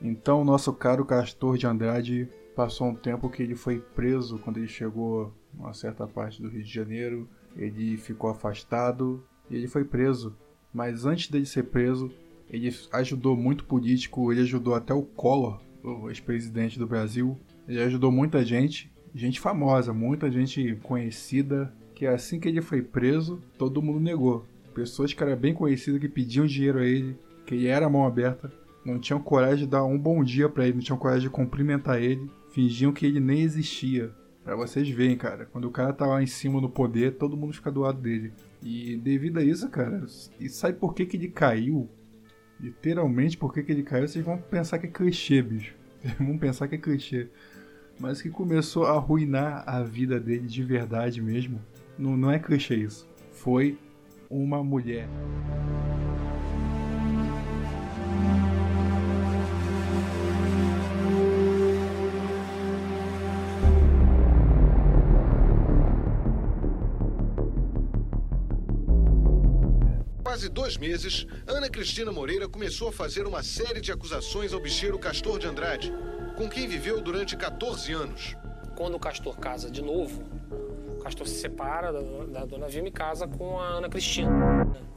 Então, 0.00 0.42
nosso 0.42 0.72
caro 0.72 1.04
Castor 1.04 1.58
de 1.58 1.66
Andrade 1.66 2.26
passou 2.54 2.86
um 2.88 2.94
tempo 2.94 3.28
que 3.28 3.42
ele 3.42 3.54
foi 3.54 3.78
preso 3.78 4.38
quando 4.38 4.56
ele 4.56 4.68
chegou 4.68 5.34
a 5.58 5.64
uma 5.64 5.74
certa 5.74 6.06
parte 6.06 6.40
do 6.40 6.48
Rio 6.48 6.62
de 6.62 6.72
Janeiro. 6.72 7.28
Ele 7.54 7.98
ficou 7.98 8.30
afastado 8.30 9.22
e 9.50 9.54
ele 9.54 9.68
foi 9.68 9.84
preso. 9.84 10.34
Mas 10.72 11.04
antes 11.04 11.28
dele 11.28 11.44
ser 11.44 11.64
preso, 11.64 12.10
ele 12.48 12.74
ajudou 12.94 13.36
muito 13.36 13.66
político, 13.66 14.32
ele 14.32 14.40
ajudou 14.40 14.74
até 14.74 14.94
o 14.94 15.02
Collor, 15.02 15.60
o 15.84 16.08
ex-presidente 16.08 16.78
do 16.78 16.86
Brasil. 16.86 17.38
Ele 17.68 17.82
ajudou 17.82 18.12
muita 18.12 18.44
gente, 18.44 18.90
gente 19.14 19.40
famosa, 19.40 19.92
muita 19.92 20.30
gente 20.30 20.78
conhecida, 20.82 21.72
que 21.94 22.06
assim 22.06 22.38
que 22.38 22.48
ele 22.48 22.60
foi 22.60 22.82
preso, 22.82 23.40
todo 23.58 23.82
mundo 23.82 24.00
negou. 24.00 24.46
Pessoas 24.74 25.12
que 25.12 25.22
eram 25.22 25.36
bem 25.36 25.54
conhecidas 25.54 26.00
que 26.00 26.08
pediam 26.08 26.46
dinheiro 26.46 26.78
a 26.78 26.84
ele, 26.84 27.16
que 27.46 27.54
ele 27.54 27.66
era 27.66 27.88
mão 27.88 28.06
aberta, 28.06 28.52
não 28.84 28.98
tinham 29.00 29.20
coragem 29.20 29.64
de 29.64 29.70
dar 29.70 29.84
um 29.84 29.98
bom 29.98 30.22
dia 30.22 30.48
para 30.48 30.64
ele, 30.64 30.74
não 30.74 30.82
tinham 30.82 30.98
coragem 30.98 31.22
de 31.22 31.30
cumprimentar 31.30 32.00
ele, 32.00 32.30
fingiam 32.52 32.92
que 32.92 33.06
ele 33.06 33.18
nem 33.18 33.40
existia. 33.40 34.12
Pra 34.44 34.54
vocês 34.54 34.88
verem, 34.88 35.16
cara, 35.16 35.44
quando 35.46 35.64
o 35.64 35.72
cara 35.72 35.92
tá 35.92 36.06
lá 36.06 36.22
em 36.22 36.26
cima 36.26 36.60
no 36.60 36.70
poder, 36.70 37.16
todo 37.16 37.36
mundo 37.36 37.52
fica 37.52 37.72
do 37.72 37.80
lado 37.80 38.00
dele. 38.00 38.32
E 38.62 38.96
devido 38.96 39.38
a 39.38 39.42
isso, 39.42 39.68
cara, 39.68 40.04
e 40.38 40.48
sabe 40.48 40.78
por 40.78 40.94
que, 40.94 41.04
que 41.04 41.16
ele 41.16 41.28
caiu? 41.28 41.88
Literalmente 42.60 43.36
por 43.36 43.52
que, 43.52 43.62
que 43.62 43.72
ele 43.72 43.82
caiu, 43.82 44.06
vocês 44.06 44.24
vão 44.24 44.38
pensar 44.38 44.78
que 44.78 44.86
é 44.86 44.90
clichê, 44.90 45.42
bicho. 45.42 45.74
Vocês 46.00 46.14
vão 46.20 46.38
pensar 46.38 46.68
que 46.68 46.76
é 46.76 46.78
clichê. 46.78 47.28
Mas 47.98 48.20
que 48.20 48.28
começou 48.28 48.84
a 48.84 48.92
arruinar 48.92 49.64
a 49.66 49.82
vida 49.82 50.20
dele 50.20 50.46
de 50.46 50.62
verdade 50.62 51.22
mesmo. 51.22 51.60
Não, 51.98 52.16
não 52.16 52.30
é 52.30 52.38
clichê 52.38 52.76
isso. 52.76 53.08
Foi 53.32 53.78
uma 54.30 54.62
mulher. 54.62 55.08
quase 70.36 70.50
dois 70.50 70.76
meses, 70.76 71.26
Ana 71.46 71.70
Cristina 71.70 72.12
Moreira 72.12 72.46
começou 72.46 72.88
a 72.88 72.92
fazer 72.92 73.26
uma 73.26 73.42
série 73.42 73.80
de 73.80 73.90
acusações 73.90 74.52
ao 74.52 74.60
bicheiro 74.60 74.98
Castor 74.98 75.38
de 75.38 75.46
Andrade, 75.46 75.90
com 76.36 76.48
quem 76.48 76.68
viveu 76.68 77.00
durante 77.00 77.34
14 77.34 77.92
anos. 77.92 78.36
Quando 78.76 78.94
o 78.94 79.00
Castor 79.00 79.36
casa 79.38 79.70
de 79.70 79.80
novo, 79.80 80.22
o 80.98 81.02
Castor 81.02 81.26
se 81.26 81.36
separa 81.36 81.90
da, 81.90 82.00
da 82.40 82.44
dona 82.44 82.68
Vilma 82.68 82.88
e 82.88 82.92
casa 82.92 83.26
com 83.26 83.58
a 83.58 83.66
Ana 83.66 83.88
Cristina. 83.88 84.30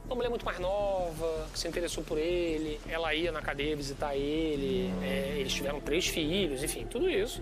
Uma 0.04 0.16
mulher 0.16 0.28
muito 0.28 0.44
mais 0.44 0.58
nova, 0.58 1.48
que 1.52 1.58
se 1.58 1.66
interessou 1.66 2.04
por 2.04 2.18
ele, 2.18 2.78
ela 2.86 3.14
ia 3.14 3.32
na 3.32 3.40
cadeia 3.40 3.74
visitar 3.74 4.14
ele, 4.14 4.92
é, 5.02 5.36
eles 5.38 5.52
tiveram 5.52 5.80
três 5.80 6.06
filhos, 6.06 6.62
enfim, 6.62 6.84
tudo 6.84 7.08
isso. 7.08 7.40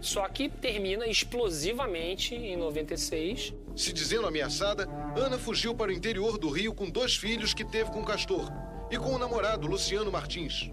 Só 0.00 0.28
que 0.28 0.48
termina 0.48 1.06
explosivamente 1.06 2.34
em 2.34 2.56
96. 2.56 3.54
Se 3.76 3.92
dizendo 3.92 4.26
ameaçada, 4.26 4.88
Ana 5.16 5.38
fugiu 5.38 5.76
para 5.76 5.92
o 5.92 5.94
interior 5.94 6.36
do 6.38 6.50
Rio 6.50 6.74
com 6.74 6.90
dois 6.90 7.14
filhos 7.14 7.54
que 7.54 7.64
teve 7.64 7.92
com 7.92 8.04
Castor 8.04 8.50
e 8.90 8.98
com 8.98 9.14
o 9.14 9.18
namorado 9.18 9.68
Luciano 9.68 10.10
Martins. 10.10 10.72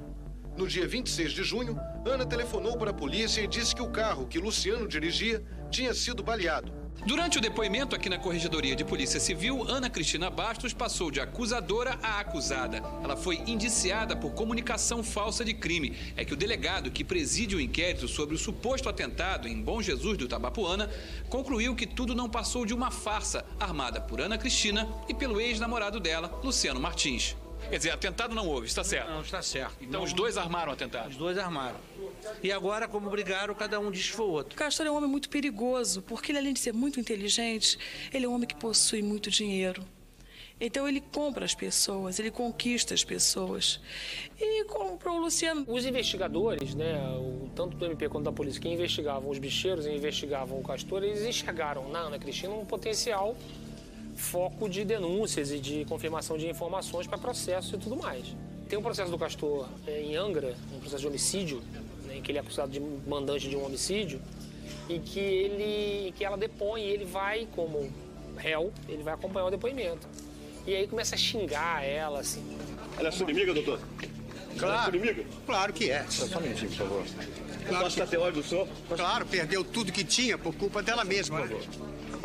No 0.60 0.68
dia 0.68 0.86
26 0.86 1.32
de 1.32 1.42
junho, 1.42 1.80
Ana 2.06 2.26
telefonou 2.26 2.78
para 2.78 2.92
a 2.92 2.94
polícia 2.94 3.40
e 3.40 3.48
disse 3.48 3.74
que 3.74 3.82
o 3.82 3.90
carro 3.90 4.28
que 4.28 4.38
Luciano 4.38 4.90
dirigia 4.90 5.42
tinha 5.72 5.94
sido 5.94 6.22
baleado. 6.22 6.70
Durante 7.06 7.38
o 7.38 7.42
depoimento 7.42 7.96
aqui 7.96 8.10
na 8.10 8.20
Corregedoria 8.20 8.76
de 8.76 8.84
Polícia 8.84 9.22
Civil, 9.22 9.64
Ana 9.70 9.90
Cristina 9.90 10.30
Bastos 10.30 10.74
passou 10.74 11.10
de 11.10 11.22
acusadora 11.22 11.98
a 12.04 12.20
acusada. 12.20 12.84
Ela 13.02 13.16
foi 13.16 13.38
indiciada 13.48 14.18
por 14.18 14.34
comunicação 14.34 15.02
falsa 15.02 15.46
de 15.46 15.54
crime. 15.54 15.96
É 16.18 16.26
que 16.26 16.34
o 16.34 16.38
delegado 16.38 16.92
que 16.92 17.06
preside 17.06 17.56
o 17.56 17.62
inquérito 17.62 18.06
sobre 18.06 18.36
o 18.36 18.38
suposto 18.38 18.90
atentado 18.90 19.48
em 19.48 19.62
Bom 19.62 19.82
Jesus 19.82 20.18
do 20.18 20.28
Tabapuana 20.28 20.90
concluiu 21.30 21.74
que 21.74 21.88
tudo 21.88 22.14
não 22.14 22.30
passou 22.30 22.66
de 22.66 22.74
uma 22.74 22.92
farsa 22.92 23.46
armada 23.58 24.02
por 24.02 24.20
Ana 24.20 24.38
Cristina 24.38 24.86
e 25.08 25.14
pelo 25.14 25.40
ex-namorado 25.40 26.02
dela, 26.02 26.38
Luciano 26.44 26.82
Martins. 26.82 27.34
Quer 27.70 27.78
dizer, 27.78 27.92
atentado 27.92 28.34
não 28.34 28.48
houve, 28.48 28.66
está 28.66 28.84
certo? 28.84 29.10
Não, 29.10 29.22
está 29.22 29.42
certo. 29.44 29.76
Então 29.80 30.00
não, 30.00 30.04
os 30.04 30.12
dois 30.12 30.38
armaram 30.38 30.72
o 30.72 30.74
atentado? 30.74 31.10
Os 31.10 31.16
dois 31.16 31.38
armaram. 31.38 31.78
E 32.42 32.52
agora, 32.52 32.88
como 32.88 33.10
brigaram, 33.12 33.54
cada 33.54 33.80
um 33.80 33.92
diz 33.92 34.08
que 34.08 34.14
foi 34.14 34.26
o 34.26 34.32
outro. 34.32 34.56
O 34.56 34.58
Castor 34.58 34.88
é 34.88 34.92
um 34.92 34.96
homem 34.96 35.10
muito 35.10 35.30
perigoso, 35.30 36.02
porque 36.02 36.32
ele, 36.32 36.40
além 36.40 36.54
de 36.54 36.60
ser 36.60 36.74
muito 36.74 37.00
inteligente, 37.00 37.78
ele 38.12 38.26
é 38.26 38.30
um 38.30 38.34
homem 38.34 38.48
que 38.48 38.56
possui 38.56 39.04
muito 39.04 39.30
dinheiro. 39.30 39.86
Então 40.60 40.88
ele 40.90 41.00
compra 41.00 41.46
as 41.46 41.54
pessoas, 41.54 42.20
ele 42.20 42.32
conquista 42.32 42.94
as 42.94 43.04
pessoas. 43.04 43.80
E 44.38 44.66
comprou 44.66 45.18
o 45.18 45.20
Luciano. 45.20 45.64
Os 45.68 45.86
investigadores, 45.86 46.76
né, 46.76 47.00
tanto 47.56 47.78
do 47.78 47.86
MP 47.86 48.10
quanto 48.10 48.26
da 48.26 48.32
polícia, 48.32 48.60
que 48.60 48.68
investigavam 48.68 49.30
os 49.30 49.38
bicheiros 49.38 49.86
e 49.86 49.92
investigavam 49.92 50.60
o 50.60 50.64
Castor, 50.64 51.04
eles 51.04 51.22
enxergaram 51.22 51.88
na 51.90 52.00
Ana 52.00 52.20
Cristina 52.20 52.54
um 52.54 52.66
potencial 52.66 53.38
foco 54.20 54.68
de 54.70 54.84
denúncias 54.84 55.50
e 55.50 55.60
de 55.60 55.86
confirmação 55.86 56.38
de 56.38 56.48
informações 56.48 57.08
para 57.08 57.18
processos 57.18 57.74
e 57.74 57.78
tudo 57.78 57.96
mais. 57.96 58.36
Tem 58.68 58.78
um 58.78 58.82
processo 58.82 59.10
do 59.10 59.18
Castor 59.18 59.68
é, 59.88 60.02
em 60.02 60.16
Angra, 60.16 60.56
um 60.76 60.80
processo 60.80 61.02
de 61.02 61.08
homicídio, 61.08 61.64
né, 62.06 62.18
em 62.18 62.22
que 62.22 62.32
ele 62.32 62.38
é 62.38 62.42
acusado 62.42 62.70
de 62.70 62.80
mandante 62.80 63.50
de 63.50 63.56
um 63.56 63.66
homicídio, 63.66 64.22
e 64.90 65.00
que 65.00 65.20
ele, 65.20 66.14
que 66.16 66.26
ela 66.26 66.38
depõe, 66.38 66.82
e 66.82 66.90
ele 66.90 67.06
vai 67.06 67.48
como 67.56 67.92
réu, 68.38 68.72
ele 68.88 69.02
vai 69.02 69.14
acompanhar 69.14 69.48
o 69.48 69.52
depoimento. 69.52 70.08
E 70.68 70.76
aí 70.76 70.86
começa 70.86 71.16
a 71.16 71.18
xingar 71.18 71.84
ela, 71.84 72.20
assim. 72.20 72.44
Ela 72.98 73.08
é 73.08 73.12
sua 73.12 73.24
inimiga, 73.24 73.54
doutor? 73.54 73.80
Claro. 74.58 74.74
Ela 74.74 74.82
é 74.82 74.84
sua 74.84 74.96
inimiga? 74.96 75.26
Claro 75.46 75.74
que 75.74 75.90
é. 75.90 76.06
Só 76.10 76.38
um 76.38 76.42
minutinho, 76.42 76.70
por 76.72 76.78
favor. 76.78 77.04
Claro 77.68 77.84
Posso 77.84 78.08
ter 78.08 78.18
ódio 78.18 78.42
do 78.42 78.48
senhor? 78.48 78.68
Claro, 78.96 79.26
perdeu 79.26 79.64
tudo 79.64 79.92
que 79.92 80.04
tinha 80.04 80.38
por 80.38 80.54
culpa 80.54 80.84
dela 80.84 81.04
mesma. 81.04 81.48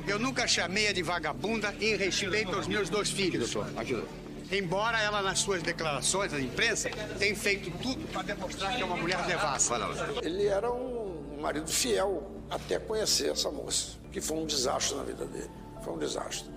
Eu 0.07 0.19
nunca 0.19 0.47
chamei-a 0.47 0.93
de 0.93 1.03
vagabunda 1.03 1.75
em 1.81 1.97
respeito 1.97 2.55
aos 2.55 2.67
meus 2.67 2.91
dois 2.91 3.11
filhos. 3.11 3.51
Doutor, 3.51 3.79
aqui, 3.79 3.95
doutor. 3.95 4.25
Embora 4.53 5.01
ela, 5.01 5.23
nas 5.23 5.39
suas 5.39 5.63
declarações 5.63 6.33
à 6.33 6.39
imprensa, 6.39 6.91
tenha 7.19 7.35
feito 7.35 7.71
tudo 7.79 8.07
para 8.09 8.23
demonstrar 8.23 8.77
que 8.77 8.83
é 8.83 8.85
uma 8.85 8.97
mulher 8.97 9.25
devassa. 9.27 9.75
Ele 10.23 10.47
era 10.47 10.71
um 10.71 11.41
marido 11.41 11.71
fiel 11.71 12.31
até 12.51 12.79
conhecer 12.79 13.31
essa 13.31 13.51
moça, 13.51 13.97
que 14.13 14.21
foi 14.21 14.37
um 14.37 14.47
desastre 14.47 14.97
na 14.97 15.03
vida 15.05 15.25
dele. 15.25 15.51
Foi 15.83 15.95
um 15.95 15.99
desastre. 15.99 16.51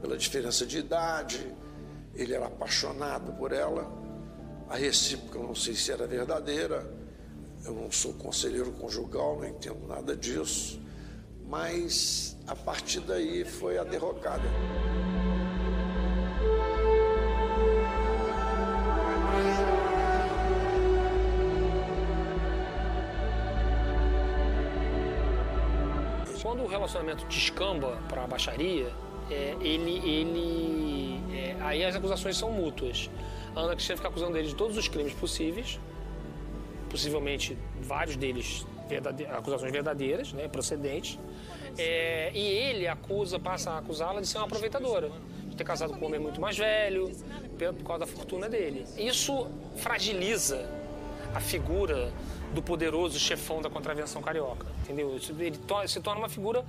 Pela 0.00 0.16
diferença 0.16 0.64
de 0.64 0.78
idade, 0.78 1.44
ele 2.14 2.32
era 2.32 2.46
apaixonado 2.46 3.32
por 3.32 3.52
ela. 3.52 3.90
A 4.68 4.76
recíproca, 4.76 5.38
eu 5.38 5.44
não 5.44 5.54
sei 5.54 5.74
se 5.74 5.90
era 5.90 6.06
verdadeira. 6.06 6.88
Eu 7.64 7.72
não 7.72 7.90
sou 7.90 8.12
conselheiro 8.14 8.70
conjugal, 8.72 9.40
não 9.40 9.48
entendo 9.48 9.84
nada 9.88 10.16
disso. 10.16 10.80
Mas 11.48 12.36
a 12.46 12.54
partir 12.54 13.00
daí 13.00 13.44
foi 13.44 13.78
a 13.78 13.84
derrocada. 13.84 14.44
Quando 26.42 26.62
o 26.62 26.66
relacionamento 26.66 27.26
descamba 27.26 27.98
para 28.08 28.24
a 28.24 28.26
baixaria, 28.26 28.92
é, 29.30 29.56
ele, 29.60 29.98
ele 30.08 31.36
é, 31.36 31.56
aí 31.60 31.84
as 31.84 31.96
acusações 31.96 32.36
são 32.36 32.50
mútuas. 32.52 33.10
A 33.54 33.60
Ana 33.60 33.74
Cristina 33.74 33.96
fica 33.96 34.08
acusando 34.08 34.36
ele 34.36 34.48
de 34.48 34.54
todos 34.54 34.76
os 34.76 34.86
crimes 34.86 35.12
possíveis, 35.14 35.80
possivelmente 36.88 37.56
vários 37.80 38.16
deles 38.16 38.66
verdade- 38.88 39.26
acusações 39.26 39.72
verdadeiras, 39.72 40.32
né, 40.32 40.48
procedentes. 40.48 41.18
É, 41.78 42.30
e 42.34 42.40
ele 42.40 42.88
acusa, 42.88 43.38
passa 43.38 43.70
a 43.72 43.78
acusá-la 43.78 44.20
de 44.20 44.26
ser 44.26 44.38
uma 44.38 44.46
aproveitadora, 44.46 45.10
de 45.46 45.56
ter 45.56 45.64
casado 45.64 45.92
com 45.92 46.04
um 46.04 46.08
homem 46.08 46.20
muito 46.20 46.40
mais 46.40 46.56
velho, 46.56 47.10
por 47.58 47.84
causa 47.84 48.00
da 48.00 48.06
fortuna 48.06 48.48
dele. 48.48 48.84
Isso 48.96 49.46
fragiliza 49.76 50.68
a 51.34 51.40
figura 51.40 52.12
do 52.54 52.62
poderoso 52.62 53.18
chefão 53.18 53.60
da 53.60 53.68
contravenção 53.68 54.22
carioca, 54.22 54.66
entendeu? 54.82 55.18
Ele 55.38 55.58
se 55.88 56.00
torna 56.00 56.20
uma 56.20 56.28
figura 56.28 56.64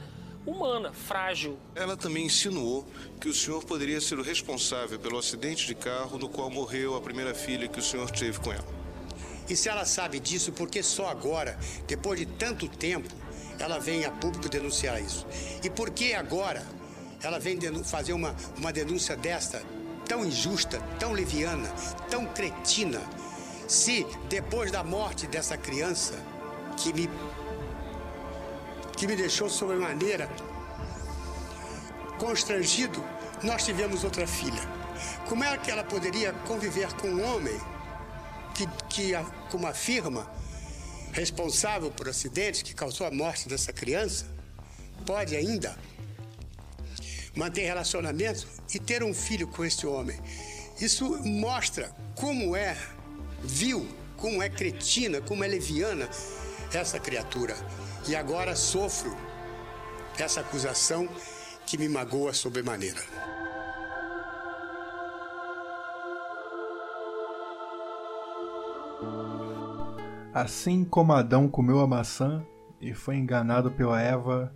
humana, 0.46 0.92
frágil. 0.92 1.58
Ela 1.76 1.96
também 1.96 2.26
insinuou 2.26 2.86
que 3.20 3.30
o 3.30 3.34
senhor 3.34 3.64
poderia 3.64 4.02
ser 4.02 4.18
o 4.18 4.22
responsável 4.24 4.98
pelo 5.00 5.18
acidente 5.18 5.68
de 5.68 5.76
carro 5.76 6.18
no 6.18 6.28
qual 6.28 6.50
morreu 6.50 6.96
a 6.96 7.02
primeira 7.02 7.34
filha 7.34 7.68
que 7.68 7.80
o 7.80 7.84
senhor 7.84 8.10
teve 8.12 8.40
com 8.40 8.52
ela. 8.52 8.77
E 9.50 9.56
se 9.56 9.70
ela 9.70 9.86
sabe 9.86 10.20
disso, 10.20 10.52
por 10.52 10.70
que 10.70 10.84
só 10.84 11.10
agora, 11.10 11.58
depois 11.88 12.20
de 12.20 12.26
tanto 12.26 12.68
tempo, 12.68 13.14
ela 13.60 13.80
vem 13.80 14.06
a 14.06 14.12
público 14.12 14.50
denunciar 14.50 15.02
isso? 15.02 15.26
E 15.64 15.70
por 15.70 15.90
que 15.90 16.14
agora 16.14 16.66
ela 17.24 17.40
vem 17.40 17.58
fazer 17.84 18.14
uma, 18.14 18.36
uma 18.58 18.74
denúncia 18.74 19.16
desta, 19.16 19.62
tão 20.06 20.26
injusta, 20.26 20.80
tão 21.00 21.14
leviana, 21.14 21.70
tão 22.10 22.26
cretina? 22.26 23.02
Se 23.68 24.06
depois 24.30 24.72
da 24.72 24.84
morte 24.84 25.28
dessa 25.28 25.58
criança, 25.58 26.16
que 26.78 26.94
me 26.94 27.10
que 28.96 29.06
me 29.06 29.16
deixou 29.16 29.48
sobremaneira 29.48 30.28
constrangido, 32.18 33.04
nós 33.44 33.64
tivemos 33.64 34.04
outra 34.04 34.26
filha. 34.26 34.62
Como 35.30 35.44
é 35.44 35.56
que 35.58 35.70
ela 35.70 35.84
poderia 35.84 36.34
conviver 36.48 36.92
com 36.94 37.08
um 37.08 37.36
homem 37.36 37.60
que, 38.58 38.68
que 38.90 39.12
como 39.52 39.68
afirma, 39.68 40.30
responsável 41.14 41.92
por 41.92 42.10
acidente 42.10 42.64
que 42.64 42.74
causou 42.74 43.06
a 43.06 43.12
morte 43.12 43.48
dessa 43.48 43.72
criança, 43.72 44.26
pode 45.06 45.36
ainda 45.36 45.78
manter 47.36 47.62
relacionamento 47.66 48.48
e 48.74 48.80
ter 48.80 49.04
um 49.04 49.14
filho 49.14 49.48
com 49.48 49.64
esse 49.64 49.86
homem? 49.86 50.20
Isso 50.82 51.18
mostra 51.24 51.92
como 52.16 52.56
é 52.56 52.76
vil, 53.44 53.88
como 54.18 54.42
é 54.42 54.50
cretina, 54.50 55.22
como 55.22 55.44
é 55.44 55.48
leviana 55.48 56.10
essa 56.74 57.00
criatura 57.00 57.56
e 58.08 58.16
agora 58.16 58.56
sofro 58.56 59.16
essa 60.18 60.42
acusação 60.42 61.08
que 61.66 61.78
me 61.78 61.88
magoa 61.88 62.34
sobremaneira. 62.34 63.04
Assim 70.40 70.86
como 70.86 71.14
Adão 71.14 71.50
comeu 71.50 71.80
a 71.80 71.88
maçã 71.88 72.46
e 72.80 72.94
foi 72.94 73.16
enganado 73.16 73.72
pela 73.72 74.00
Eva, 74.00 74.54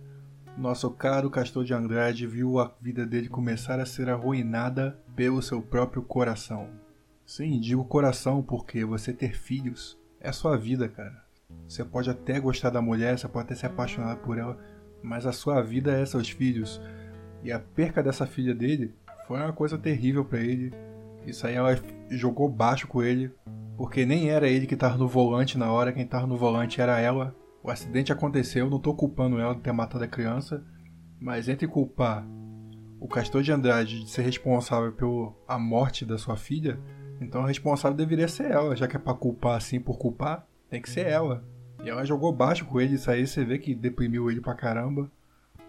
nosso 0.56 0.88
caro 0.92 1.28
Castor 1.28 1.64
de 1.64 1.74
Andrade 1.74 2.24
viu 2.24 2.60
a 2.60 2.72
vida 2.80 3.04
dele 3.04 3.28
começar 3.28 3.80
a 3.80 3.84
ser 3.84 4.08
arruinada 4.08 4.96
pelo 5.16 5.42
seu 5.42 5.60
próprio 5.60 6.00
coração. 6.00 6.68
Sim, 7.26 7.58
digo 7.58 7.84
coração 7.84 8.44
porque 8.44 8.84
você 8.84 9.12
ter 9.12 9.34
filhos 9.34 9.98
é 10.20 10.30
sua 10.30 10.56
vida, 10.56 10.88
cara. 10.88 11.20
Você 11.66 11.84
pode 11.84 12.08
até 12.08 12.38
gostar 12.38 12.70
da 12.70 12.80
mulher, 12.80 13.18
você 13.18 13.26
pode 13.26 13.46
até 13.46 13.56
se 13.56 13.66
apaixonar 13.66 14.18
por 14.18 14.38
ela, 14.38 14.56
mas 15.02 15.26
a 15.26 15.32
sua 15.32 15.60
vida 15.62 15.98
é 15.98 16.06
seus 16.06 16.30
filhos. 16.30 16.80
E 17.42 17.50
a 17.50 17.58
perca 17.58 18.00
dessa 18.04 18.24
filha 18.24 18.54
dele 18.54 18.94
foi 19.26 19.40
uma 19.40 19.52
coisa 19.52 19.76
terrível 19.76 20.24
para 20.24 20.38
ele. 20.38 20.72
Isso 21.26 21.44
aí 21.44 21.56
ela 21.56 21.76
jogou 22.08 22.48
baixo 22.48 22.86
com 22.86 23.02
ele, 23.02 23.32
porque 23.82 24.06
nem 24.06 24.30
era 24.30 24.46
ele 24.46 24.64
que 24.64 24.74
estava 24.74 24.96
no 24.96 25.08
volante 25.08 25.58
na 25.58 25.72
hora, 25.72 25.92
quem 25.92 26.04
estava 26.04 26.24
no 26.24 26.36
volante 26.36 26.80
era 26.80 27.00
ela. 27.00 27.34
O 27.60 27.68
acidente 27.68 28.12
aconteceu, 28.12 28.70
não 28.70 28.76
estou 28.76 28.94
culpando 28.94 29.40
ela 29.40 29.56
de 29.56 29.60
ter 29.60 29.72
matado 29.72 30.04
a 30.04 30.06
criança, 30.06 30.64
mas 31.18 31.48
entre 31.48 31.66
culpar 31.66 32.24
o 33.00 33.08
Castor 33.08 33.42
de 33.42 33.50
Andrade 33.50 34.04
de 34.04 34.08
ser 34.08 34.22
responsável 34.22 34.92
pela 34.92 35.58
morte 35.58 36.06
da 36.06 36.16
sua 36.16 36.36
filha, 36.36 36.78
então 37.20 37.42
a 37.42 37.48
responsável 37.48 37.96
deveria 37.96 38.28
ser 38.28 38.52
ela, 38.52 38.76
já 38.76 38.86
que 38.86 38.94
é 38.94 39.00
para 39.00 39.14
culpar 39.14 39.56
assim 39.56 39.80
por 39.80 39.98
culpar. 39.98 40.46
Tem 40.70 40.80
que 40.80 40.88
ser 40.88 41.08
ela. 41.08 41.44
E 41.82 41.90
ela 41.90 42.04
jogou 42.04 42.32
baixo 42.32 42.64
com 42.64 42.80
ele, 42.80 42.94
isso 42.94 43.10
aí 43.10 43.26
você 43.26 43.44
vê 43.44 43.58
que 43.58 43.74
deprimiu 43.74 44.30
ele 44.30 44.40
pra 44.40 44.54
caramba. 44.54 45.10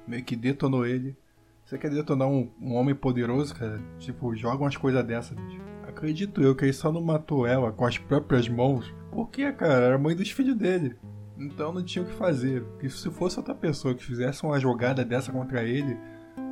Meio 0.08 0.24
que 0.24 0.36
detonou 0.36 0.86
ele. 0.86 1.18
Você 1.66 1.80
quer 1.80 1.90
detonar 1.90 2.28
um, 2.28 2.48
um 2.62 2.76
homem 2.76 2.94
poderoso, 2.94 3.56
cara? 3.56 3.82
Tipo, 3.98 4.36
joga 4.36 4.64
umas 4.64 4.78
coisas 4.78 5.04
dessas, 5.04 5.36
bicho. 5.36 5.60
Acredito 6.04 6.42
eu 6.42 6.54
que 6.54 6.66
ele 6.66 6.74
só 6.74 6.92
não 6.92 7.00
matou 7.00 7.48
ela 7.48 7.72
com 7.72 7.86
as 7.86 7.98
próprias 7.98 8.50
mãos. 8.50 8.94
Porque, 9.10 9.50
cara, 9.54 9.86
era 9.86 9.98
mãe 9.98 10.14
dos 10.14 10.30
filhos 10.30 10.58
dele. 10.58 10.98
Então 11.40 11.72
não 11.72 11.82
tinha 11.82 12.04
o 12.04 12.06
que 12.06 12.14
fazer. 12.16 12.62
Porque 12.62 12.90
se 12.90 13.10
fosse 13.10 13.38
outra 13.38 13.56
pessoa 13.56 13.96
que 13.96 14.04
fizesse 14.04 14.44
uma 14.44 14.60
jogada 14.60 15.06
dessa 15.06 15.32
contra 15.32 15.64
ele, 15.64 15.98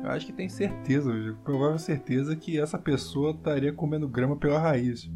eu 0.02 0.10
acho 0.10 0.24
que 0.24 0.32
tem 0.32 0.48
certeza, 0.48 1.36
provável 1.44 1.78
certeza 1.78 2.34
que 2.34 2.58
essa 2.58 2.78
pessoa 2.78 3.32
estaria 3.32 3.74
comendo 3.74 4.08
grama 4.08 4.36
pela 4.36 4.58
raiz. 4.58 5.10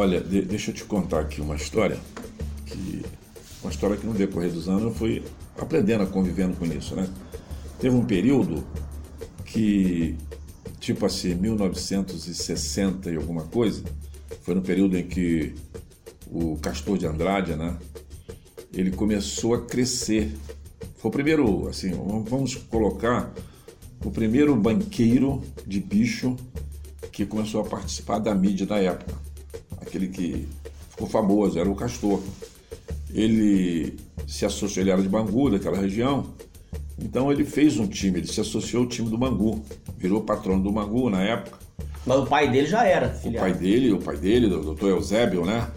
Olha, 0.00 0.18
de, 0.18 0.40
deixa 0.40 0.70
eu 0.70 0.74
te 0.74 0.82
contar 0.82 1.20
aqui 1.20 1.42
uma 1.42 1.54
história, 1.54 2.00
que 2.64 3.02
uma 3.62 3.70
história 3.70 3.98
que 3.98 4.06
no 4.06 4.14
decorrer 4.14 4.50
dos 4.50 4.66
anos 4.66 4.84
eu 4.84 4.94
fui 4.94 5.22
aprendendo 5.58 6.06
convivendo 6.06 6.56
com 6.56 6.64
isso, 6.64 6.96
né? 6.96 7.06
Teve 7.78 7.94
um 7.94 8.06
período 8.06 8.64
que, 9.44 10.16
tipo 10.78 11.04
assim, 11.04 11.34
1960 11.34 13.10
e 13.10 13.16
alguma 13.16 13.42
coisa, 13.42 13.84
foi 14.40 14.54
no 14.54 14.62
período 14.62 14.96
em 14.96 15.06
que 15.06 15.54
o 16.26 16.56
Castor 16.56 16.96
de 16.96 17.06
Andrade, 17.06 17.54
né? 17.54 17.76
Ele 18.72 18.92
começou 18.92 19.52
a 19.52 19.66
crescer. 19.66 20.34
Foi 20.96 21.10
o 21.10 21.12
primeiro, 21.12 21.68
assim, 21.68 21.90
vamos 22.26 22.54
colocar 22.54 23.34
o 24.02 24.10
primeiro 24.10 24.56
banqueiro 24.56 25.42
de 25.66 25.78
bicho 25.78 26.36
que 27.12 27.26
começou 27.26 27.60
a 27.60 27.64
participar 27.64 28.18
da 28.18 28.34
mídia 28.34 28.64
da 28.64 28.78
época 28.78 29.28
aquele 29.80 30.08
que 30.08 30.48
ficou 30.90 31.08
famoso, 31.08 31.58
era 31.58 31.68
o 31.68 31.74
Castor. 31.74 32.20
Ele 33.12 33.96
se 34.26 34.44
associou, 34.44 34.82
ele 34.82 34.90
era 34.90 35.02
de 35.02 35.08
Bangu, 35.08 35.50
daquela 35.50 35.76
região, 35.76 36.26
então 36.98 37.32
ele 37.32 37.44
fez 37.44 37.78
um 37.78 37.86
time, 37.86 38.18
ele 38.18 38.26
se 38.26 38.40
associou 38.40 38.82
ao 38.82 38.88
time 38.88 39.08
do 39.08 39.16
Bangu, 39.16 39.64
virou 39.96 40.20
patrono 40.20 40.62
do 40.62 40.70
Bangu 40.70 41.08
na 41.08 41.22
época. 41.22 41.58
Mas 42.06 42.18
o 42.18 42.26
pai 42.26 42.50
dele 42.50 42.66
já 42.66 42.84
era. 42.84 43.08
Filiado. 43.10 43.46
O 43.46 43.50
pai 43.50 43.60
dele, 43.60 43.92
o 43.92 43.98
pai 43.98 44.16
dele, 44.16 44.46
o 44.46 44.62
doutor 44.62 44.90
Eusébio, 44.90 45.44
né? 45.44 45.68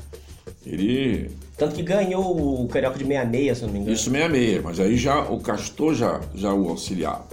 Ele. 0.66 1.32
Tanto 1.58 1.76
que 1.76 1.84
ganhou 1.84 2.64
o 2.64 2.68
Carioca 2.68 2.98
de 2.98 3.06
66, 3.06 3.58
se 3.58 3.64
não 3.66 3.72
me 3.72 3.80
engano. 3.80 3.94
Isso, 3.94 4.10
66, 4.10 4.64
mas 4.64 4.80
aí 4.80 4.98
já 4.98 5.22
o 5.30 5.40
Castor 5.40 5.94
já, 5.94 6.22
já 6.34 6.54
o 6.54 6.70
auxiliava. 6.70 7.28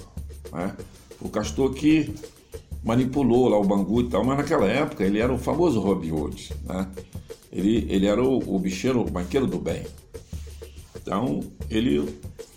Né? 0.52 0.74
O 1.20 1.28
Castor 1.28 1.72
que 1.72 2.14
manipulou 2.82 3.48
lá 3.48 3.58
o 3.58 3.64
Bangu 3.64 4.00
e 4.00 4.08
tal, 4.08 4.24
mas 4.24 4.38
naquela 4.38 4.66
época 4.66 5.04
ele 5.04 5.18
era 5.18 5.32
o 5.32 5.38
famoso 5.38 5.80
Robin 5.80 6.10
Hood, 6.10 6.52
né? 6.64 6.86
Ele, 7.52 7.86
ele 7.88 8.06
era 8.06 8.22
o, 8.22 8.38
o 8.54 8.58
bicheiro, 8.58 9.00
o 9.00 9.10
banqueiro 9.10 9.46
do 9.46 9.58
bem. 9.58 9.84
Então, 10.94 11.40
ele 11.68 12.08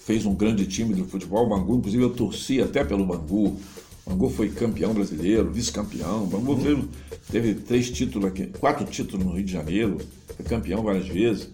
fez 0.05 0.25
um 0.25 0.35
grande 0.35 0.67
time 0.67 0.93
de 0.93 1.03
futebol, 1.03 1.45
o 1.45 1.49
Bangu, 1.49 1.77
inclusive 1.77 2.03
eu 2.03 2.11
torci 2.11 2.61
até 2.61 2.83
pelo 2.83 3.05
Bangu. 3.05 3.57
O 4.05 4.09
Bangu 4.09 4.29
foi 4.29 4.49
campeão 4.49 4.93
brasileiro, 4.93 5.51
vice-campeão. 5.51 6.23
O 6.23 6.27
Bangu 6.27 6.51
uhum. 6.51 6.61
teve, 6.61 6.87
teve, 7.31 7.53
três 7.55 7.89
títulos 7.89 8.27
aqui, 8.27 8.47
quatro 8.59 8.85
títulos 8.85 9.25
no 9.25 9.33
Rio 9.33 9.45
de 9.45 9.51
Janeiro, 9.51 9.97
foi 10.35 10.45
campeão 10.45 10.83
várias 10.83 11.07
vezes. 11.07 11.49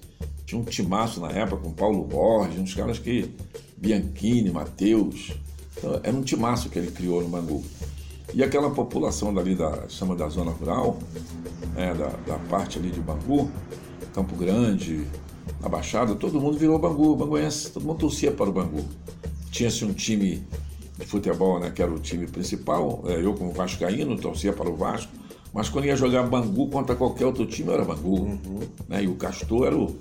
Tinha 0.45 0.59
um 0.59 0.65
timaço 0.65 1.21
na 1.21 1.29
época 1.29 1.61
com 1.61 1.71
Paulo 1.71 2.03
Borges, 2.03 2.59
uns 2.59 2.73
caras 2.73 2.99
que. 2.99 3.29
Bianchini, 3.77 4.51
Matheus. 4.51 5.31
Então, 5.77 6.01
era 6.03 6.15
um 6.15 6.21
timaço 6.21 6.69
que 6.69 6.77
ele 6.77 6.91
criou 6.91 7.21
no 7.21 7.29
Bangu. 7.29 7.63
E 8.33 8.43
aquela 8.43 8.69
população 8.69 9.33
dali 9.33 9.55
da 9.55 9.87
chama 9.89 10.15
da 10.15 10.29
zona 10.29 10.51
rural, 10.51 10.99
né, 11.73 11.93
da, 11.93 12.07
da 12.27 12.39
parte 12.47 12.77
ali 12.77 12.91
de 12.91 12.99
Bangu, 12.99 13.49
Campo 14.13 14.35
Grande, 14.35 15.07
na 15.61 15.67
Baixada, 15.67 16.15
todo 16.15 16.39
mundo 16.39 16.57
virou 16.57 16.77
Bangu, 16.77 17.15
banguense, 17.15 17.71
todo 17.71 17.85
mundo 17.85 17.99
torcia 17.99 18.31
para 18.31 18.49
o 18.49 18.53
Bangu. 18.53 18.85
Tinha-se 19.51 19.83
um 19.83 19.93
time 19.93 20.43
de 20.97 21.05
futebol, 21.05 21.59
né, 21.59 21.71
que 21.71 21.81
era 21.81 21.91
o 21.91 21.99
time 21.99 22.27
principal, 22.27 23.03
é, 23.07 23.23
eu 23.23 23.33
como 23.33 23.51
vascaíno 23.51 24.15
torcia 24.17 24.53
para 24.53 24.69
o 24.69 24.75
Vasco, 24.75 25.11
mas 25.53 25.67
quando 25.67 25.85
ia 25.85 25.95
jogar 25.95 26.23
Bangu 26.23 26.67
contra 26.69 26.95
qualquer 26.95 27.25
outro 27.25 27.45
time 27.45 27.71
era 27.71 27.83
Bangu. 27.83 28.21
Uhum. 28.21 28.59
Né, 28.87 29.03
e 29.03 29.07
o 29.07 29.15
Castor 29.15 29.65
era 29.65 29.75
o, 29.75 29.95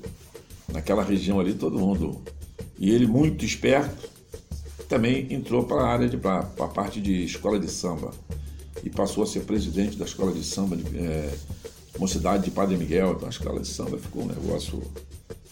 naquela 0.70 1.02
região 1.02 1.40
ali, 1.40 1.54
todo 1.54 1.78
mundo. 1.78 2.20
E 2.78 2.90
ele 2.90 3.06
muito 3.06 3.44
esperto, 3.44 4.17
também 4.88 5.26
entrou 5.30 5.64
para 5.64 5.82
a 5.82 5.86
área 5.86 6.08
de 6.08 6.16
para 6.16 6.40
a 6.58 6.68
parte 6.68 7.00
de 7.00 7.24
escola 7.24 7.58
de 7.58 7.70
samba 7.70 8.10
e 8.82 8.88
passou 8.88 9.22
a 9.22 9.26
ser 9.26 9.40
presidente 9.40 9.96
da 9.96 10.04
escola 10.04 10.32
de 10.32 10.42
samba 10.42 10.76
de 10.76 10.98
é, 10.98 11.34
mocidade 11.98 12.44
de 12.44 12.50
Padre 12.50 12.76
Miguel. 12.76 13.12
Então 13.12 13.26
a 13.26 13.30
escola 13.30 13.60
de 13.60 13.68
samba 13.68 13.98
ficou 13.98 14.22
um 14.22 14.26
negócio 14.26 14.82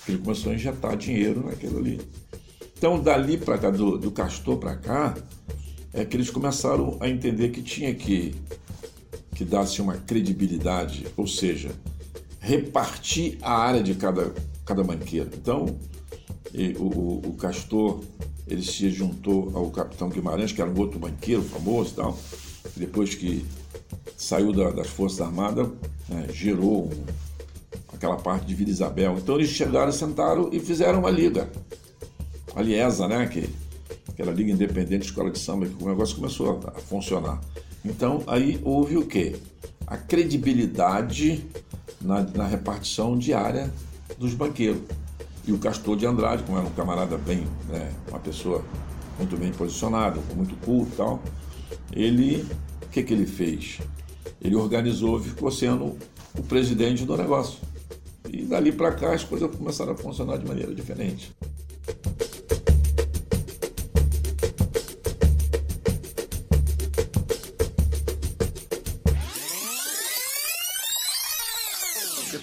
que 0.04 0.12
ele 0.12 0.18
começou 0.18 0.52
a 0.52 0.54
injetar 0.54 0.96
dinheiro 0.96 1.44
naquilo 1.44 1.78
ali. 1.78 2.00
Então 2.76 2.98
dali 3.00 3.36
para 3.36 3.58
cá 3.58 3.70
do, 3.70 3.98
do 3.98 4.10
Castor 4.10 4.56
para 4.56 4.74
cá 4.76 5.14
é 5.92 6.04
que 6.04 6.16
eles 6.16 6.30
começaram 6.30 6.96
a 7.00 7.08
entender 7.08 7.50
que 7.50 7.62
tinha 7.62 7.94
que 7.94 8.34
que 9.34 9.44
dar-se 9.44 9.82
uma 9.82 9.98
credibilidade, 9.98 11.06
ou 11.14 11.26
seja, 11.26 11.70
repartir 12.40 13.36
a 13.42 13.52
área 13.52 13.82
de 13.82 13.94
cada 13.94 14.32
cada 14.64 14.82
banqueiro. 14.82 15.30
Então, 15.34 15.78
e, 16.56 16.76
o, 16.78 17.20
o, 17.28 17.34
Castor 17.34 18.00
ele 18.48 18.62
se 18.62 18.90
juntou 18.90 19.52
ao 19.54 19.70
capitão 19.70 20.08
Guimarães, 20.08 20.52
que 20.52 20.62
era 20.62 20.70
um 20.70 20.78
outro 20.78 20.98
banqueiro 20.98 21.42
famoso 21.42 21.92
e 21.92 21.96
tal. 21.96 22.18
Depois 22.74 23.14
que 23.14 23.44
saiu 24.16 24.52
da, 24.52 24.70
das 24.70 24.86
Forças 24.86 25.20
Armadas, 25.20 25.68
né, 26.08 26.26
gerou 26.32 26.86
um, 26.86 27.04
aquela 27.92 28.16
parte 28.16 28.46
de 28.46 28.54
Vila 28.54 28.70
Isabel. 28.70 29.16
Então 29.18 29.34
eles 29.34 29.50
chegaram, 29.50 29.92
sentaram 29.92 30.48
e 30.50 30.58
fizeram 30.58 31.00
uma 31.00 31.10
liga. 31.10 31.50
A 32.54 32.62
Liesa, 32.62 33.06
né? 33.06 33.26
Que, 33.26 33.50
aquela 34.08 34.32
Liga 34.32 34.50
Independente 34.50 35.00
de 35.00 35.06
Escola 35.06 35.30
de 35.30 35.38
Samba, 35.38 35.66
que 35.66 35.84
o 35.84 35.88
negócio 35.88 36.16
começou 36.16 36.60
a, 36.64 36.70
a 36.70 36.80
funcionar. 36.80 37.38
Então 37.84 38.22
aí 38.26 38.58
houve 38.64 38.96
o 38.96 39.04
quê? 39.04 39.36
A 39.86 39.98
credibilidade 39.98 41.44
na, 42.00 42.22
na 42.22 42.46
repartição 42.46 43.18
diária 43.18 43.70
dos 44.18 44.32
banqueiros. 44.32 44.80
E 45.46 45.52
o 45.52 45.58
Castor 45.58 45.96
de 45.96 46.06
Andrade, 46.06 46.42
como 46.42 46.58
era 46.58 46.66
um 46.66 46.70
camarada 46.70 47.16
bem, 47.16 47.46
né, 47.68 47.92
uma 48.08 48.18
pessoa 48.18 48.64
muito 49.16 49.36
bem 49.36 49.52
posicionada, 49.52 50.20
muito 50.34 50.56
culto 50.56 50.92
e 50.92 50.96
tal, 50.96 51.22
ele, 51.92 52.46
o 52.82 52.88
que, 52.88 53.02
que 53.02 53.12
ele 53.12 53.26
fez? 53.26 53.78
Ele 54.40 54.56
organizou, 54.56 55.20
ficou 55.20 55.50
sendo 55.50 55.96
o 56.36 56.42
presidente 56.42 57.04
do 57.04 57.16
negócio. 57.16 57.60
E 58.28 58.42
dali 58.42 58.72
para 58.72 58.92
cá 58.92 59.14
as 59.14 59.24
coisas 59.24 59.54
começaram 59.54 59.92
a 59.92 59.96
funcionar 59.96 60.36
de 60.36 60.46
maneira 60.46 60.74
diferente. 60.74 61.32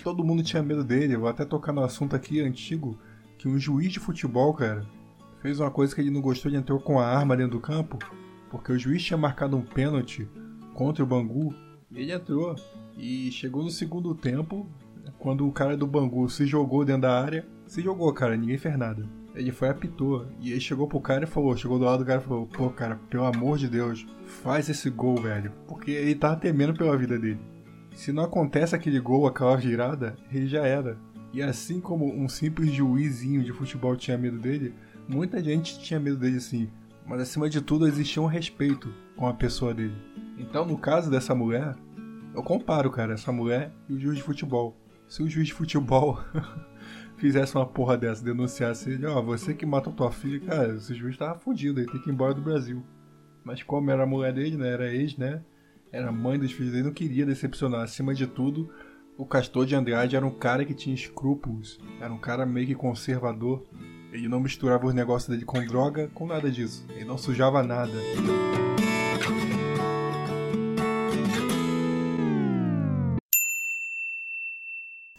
Todo 0.04 0.24
mundo 0.24 0.44
tinha 0.44 0.62
medo 0.62 0.84
dele. 0.84 1.16
Eu 1.16 1.22
vou 1.22 1.30
até 1.30 1.46
tocar 1.46 1.72
no 1.72 1.84
assunto 1.84 2.16
aqui 2.16 2.42
antigo, 2.42 3.00
que 3.38 3.48
um 3.48 3.58
juiz 3.58 3.92
de 3.92 4.00
futebol, 4.00 4.54
cara, 4.54 4.86
fez 5.42 5.60
uma 5.60 5.72
coisa 5.72 5.96
que 5.96 6.02
ele 6.02 6.12
não 6.12 6.22
gostou 6.22 6.52
e 6.52 6.56
entrou 6.56 6.80
com 6.80 7.00
a 7.00 7.08
arma 7.08 7.38
dentro 7.38 7.54
do 7.54 7.62
campo, 7.62 7.98
porque 8.52 8.72
o 8.72 8.78
juiz 8.78 9.04
tinha 9.04 9.18
marcado 9.18 9.56
um 9.56 9.62
pênalti 9.62 10.28
contra 10.74 11.04
o 11.04 11.08
Bangu, 11.08 11.56
ele 11.92 12.12
entrou. 12.12 12.56
E 12.96 13.32
chegou 13.32 13.64
no 13.64 13.70
segundo 13.70 14.14
tempo, 14.14 14.68
quando 15.18 15.48
o 15.48 15.52
cara 15.52 15.76
do 15.76 15.88
Bangu 15.88 16.30
se 16.30 16.46
jogou 16.46 16.86
dentro 16.86 17.04
da 17.04 17.20
área, 17.20 17.46
se 17.66 17.82
jogou, 17.82 18.12
cara, 18.14 18.38
ninguém 18.38 18.58
fez 18.58 18.78
nada. 18.78 19.08
Ele 19.34 19.52
foi 19.52 19.70
apitou. 19.70 20.28
E 20.40 20.54
aí 20.54 20.62
chegou 20.62 20.88
pro 20.88 21.00
cara 21.00 21.24
e 21.24 21.28
falou, 21.28 21.58
chegou 21.58 21.80
do 21.80 21.86
lado 21.86 22.00
do 22.00 22.06
cara 22.06 22.22
e 22.22 22.24
falou, 22.24 22.46
pô, 22.46 22.70
cara, 22.70 23.00
pelo 23.10 23.26
amor 23.26 23.58
de 23.58 23.68
Deus, 23.68 24.06
faz 24.26 24.70
esse 24.70 24.90
gol, 24.90 25.16
velho. 25.16 25.52
Porque 25.68 25.92
ele 25.92 26.14
tava 26.14 26.36
temendo 26.36 26.74
pela 26.74 26.96
vida 26.96 27.18
dele. 27.18 27.40
Se 27.94 28.12
não 28.12 28.24
acontece 28.24 28.76
aquele 28.76 29.00
gol, 29.00 29.28
aquela 29.28 29.56
virada, 29.56 30.16
ele 30.32 30.48
já 30.48 30.66
era. 30.66 30.98
E 31.32 31.42
assim 31.42 31.80
como 31.80 32.06
um 32.14 32.28
simples 32.28 32.72
juizinho 32.72 33.44
de 33.44 33.54
futebol 33.54 33.96
tinha 33.96 34.18
medo 34.18 34.38
dele, 34.38 34.74
muita 35.08 35.44
gente 35.44 35.80
tinha 35.80 36.00
medo 36.00 36.18
dele 36.18 36.40
sim. 36.40 36.70
Mas 37.06 37.22
acima 37.22 37.50
de 37.50 37.62
tudo 37.62 37.88
existia 37.88 38.22
um 38.22 38.28
respeito 38.28 38.94
com 39.16 39.28
a 39.28 39.34
pessoa 39.34 39.74
dele. 39.74 39.96
Então, 40.38 40.66
no 40.66 40.78
caso 40.78 41.10
dessa 41.10 41.36
mulher, 41.36 41.76
eu 42.34 42.42
comparo, 42.42 42.90
cara, 42.90 43.14
essa 43.14 43.32
mulher 43.32 43.72
e 43.88 43.94
o 43.94 44.00
juiz 44.00 44.18
de 44.18 44.24
futebol. 44.24 44.76
Se 45.08 45.22
o 45.22 45.30
juiz 45.30 45.48
de 45.48 45.54
futebol 45.54 46.20
fizesse 47.18 47.56
uma 47.56 47.66
porra 47.66 47.98
dessa, 47.98 48.24
denunciasse 48.24 48.90
ele, 48.92 49.06
ó, 49.06 49.20
oh, 49.20 49.24
você 49.24 49.54
que 49.54 49.66
matou 49.66 49.94
tua 49.94 50.12
filha, 50.12 50.40
cara, 50.40 50.76
esse 50.76 50.94
juiz 50.96 51.18
tava 51.18 51.38
fudido, 51.40 51.80
ele 51.80 51.92
tem 51.92 52.02
que 52.02 52.10
ir 52.10 52.14
embora 52.14 52.34
do 52.34 52.42
Brasil. 52.42 52.84
Mas 53.44 53.62
como 53.62 53.92
era 53.92 54.04
a 54.04 54.08
mulher 54.08 54.34
dele, 54.34 54.58
né, 54.58 54.70
era 54.70 54.94
ex, 54.94 55.18
né, 55.18 55.44
era 55.94 56.12
mãe 56.12 56.40
dos 56.40 56.52
filhos 56.52 56.72
dele, 56.72 56.86
não 56.86 56.92
queria 56.92 57.24
decepcionar. 57.24 57.82
Acima 57.82 58.16
de 58.16 58.26
tudo, 58.26 58.68
o 59.16 59.28
Castor 59.28 59.64
de 59.64 59.76
Andrade 59.76 60.16
era 60.16 60.26
um 60.26 60.32
cara 60.32 60.66
que 60.66 60.74
tinha 60.74 60.96
escrúpulos, 60.96 61.80
era 62.02 62.12
um 62.12 62.18
cara 62.18 62.48
meio 62.48 62.66
que 62.66 62.74
conservador. 62.74 63.64
Ele 64.12 64.28
não 64.28 64.40
misturava 64.40 64.88
os 64.88 64.94
negócios 64.94 65.30
dele 65.30 65.46
com 65.46 65.64
droga, 65.64 66.10
com 66.14 66.26
nada 66.26 66.50
disso. 66.50 66.84
Ele 66.90 67.06
não 67.06 67.18
sujava 67.18 67.62
nada. 67.62 67.94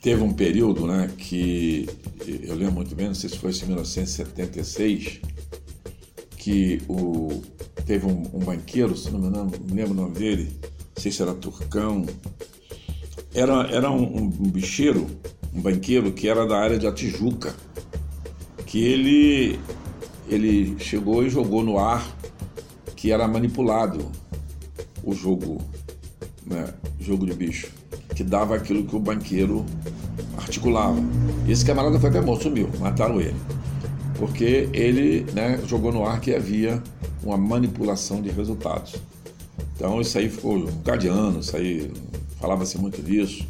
Teve 0.00 0.22
um 0.22 0.34
período, 0.34 0.86
né, 0.86 1.10
que 1.16 1.88
eu 2.26 2.54
lembro 2.56 2.74
muito 2.74 2.94
bem, 2.94 3.06
não 3.06 3.14
sei 3.14 3.30
se 3.30 3.38
foi 3.38 3.52
em 3.52 3.66
1976, 3.66 5.20
que 6.45 6.82
o, 6.90 7.42
teve 7.86 8.05
um, 8.05 8.22
um 8.34 8.38
banqueiro, 8.38 8.95
se 8.95 9.11
não 9.11 9.18
me 9.18 9.34
lembro, 9.34 9.61
me 9.64 9.72
lembro 9.72 9.92
o 9.92 9.95
nome 9.95 10.14
dele, 10.14 10.55
não 10.62 11.03
sei 11.03 11.11
se 11.11 11.22
era 11.22 11.32
Turcão, 11.32 12.05
era, 13.32 13.62
era 13.68 13.90
um, 13.90 14.26
um, 14.26 14.51
bicheiro, 14.51 15.07
um 15.55 15.62
banqueiro 15.62 16.12
que 16.12 16.28
era 16.28 16.47
da 16.47 16.59
área 16.59 16.78
de 16.78 16.86
Atijuca, 16.86 17.55
que 18.66 18.78
ele, 18.84 19.59
ele 20.28 20.78
chegou 20.78 21.24
e 21.24 21.30
jogou 21.30 21.62
no 21.62 21.78
ar 21.78 22.07
que 22.95 23.11
era 23.11 23.26
manipulado 23.26 24.12
o 25.03 25.14
jogo, 25.14 25.62
né, 26.45 26.74
jogo 27.01 27.24
de 27.24 27.32
bicho, 27.32 27.72
que 28.14 28.22
dava 28.22 28.55
aquilo 28.55 28.84
que 28.84 28.95
o 28.95 29.01
banqueiro 29.01 29.64
articulava. 30.36 30.99
Esse 31.49 31.64
camarada 31.64 31.99
foi 31.99 32.11
até 32.11 32.20
morto, 32.20 32.42
sumiu, 32.42 32.68
mataram 32.78 33.18
ele. 33.18 33.53
Porque 34.24 34.70
ele 34.72 35.26
né, 35.34 35.60
jogou 35.66 35.92
no 35.92 36.06
ar 36.06 36.18
que 36.18 36.34
havia 36.34 36.82
uma 37.22 37.36
manipulação 37.36 38.22
de 38.22 38.30
resultados. 38.30 38.94
Então 39.76 40.00
isso 40.00 40.16
aí 40.16 40.30
ficou 40.30 40.54
um 40.54 40.64
bocado 40.64 41.00
de 41.00 41.08
anos, 41.08 41.48
isso 41.48 41.56
aí 41.58 41.92
falava-se 42.40 42.78
muito 42.78 43.02
disso, 43.02 43.46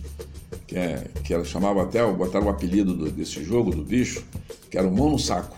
que, 0.67 0.77
é, 0.77 1.07
que 1.23 1.33
era, 1.33 1.45
chamava 1.45 1.81
até, 1.81 2.05
botaram 2.13 2.47
o 2.47 2.49
apelido 2.49 2.93
do, 2.93 3.09
desse 3.09 3.45
jogo, 3.45 3.71
do 3.71 3.85
bicho, 3.85 4.25
que 4.69 4.77
era 4.77 4.85
o 4.85 4.93
mão 4.93 5.11
no 5.11 5.19
saco. 5.19 5.57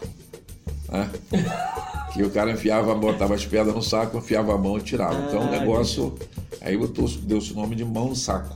Né? 0.90 1.10
que 2.12 2.22
o 2.22 2.28
cara 2.28 2.50
enfiava, 2.52 2.94
botava 2.94 3.34
as 3.34 3.46
pedras 3.46 3.74
no 3.74 3.82
saco, 3.82 4.18
enfiava 4.18 4.54
a 4.54 4.58
mão 4.58 4.76
e 4.76 4.82
tirava. 4.82 5.18
Então 5.28 5.48
o 5.48 5.50
negócio, 5.50 6.14
aí 6.60 6.76
deu-se 7.22 7.52
o 7.52 7.56
nome 7.56 7.74
de 7.74 7.86
mão 7.86 8.10
no 8.10 8.16
saco, 8.16 8.54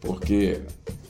porque 0.00 0.62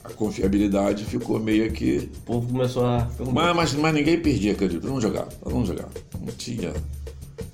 a 0.05 0.13
confiabilidade 0.13 1.05
ficou 1.05 1.39
meio 1.39 1.71
que. 1.71 2.09
O 2.17 2.21
povo 2.21 2.47
começou 2.47 2.85
a. 2.85 3.09
Mas, 3.33 3.55
mas, 3.55 3.73
mas 3.73 3.93
ninguém 3.93 4.19
perdia, 4.19 4.51
acredito. 4.53 4.85
Não 4.87 5.01
jogava, 5.01 5.29
não 5.45 5.65
jogava. 5.65 5.91
Não 6.19 6.33
tinha 6.33 6.73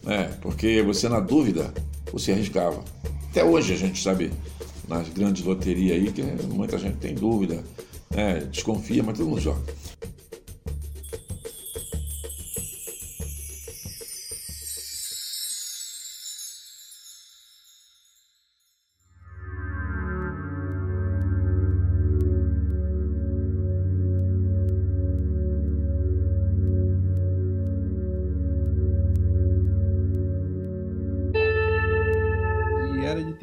né? 0.04 0.36
porque 0.41 0.82
você, 0.82 1.08
na 1.08 1.20
dúvida, 1.20 1.74
você 2.12 2.32
arriscava. 2.32 2.84
Até 3.30 3.43
hoje 3.43 3.74
a 3.74 3.78
gente 3.78 4.02
sabe, 4.02 4.32
nas 4.88 5.08
grandes 5.10 5.43
loterias 5.43 5.97
aí, 5.97 6.12
que 6.12 6.22
muita 6.47 6.78
gente 6.78 6.97
tem 6.97 7.16
dúvida, 7.16 7.64
né? 8.10 8.41
desconfia, 8.52 9.04
mas 9.04 9.18
todo 9.18 9.30
mundo 9.30 9.41
joga. 9.41 9.62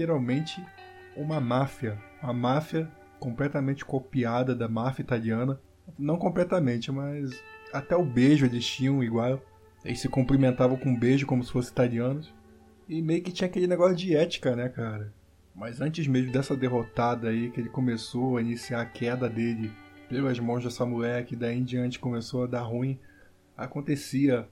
Literalmente 0.09 0.65
uma 1.15 1.41
máfia. 1.41 1.99
Uma 2.23 2.33
máfia 2.33 2.91
completamente 3.21 3.85
copiada 3.85 4.55
da 4.55 4.69
máfia 4.69 5.03
italiana. 5.03 5.61
Não 5.99 6.17
completamente, 6.17 6.91
mas 6.91 7.43
até 7.73 7.95
o 7.95 8.05
beijo 8.05 8.47
eles 8.47 8.67
tinham 8.67 9.03
igual. 9.05 9.41
Eles 9.85 10.01
se 10.01 10.09
cumprimentavam 10.09 10.77
com 10.77 10.91
um 10.91 10.99
beijo 10.99 11.27
como 11.27 11.45
se 11.45 11.53
fossem 11.53 11.73
italianos. 11.73 12.35
E 12.89 13.03
meio 13.03 13.23
que 13.23 13.33
tinha 13.33 13.49
aquele 13.49 13.67
negócio 13.67 13.97
de 13.97 14.17
ética, 14.17 14.57
né, 14.57 14.69
cara? 14.69 15.13
Mas 15.55 15.81
antes 15.81 16.07
mesmo 16.07 16.33
dessa 16.33 16.57
derrotada 16.57 17.29
aí, 17.29 17.51
que 17.51 17.61
ele 17.61 17.69
começou 17.69 18.37
a 18.37 18.41
iniciar 18.41 18.81
a 18.81 18.87
queda 18.87 19.29
dele 19.29 19.71
pelas 20.09 20.39
mãos 20.39 20.65
dessa 20.65 20.87
mulher, 20.87 21.27
que 21.27 21.37
daí 21.37 21.59
em 21.59 21.65
diante 21.65 21.99
começou 21.99 22.45
a 22.45 22.47
dar 22.47 22.63
ruim, 22.63 22.99
acontecia 23.57 24.49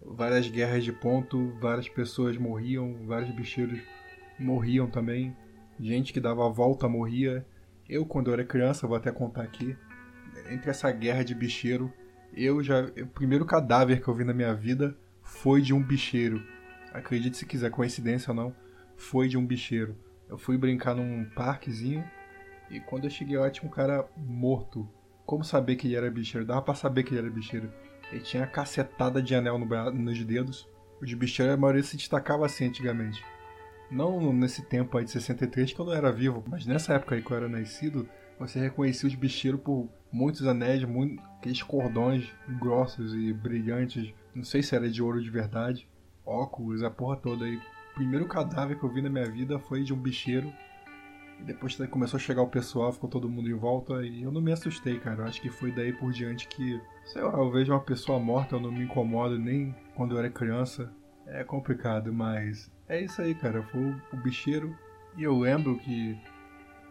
várias 0.00 0.48
guerras 0.48 0.82
de 0.82 0.92
ponto, 0.92 1.52
várias 1.60 1.88
pessoas 1.88 2.38
morriam, 2.38 3.04
vários 3.06 3.34
bicheiros 3.34 3.80
morriam 4.38 4.88
também. 4.88 5.36
Gente 5.78 6.12
que 6.12 6.20
dava 6.20 6.46
a 6.46 6.50
volta 6.50 6.88
morria. 6.88 7.46
Eu, 7.88 8.06
quando 8.06 8.28
eu 8.28 8.34
era 8.34 8.44
criança, 8.44 8.86
vou 8.86 8.96
até 8.96 9.10
contar 9.12 9.42
aqui, 9.42 9.76
entre 10.50 10.70
essa 10.70 10.90
guerra 10.90 11.22
de 11.22 11.34
bicheiro, 11.34 11.92
eu 12.32 12.62
já. 12.62 12.82
O 12.82 13.06
primeiro 13.06 13.44
cadáver 13.44 14.02
que 14.02 14.08
eu 14.08 14.14
vi 14.14 14.24
na 14.24 14.34
minha 14.34 14.54
vida 14.54 14.96
foi 15.22 15.60
de 15.60 15.72
um 15.74 15.82
bicheiro. 15.82 16.42
Acredite 16.92 17.36
se 17.36 17.46
quiser, 17.46 17.70
coincidência 17.70 18.30
ou 18.30 18.36
não, 18.36 18.54
foi 18.96 19.28
de 19.28 19.36
um 19.36 19.44
bicheiro. 19.44 19.96
Eu 20.28 20.38
fui 20.38 20.56
brincar 20.56 20.94
num 20.94 21.24
parquezinho 21.34 22.04
e 22.70 22.80
quando 22.80 23.04
eu 23.04 23.10
cheguei 23.10 23.36
lá 23.36 23.50
tinha 23.50 23.68
um 23.68 23.72
cara 23.72 24.08
morto. 24.16 24.88
Como 25.26 25.42
saber 25.42 25.76
que 25.76 25.86
ele 25.86 25.96
era 25.96 26.10
bicheiro? 26.10 26.46
Dava 26.46 26.62
pra 26.62 26.74
saber 26.74 27.02
que 27.02 27.14
ele 27.14 27.20
era 27.20 27.30
bicheiro. 27.30 27.72
Ele 28.12 28.20
tinha 28.20 28.46
cacetada 28.46 29.22
de 29.22 29.34
anel 29.34 29.58
no 29.58 29.92
nos 29.92 30.24
dedos. 30.24 30.68
O 31.00 31.04
de 31.04 31.16
bicheiro, 31.16 31.52
a 31.52 31.56
maioria 31.56 31.82
se 31.82 31.96
destacava 31.96 32.46
assim 32.46 32.66
antigamente. 32.66 33.24
Não 33.90 34.32
nesse 34.32 34.62
tempo 34.62 34.96
aí 34.96 35.04
de 35.04 35.10
63 35.10 35.72
que 35.72 35.80
eu 35.80 35.84
não 35.84 35.94
era 35.94 36.10
vivo, 36.10 36.42
mas 36.48 36.66
nessa 36.66 36.94
época 36.94 37.14
aí 37.14 37.22
que 37.22 37.30
eu 37.30 37.36
era 37.36 37.48
nascido, 37.48 38.08
você 38.38 38.58
reconhecia 38.58 39.08
os 39.08 39.14
bicheiros 39.14 39.60
por 39.60 39.88
muitos 40.10 40.46
anéis, 40.46 40.84
muito, 40.84 41.22
aqueles 41.38 41.62
cordões 41.62 42.32
grossos 42.58 43.14
e 43.14 43.32
brilhantes. 43.32 44.12
Não 44.34 44.44
sei 44.44 44.62
se 44.62 44.74
era 44.74 44.88
de 44.88 45.02
ouro 45.02 45.22
de 45.22 45.30
verdade. 45.30 45.88
Óculos, 46.24 46.82
a 46.82 46.90
porra 46.90 47.16
toda 47.16 47.44
aí. 47.44 47.56
O 47.56 47.94
primeiro 47.94 48.26
cadáver 48.26 48.78
que 48.78 48.84
eu 48.84 48.92
vi 48.92 49.02
na 49.02 49.10
minha 49.10 49.30
vida 49.30 49.58
foi 49.58 49.84
de 49.84 49.92
um 49.92 49.96
bicheiro. 49.96 50.52
Depois 51.40 51.76
começou 51.90 52.16
a 52.16 52.20
chegar 52.20 52.42
o 52.42 52.48
pessoal, 52.48 52.92
ficou 52.92 53.10
todo 53.10 53.28
mundo 53.28 53.48
em 53.50 53.54
volta 53.54 54.04
e 54.04 54.22
eu 54.22 54.32
não 54.32 54.40
me 54.40 54.52
assustei, 54.52 54.98
cara. 54.98 55.22
Eu 55.22 55.26
acho 55.26 55.40
que 55.40 55.50
foi 55.50 55.70
daí 55.70 55.92
por 55.92 56.12
diante 56.12 56.48
que, 56.48 56.80
sei 57.04 57.22
lá, 57.22 57.32
eu 57.32 57.50
vejo 57.50 57.72
uma 57.72 57.80
pessoa 57.80 58.18
morta, 58.18 58.56
eu 58.56 58.60
não 58.60 58.72
me 58.72 58.84
incomodo 58.84 59.38
nem 59.38 59.74
quando 59.94 60.14
eu 60.14 60.18
era 60.18 60.30
criança. 60.30 60.92
É 61.26 61.44
complicado, 61.44 62.12
mas 62.12 62.70
é 62.88 63.00
isso 63.02 63.20
aí, 63.22 63.34
cara. 63.34 63.62
Foi 63.62 63.94
o 64.12 64.16
bicheiro. 64.16 64.76
E 65.16 65.22
eu 65.22 65.38
lembro 65.38 65.78
que 65.78 66.18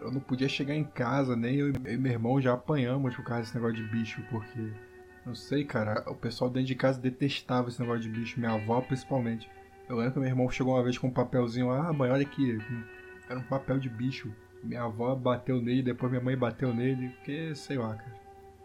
eu 0.01 0.11
não 0.11 0.19
podia 0.19 0.49
chegar 0.49 0.75
em 0.75 0.83
casa, 0.83 1.35
nem 1.35 1.55
eu 1.55 1.69
e 1.69 1.97
meu 1.97 2.11
irmão 2.11 2.41
já 2.41 2.53
apanhamos 2.53 3.15
por 3.15 3.23
causa 3.23 3.43
desse 3.43 3.55
negócio 3.55 3.77
de 3.77 3.83
bicho, 3.83 4.21
porque. 4.29 4.71
Não 5.25 5.33
sei, 5.33 5.63
cara, 5.63 6.03
o 6.07 6.15
pessoal 6.15 6.49
dentro 6.49 6.67
de 6.67 6.75
casa 6.75 6.99
detestava 6.99 7.69
esse 7.69 7.79
negócio 7.79 8.01
de 8.01 8.09
bicho, 8.09 8.37
minha 8.37 8.51
avó 8.51 8.81
principalmente. 8.81 9.49
Eu 9.87 9.95
lembro 9.95 10.13
que 10.13 10.19
meu 10.19 10.27
irmão 10.27 10.49
chegou 10.49 10.73
uma 10.75 10.83
vez 10.83 10.97
com 10.97 11.07
um 11.07 11.11
papelzinho, 11.11 11.71
ah, 11.71 11.93
mãe, 11.93 12.11
olha 12.11 12.23
aqui, 12.23 12.57
era 13.29 13.39
um 13.39 13.43
papel 13.43 13.79
de 13.79 13.87
bicho. 13.89 14.33
Minha 14.61 14.83
avó 14.83 15.15
bateu 15.15 15.61
nele, 15.61 15.81
depois 15.81 16.11
minha 16.11 16.23
mãe 16.23 16.37
bateu 16.37 16.73
nele, 16.73 17.09
porque 17.09 17.55
sei 17.55 17.77
lá, 17.77 17.95
cara. 17.95 18.21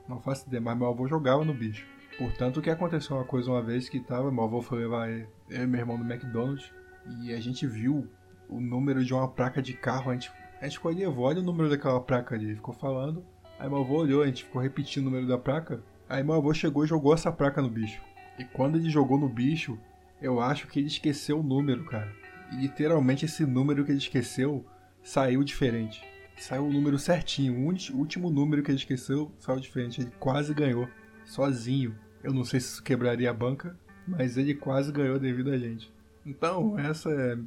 Não 0.09 0.21
faço 0.21 0.49
ideia, 0.49 0.61
mas 0.61 0.77
meu 0.77 0.89
avô 0.89 1.07
jogava 1.07 1.45
no 1.45 1.55
bicho. 1.55 1.87
Portanto, 2.17 2.57
o 2.57 2.63
que 2.63 2.71
aconteceu 2.71 3.17
uma 3.17 3.25
coisa 3.25 3.51
uma 3.51 3.63
vez 3.63 3.89
que 3.89 4.01
tava, 4.01 4.33
meu 4.33 4.43
avô 4.43 4.61
foi 4.61 4.81
levar 4.81 5.09
eu 5.09 5.29
e 5.49 5.67
meu 5.67 5.81
irmão 5.81 5.97
no 5.97 6.13
McDonald's 6.13 6.73
e 7.21 7.33
a 7.33 7.41
gente 7.41 7.67
viu 7.67 8.09
o 8.49 8.61
número 8.61 9.05
de 9.05 9.13
uma 9.13 9.29
placa 9.29 9.61
de 9.61 9.75
carro, 9.75 10.11
a 10.11 10.15
gente, 10.15 10.31
a 10.61 10.65
gente 10.65 10.75
ficou 10.75 10.91
ali, 10.91 11.07
olha 11.07 11.41
o 11.41 11.45
número 11.45 11.69
daquela 11.69 12.01
placa 12.01 12.35
ali, 12.35 12.55
ficou 12.55 12.75
falando. 12.75 13.25
Aí 13.59 13.69
meu 13.69 13.79
avô 13.79 13.99
olhou, 13.99 14.23
a 14.23 14.27
gente 14.27 14.45
ficou 14.45 14.63
repetindo 14.63 15.07
o 15.07 15.11
número 15.11 15.27
da 15.27 15.37
placa. 15.37 15.83
Aí 16.09 16.23
meu 16.23 16.35
avô 16.35 16.55
chegou 16.55 16.85
e 16.85 16.89
jogou 16.89 17.13
essa 17.13 17.33
placa 17.33 17.61
no 17.61 17.69
bicho. 17.69 18.01
E 18.39 18.45
quando 18.45 18.77
ele 18.77 18.89
jogou 18.89 19.19
no 19.19 19.29
bicho, 19.29 19.79
eu 20.23 20.41
acho 20.41 20.69
que 20.69 20.79
ele 20.79 20.87
esqueceu 20.87 21.41
o 21.41 21.43
número, 21.43 21.85
cara. 21.85 22.13
E 22.53 22.57
literalmente 22.57 23.25
esse 23.25 23.45
número 23.45 23.85
que 23.85 23.91
ele 23.91 23.99
esqueceu 23.99 24.65
saiu 25.03 25.43
diferente. 25.43 26.03
Saiu 26.37 26.67
o 26.67 26.73
número 26.73 26.99
certinho. 26.99 27.59
O 27.59 27.99
último 27.99 28.31
número 28.31 28.63
que 28.63 28.71
ele 28.71 28.79
esqueceu 28.79 29.33
saiu 29.39 29.59
diferente. 29.59 30.01
Ele 30.01 30.13
quase 30.19 30.55
ganhou. 30.55 30.89
Sozinho. 31.25 31.97
Eu 32.23 32.33
não 32.33 32.45
sei 32.45 32.61
se 32.61 32.73
isso 32.73 32.83
quebraria 32.83 33.31
a 33.31 33.35
banca, 33.35 33.79
mas 34.07 34.37
ele 34.37 34.55
quase 34.55 34.93
ganhou 34.93 35.19
devido 35.19 35.51
a 35.51 35.59
gente. 35.59 35.93
Então, 36.29 36.79
essa 36.79 37.11
é 37.11 37.39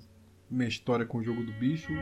minha 0.50 0.68
história 0.68 1.06
com 1.06 1.20
o 1.20 1.24
jogo 1.24 1.44
do 1.44 1.54
bicho. 1.54 1.94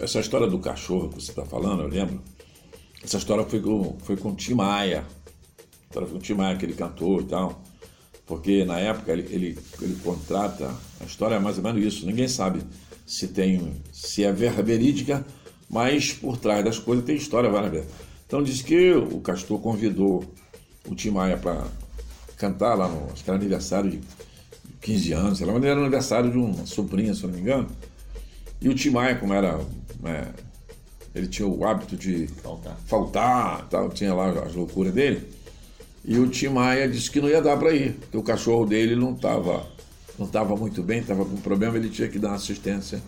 Essa 0.00 0.20
história 0.20 0.46
do 0.46 0.58
cachorro 0.58 1.10
que 1.10 1.16
você 1.16 1.30
está 1.30 1.44
falando, 1.44 1.82
eu 1.82 1.88
lembro. 1.88 2.22
Essa 3.04 3.18
história 3.18 3.44
foi 3.44 3.60
com, 3.60 3.98
foi 4.00 4.16
com 4.16 4.30
o 4.30 4.34
Tim 4.34 4.54
Maia. 4.54 5.04
Foi 5.90 6.06
com 6.06 6.16
o 6.16 6.18
Tim 6.18 6.34
Maia, 6.34 6.54
aquele 6.54 6.74
cantor 6.74 7.22
e 7.22 7.24
tal. 7.24 7.62
Porque 8.26 8.64
na 8.64 8.78
época 8.78 9.12
ele, 9.12 9.22
ele, 9.30 9.58
ele 9.80 9.96
contrata. 10.02 10.74
A 11.00 11.04
história 11.04 11.36
é 11.36 11.38
mais 11.38 11.56
ou 11.56 11.64
menos 11.64 11.82
isso. 11.82 12.06
Ninguém 12.06 12.28
sabe 12.28 12.60
se 13.06 13.28
tem 13.28 13.80
se 13.90 14.22
é 14.22 14.30
verídica, 14.32 15.24
mas 15.68 16.12
por 16.12 16.36
trás 16.36 16.62
das 16.62 16.78
coisas 16.78 17.04
tem 17.04 17.16
história 17.16 17.48
várias 17.50 17.72
vezes. 17.72 17.88
Então 18.26 18.42
diz 18.42 18.60
que 18.60 18.92
o 18.92 19.20
Castor 19.20 19.58
convidou 19.58 20.22
o 20.86 20.94
Tim 20.94 21.10
Maia 21.10 21.38
para 21.38 21.66
cantar 22.36 22.74
lá 22.74 22.86
no 22.86 23.10
acho 23.10 23.24
que 23.24 23.30
era 23.30 23.38
aniversário 23.38 23.90
de 23.90 24.00
15 24.82 25.12
anos, 25.12 25.38
sei 25.38 25.46
lá, 25.46 25.54
mas 25.54 25.64
era 25.64 25.80
aniversário 25.80 26.30
de 26.30 26.36
uma 26.36 26.66
sobrinha, 26.66 27.14
se 27.14 27.22
não 27.22 27.30
me 27.30 27.40
engano. 27.40 27.66
E 28.60 28.68
o 28.68 28.74
Tim 28.74 28.90
Maia, 28.90 29.16
como 29.16 29.32
era. 29.32 29.58
É, 30.04 30.28
ele 31.14 31.26
tinha 31.26 31.48
o 31.48 31.64
hábito 31.64 31.96
de 31.96 32.26
faltar, 32.26 32.76
faltar 32.86 33.68
tal, 33.68 33.88
tinha 33.88 34.14
lá 34.14 34.30
as 34.44 34.54
loucuras 34.54 34.92
dele. 34.92 35.26
E 36.10 36.18
o 36.18 36.26
Tim 36.26 36.48
Maia 36.48 36.88
disse 36.88 37.10
que 37.10 37.20
não 37.20 37.28
ia 37.28 37.42
dar 37.42 37.58
para 37.58 37.70
ir, 37.70 37.92
porque 37.92 38.16
o 38.16 38.22
cachorro 38.22 38.64
dele 38.64 38.96
não 38.96 39.12
estava 39.12 39.66
não 40.18 40.26
tava 40.26 40.56
muito 40.56 40.82
bem, 40.82 41.00
estava 41.00 41.22
com 41.22 41.36
problema, 41.36 41.76
ele 41.76 41.90
tinha 41.90 42.08
que 42.08 42.18
dar 42.18 42.32
assistência 42.32 43.02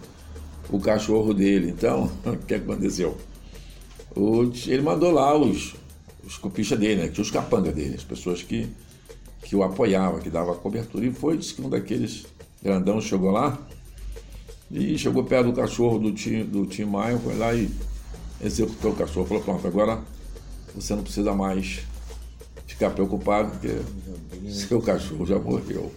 o 0.68 0.78
cachorro 0.78 1.32
dele. 1.32 1.70
Então, 1.70 2.12
o 2.26 2.36
que 2.36 2.54
aconteceu? 2.54 3.16
O, 4.14 4.42
ele 4.66 4.82
mandou 4.82 5.10
lá 5.10 5.34
os, 5.34 5.74
os 6.22 6.36
copistas 6.36 6.78
dele, 6.78 7.00
né? 7.00 7.08
Tinha 7.08 7.22
os 7.22 7.30
capangas 7.30 7.74
dele, 7.74 7.94
as 7.94 8.04
pessoas 8.04 8.42
que, 8.42 8.68
que 9.44 9.56
o 9.56 9.62
apoiavam, 9.62 10.20
que 10.20 10.28
davam 10.28 10.54
cobertura. 10.56 11.06
E 11.06 11.10
foi, 11.10 11.38
disse 11.38 11.54
que 11.54 11.62
um 11.62 11.70
daqueles 11.70 12.26
grandão 12.62 13.00
chegou 13.00 13.30
lá 13.30 13.58
e 14.70 14.98
chegou 14.98 15.24
perto 15.24 15.46
do 15.46 15.52
cachorro 15.54 15.98
do 15.98 16.12
Tim, 16.12 16.44
do 16.44 16.66
Tim 16.66 16.84
Maia, 16.84 17.18
foi 17.18 17.34
lá 17.34 17.54
e 17.54 17.70
executou 18.44 18.92
o 18.92 18.94
cachorro. 18.94 19.26
Falou, 19.26 19.42
pronto, 19.42 19.66
agora 19.66 20.02
você 20.74 20.94
não 20.94 21.02
precisa 21.02 21.34
mais 21.34 21.88
ficar 22.70 22.90
preocupado, 22.90 23.50
porque 23.50 23.80
seu 24.48 24.80
cachorro 24.80 25.26
já 25.26 25.38
morreu. 25.38 25.92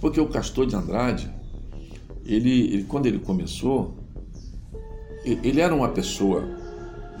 Porque 0.00 0.20
o 0.20 0.28
Castor 0.28 0.66
de 0.66 0.76
Andrade, 0.76 1.30
ele, 2.24 2.74
ele, 2.74 2.84
quando 2.84 3.06
ele 3.06 3.18
começou, 3.18 3.96
ele 5.24 5.60
era 5.60 5.74
uma 5.74 5.88
pessoa 5.88 6.44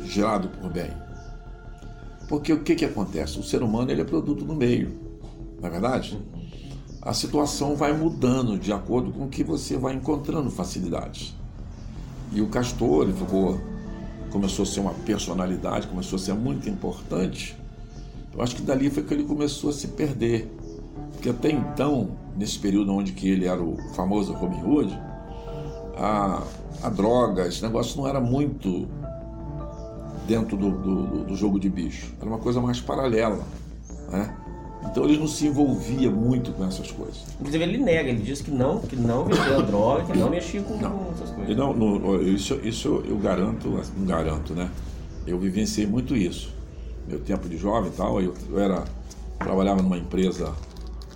gerado 0.04 0.48
por 0.48 0.70
bem. 0.70 0.90
Porque 2.28 2.52
o 2.52 2.62
que, 2.62 2.74
que 2.74 2.84
acontece? 2.84 3.38
O 3.38 3.42
ser 3.42 3.62
humano 3.62 3.90
ele 3.90 4.00
é 4.00 4.04
produto 4.04 4.44
do 4.44 4.54
meio, 4.54 4.92
não 5.60 5.68
é 5.68 5.70
verdade? 5.70 6.18
A 7.02 7.14
situação 7.14 7.74
vai 7.76 7.92
mudando 7.92 8.58
de 8.58 8.72
acordo 8.72 9.10
com 9.10 9.28
que 9.28 9.42
você 9.42 9.76
vai 9.78 9.94
encontrando 9.94 10.50
facilidades. 10.50 11.34
E 12.32 12.42
o 12.42 12.48
Castor 12.48 13.04
ele 13.04 13.12
ficou, 13.14 13.58
começou 14.30 14.64
a 14.64 14.66
ser 14.66 14.80
uma 14.80 14.92
personalidade, 14.92 15.86
começou 15.86 16.16
a 16.16 16.20
ser 16.20 16.34
muito 16.34 16.68
importante. 16.68 17.56
Eu 18.34 18.42
acho 18.42 18.54
que 18.54 18.62
dali 18.62 18.90
foi 18.90 19.02
que 19.02 19.14
ele 19.14 19.24
começou 19.24 19.70
a 19.70 19.72
se 19.72 19.88
perder. 19.88 20.54
Porque 21.12 21.30
até 21.30 21.50
então, 21.50 22.10
nesse 22.36 22.58
período 22.58 22.92
onde 22.92 23.12
que 23.12 23.28
ele 23.28 23.46
era 23.46 23.62
o 23.62 23.76
famoso 23.94 24.32
Robin 24.34 24.62
Hood, 24.62 24.98
a, 25.96 26.42
a 26.82 26.88
droga, 26.88 27.46
esse 27.46 27.62
negócio 27.62 28.00
não 28.00 28.08
era 28.08 28.20
muito 28.20 28.88
dentro 30.26 30.56
do, 30.56 30.70
do, 30.70 31.24
do, 31.24 31.36
jogo 31.36 31.58
de 31.58 31.68
bicho. 31.68 32.14
Era 32.20 32.28
uma 32.28 32.38
coisa 32.38 32.60
mais 32.60 32.80
paralela. 32.80 33.44
Né? 34.10 34.36
Então 34.90 35.04
ele 35.04 35.18
não 35.18 35.28
se 35.28 35.46
envolvia 35.46 36.10
muito 36.10 36.52
com 36.52 36.64
essas 36.64 36.90
coisas. 36.90 37.22
Inclusive 37.38 37.62
ele 37.62 37.78
nega, 37.78 38.08
ele 38.08 38.22
diz 38.22 38.42
que 38.42 38.50
não, 38.50 38.80
que 38.80 38.96
não 38.96 39.24
vendeu 39.24 39.62
droga, 39.62 40.04
que 40.04 40.18
não 40.18 40.28
mexia 40.28 40.62
com, 40.62 40.76
não. 40.76 40.90
com 40.90 41.12
essas 41.12 41.30
coisas. 41.30 41.56
Não, 41.56 41.72
no, 41.72 42.22
isso, 42.22 42.54
isso 42.64 43.02
eu 43.06 43.16
garanto, 43.16 43.68
não 43.96 44.06
garanto, 44.06 44.52
né? 44.52 44.68
Eu 45.26 45.38
vivenciei 45.38 45.86
muito 45.86 46.16
isso. 46.16 46.52
Meu 47.06 47.20
tempo 47.20 47.48
de 47.48 47.56
jovem 47.56 47.90
e 47.90 47.94
tal, 47.94 48.20
eu, 48.20 48.34
eu 48.50 48.58
era, 48.58 48.84
trabalhava 49.38 49.80
numa 49.80 49.96
empresa 49.96 50.52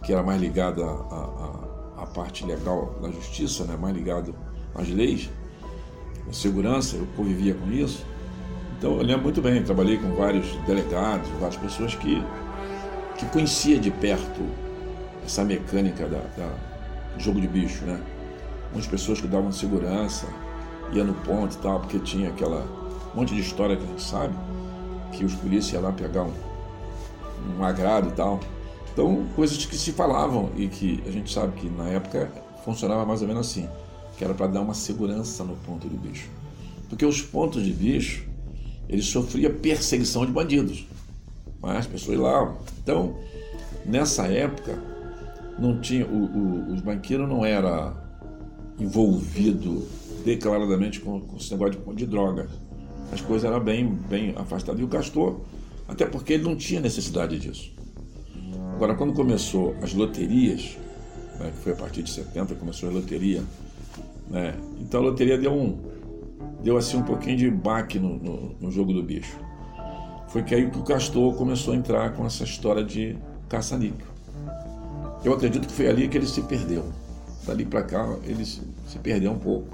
que 0.04 0.12
era 0.12 0.22
mais 0.22 0.40
ligada 0.40 0.84
à, 0.84 1.94
à, 1.98 2.02
à 2.02 2.06
parte 2.06 2.44
legal 2.44 2.94
da 3.02 3.10
justiça, 3.10 3.64
né? 3.64 3.76
mais 3.76 3.96
ligado 3.96 4.34
às 4.74 4.88
leis, 4.88 5.30
à 6.28 6.32
segurança, 6.32 6.96
eu 6.96 7.06
convivia 7.16 7.54
com 7.54 7.72
isso. 7.72 8.04
Então 8.78 8.96
eu 8.96 9.02
lembro 9.02 9.22
muito 9.22 9.40
bem, 9.40 9.62
trabalhei 9.62 9.96
com 9.96 10.14
vários 10.14 10.46
delegados, 10.66 11.28
várias 11.40 11.56
pessoas 11.56 11.94
que, 11.94 12.22
que 13.18 13.26
conhecia 13.26 13.78
de 13.78 13.90
perto 13.90 14.42
essa 15.24 15.44
mecânica 15.44 16.06
da, 16.06 16.20
da 16.36 16.52
jogo 17.18 17.40
de 17.40 17.48
bicho, 17.48 17.84
né? 17.84 18.00
Muitas 18.72 18.90
pessoas 18.90 19.20
que 19.20 19.26
davam 19.26 19.52
segurança, 19.52 20.26
ia 20.92 21.04
no 21.04 21.14
ponto 21.14 21.54
e 21.54 21.58
tal, 21.58 21.80
porque 21.80 21.98
tinha 21.98 22.28
aquela 22.28 22.66
monte 23.14 23.34
de 23.34 23.40
história 23.40 23.76
que 23.76 23.84
a 23.84 23.86
gente 23.86 24.02
sabe, 24.02 24.34
que 25.12 25.24
os 25.24 25.34
polícias 25.34 25.74
iam 25.74 25.82
lá 25.82 25.92
pegar 25.92 26.24
um, 26.24 26.32
um 27.58 27.64
agrado 27.64 28.08
e 28.08 28.12
tal. 28.12 28.40
Então, 28.92 29.26
coisas 29.34 29.64
que 29.64 29.76
se 29.76 29.92
falavam 29.92 30.50
e 30.56 30.68
que 30.68 31.02
a 31.06 31.10
gente 31.10 31.32
sabe 31.32 31.52
que 31.60 31.68
na 31.68 31.88
época 31.88 32.30
funcionava 32.64 33.04
mais 33.04 33.22
ou 33.22 33.28
menos 33.28 33.48
assim, 33.48 33.68
que 34.16 34.24
era 34.24 34.34
para 34.34 34.46
dar 34.46 34.60
uma 34.60 34.74
segurança 34.74 35.44
no 35.44 35.56
ponto 35.56 35.88
de 35.88 35.96
bicho. 35.96 36.28
Porque 36.88 37.04
os 37.04 37.20
pontos 37.20 37.64
de 37.64 37.72
bicho, 37.72 38.24
ele 38.88 39.02
sofria 39.02 39.50
perseguição 39.50 40.24
de 40.24 40.32
bandidos. 40.32 40.86
As 41.66 41.86
pessoas 41.86 42.18
lá. 42.18 42.54
Então, 42.82 43.16
nessa 43.84 44.26
época, 44.26 44.78
não 45.58 45.80
tinha, 45.80 46.06
o, 46.06 46.24
o, 46.24 46.72
os 46.72 46.80
banqueiros 46.80 47.28
não 47.28 47.44
era 47.44 47.92
envolvido 48.78 49.86
declaradamente 50.24 51.00
com, 51.00 51.20
com 51.20 51.36
esse 51.36 51.50
negócio 51.52 51.80
de, 51.80 51.94
de 51.94 52.06
droga. 52.06 52.48
As 53.12 53.20
coisas 53.20 53.48
eram 53.48 53.62
bem, 53.62 53.86
bem 53.86 54.34
afastadas. 54.36 54.80
E 54.80 54.84
o 54.84 54.88
Castor, 54.88 55.40
até 55.86 56.06
porque 56.06 56.32
ele 56.32 56.44
não 56.44 56.56
tinha 56.56 56.80
necessidade 56.80 57.38
disso. 57.38 57.72
Agora, 58.74 58.94
quando 58.94 59.12
começou 59.12 59.76
as 59.82 59.94
loterias, 59.94 60.76
né, 61.38 61.50
que 61.50 61.58
foi 61.58 61.72
a 61.72 61.76
partir 61.76 62.02
de 62.02 62.10
70 62.10 62.54
começou 62.56 62.88
a 62.88 62.92
loteria, 62.92 63.42
né, 64.28 64.54
então 64.80 65.00
a 65.00 65.04
loteria 65.04 65.38
deu 65.38 65.52
um 65.52 65.78
deu 66.62 66.78
assim 66.78 66.96
um 66.96 67.02
pouquinho 67.02 67.36
de 67.36 67.50
baque 67.50 67.98
no, 67.98 68.16
no, 68.16 68.56
no 68.58 68.70
jogo 68.70 68.92
do 68.92 69.02
bicho. 69.02 69.38
Foi 70.34 70.42
que 70.42 70.52
aí 70.52 70.68
que 70.68 70.76
o 70.76 70.82
Castor 70.82 71.32
começou 71.36 71.74
a 71.74 71.76
entrar 71.76 72.12
com 72.12 72.26
essa 72.26 72.42
história 72.42 72.82
de 72.82 73.16
caça-níquel. 73.48 74.08
Eu 75.24 75.32
acredito 75.32 75.68
que 75.68 75.72
foi 75.72 75.86
ali 75.86 76.08
que 76.08 76.18
ele 76.18 76.26
se 76.26 76.42
perdeu. 76.42 76.84
Dali 77.46 77.64
para 77.64 77.84
cá 77.84 78.04
ele 78.24 78.44
se, 78.44 78.60
perdeu 79.00 79.30
um 79.30 79.38
pouco. 79.38 79.68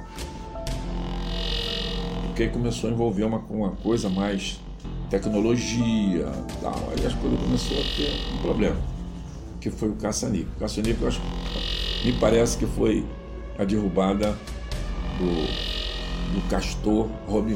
Porque 2.26 2.42
aí 2.42 2.50
começou 2.50 2.90
a 2.90 2.92
envolver 2.92 3.24
uma, 3.24 3.38
uma 3.48 3.70
coisa 3.70 4.10
mais 4.10 4.60
tecnologia 5.08 6.26
tal. 6.60 6.90
Aí 6.90 7.06
as 7.06 7.14
coisas 7.14 7.40
começaram 7.40 7.80
a 7.80 7.96
ter 7.96 8.34
um 8.34 8.42
problema. 8.42 8.76
Que 9.62 9.70
foi 9.70 9.88
o 9.88 9.94
caça-níquel. 9.94 10.52
O 10.56 10.60
caça-níquel 10.60 11.08
me 12.04 12.12
parece 12.20 12.58
que 12.58 12.66
foi 12.66 13.02
a 13.58 13.64
derrubada 13.64 14.36
do, 15.16 16.34
do 16.34 16.48
castor 16.50 17.08
Robin 17.26 17.54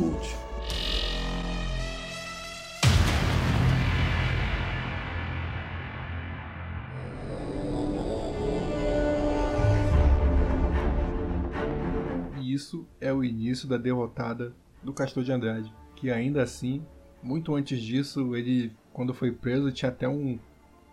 é 13.05 13.12
o 13.12 13.22
início 13.22 13.68
da 13.68 13.76
derrotada 13.76 14.55
do 14.82 14.92
Castor 14.92 15.22
de 15.22 15.30
Andrade, 15.30 15.70
que 15.94 16.11
ainda 16.11 16.42
assim, 16.42 16.82
muito 17.22 17.55
antes 17.55 17.80
disso, 17.80 18.34
ele, 18.34 18.72
quando 18.94 19.12
foi 19.12 19.30
preso, 19.30 19.70
tinha 19.70 19.90
até 19.90 20.09
um 20.09 20.38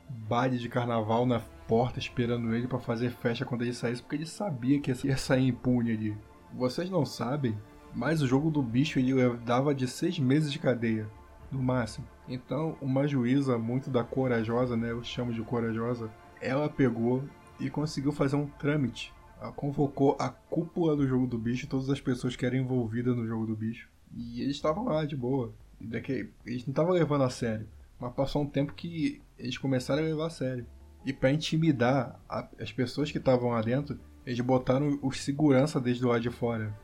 baile 0.10 0.58
de 0.58 0.68
carnaval 0.68 1.26
na 1.26 1.40
porta 1.40 2.00
esperando 2.00 2.54
ele 2.54 2.68
para 2.68 2.80
fazer 2.80 3.12
festa 3.12 3.46
quando 3.46 3.62
ele 3.62 3.74
saísse, 3.74 4.02
porque 4.02 4.18
ele 4.18 4.26
sabia 4.26 4.80
que 4.82 4.92
ia 5.08 5.16
sair 5.16 5.48
impune 5.48 5.94
ali. 5.94 6.18
Vocês 6.54 6.90
não 6.90 7.06
sabem, 7.06 7.58
mas 7.96 8.22
o 8.22 8.28
jogo 8.28 8.52
do 8.52 8.62
bicho 8.62 9.00
ele 9.00 9.14
dava 9.46 9.74
de 9.74 9.88
seis 9.88 10.20
meses 10.20 10.52
de 10.52 10.60
cadeia, 10.60 11.08
no 11.50 11.64
máximo. 11.64 12.06
Então, 12.28 12.76
uma 12.82 13.08
juíza 13.08 13.58
muito 13.58 13.90
da 13.90 14.04
corajosa, 14.04 14.76
né, 14.76 14.92
eu 14.92 15.02
chamo 15.02 15.32
de 15.32 15.42
corajosa, 15.44 16.10
ela 16.42 16.68
pegou 16.68 17.24
e 17.58 17.70
conseguiu 17.70 18.12
fazer 18.12 18.36
um 18.36 18.48
trâmite 18.48 19.14
convocou 19.50 20.16
a 20.20 20.30
cúpula 20.30 20.96
do 20.96 21.08
jogo 21.08 21.26
do 21.26 21.38
bicho, 21.38 21.68
todas 21.68 21.90
as 21.90 22.00
pessoas 22.00 22.36
que 22.36 22.46
eram 22.46 22.58
envolvidas 22.58 23.16
no 23.16 23.26
jogo 23.26 23.48
do 23.48 23.56
bicho. 23.56 23.90
E 24.14 24.42
eles 24.42 24.56
estavam 24.56 24.86
lá 24.86 25.06
de 25.06 25.16
boa. 25.16 25.54
Daqui, 25.80 26.30
eles 26.46 26.66
não 26.66 26.72
estavam 26.72 26.92
levando 26.92 27.24
a 27.24 27.30
sério. 27.30 27.68
Mas 28.00 28.14
passou 28.14 28.44
um 28.44 28.48
tempo 28.48 28.74
que 28.74 29.22
eles 29.40 29.58
começaram 29.58 30.04
a 30.04 30.06
levar 30.06 30.28
a 30.28 30.30
sério. 30.30 30.66
E 31.06 31.12
para 31.12 31.32
intimidar 31.32 32.20
a, 32.30 32.48
as 32.60 32.72
pessoas 32.72 33.12
que 33.12 33.18
estavam 33.18 33.50
lá 33.50 33.62
dentro, 33.62 34.00
eles 34.26 34.40
botaram 34.42 35.00
os 35.02 35.20
segurança 35.22 35.80
desde 35.80 36.06
lá 36.06 36.20
de 36.20 36.30
fora. 36.30 36.76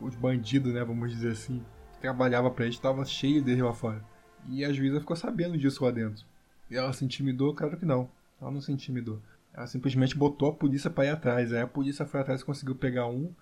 Os 0.00 0.14
bandidos, 0.14 0.72
né, 0.72 0.82
vamos 0.82 1.10
dizer 1.10 1.32
assim, 1.32 1.62
trabalhava 2.00 2.50
para 2.50 2.64
eles, 2.64 2.76
estava 2.76 3.04
cheio 3.04 3.42
deles 3.42 3.62
lá 3.62 3.74
fora. 3.74 4.02
E 4.48 4.64
a 4.64 4.72
juíza 4.72 5.00
ficou 5.00 5.16
sabendo 5.16 5.58
disso 5.58 5.84
lá 5.84 5.90
dentro. 5.90 6.24
E 6.70 6.76
ela 6.76 6.92
se 6.92 7.04
intimidou? 7.04 7.54
Claro 7.54 7.76
que 7.76 7.84
não. 7.84 8.08
Ela 8.40 8.50
não 8.50 8.60
se 8.60 8.72
intimidou. 8.72 9.20
Ela 9.56 9.66
simplesmente 9.66 10.16
botou 10.16 10.50
a 10.50 10.52
polícia 10.52 10.90
para 10.90 11.06
ir 11.06 11.08
atrás. 11.08 11.50
Aí 11.50 11.62
a 11.62 11.66
polícia 11.66 12.04
foi 12.04 12.20
atrás 12.20 12.42
e 12.42 12.44
conseguiu 12.44 12.74
pegar 12.74 13.06
um. 13.06 13.32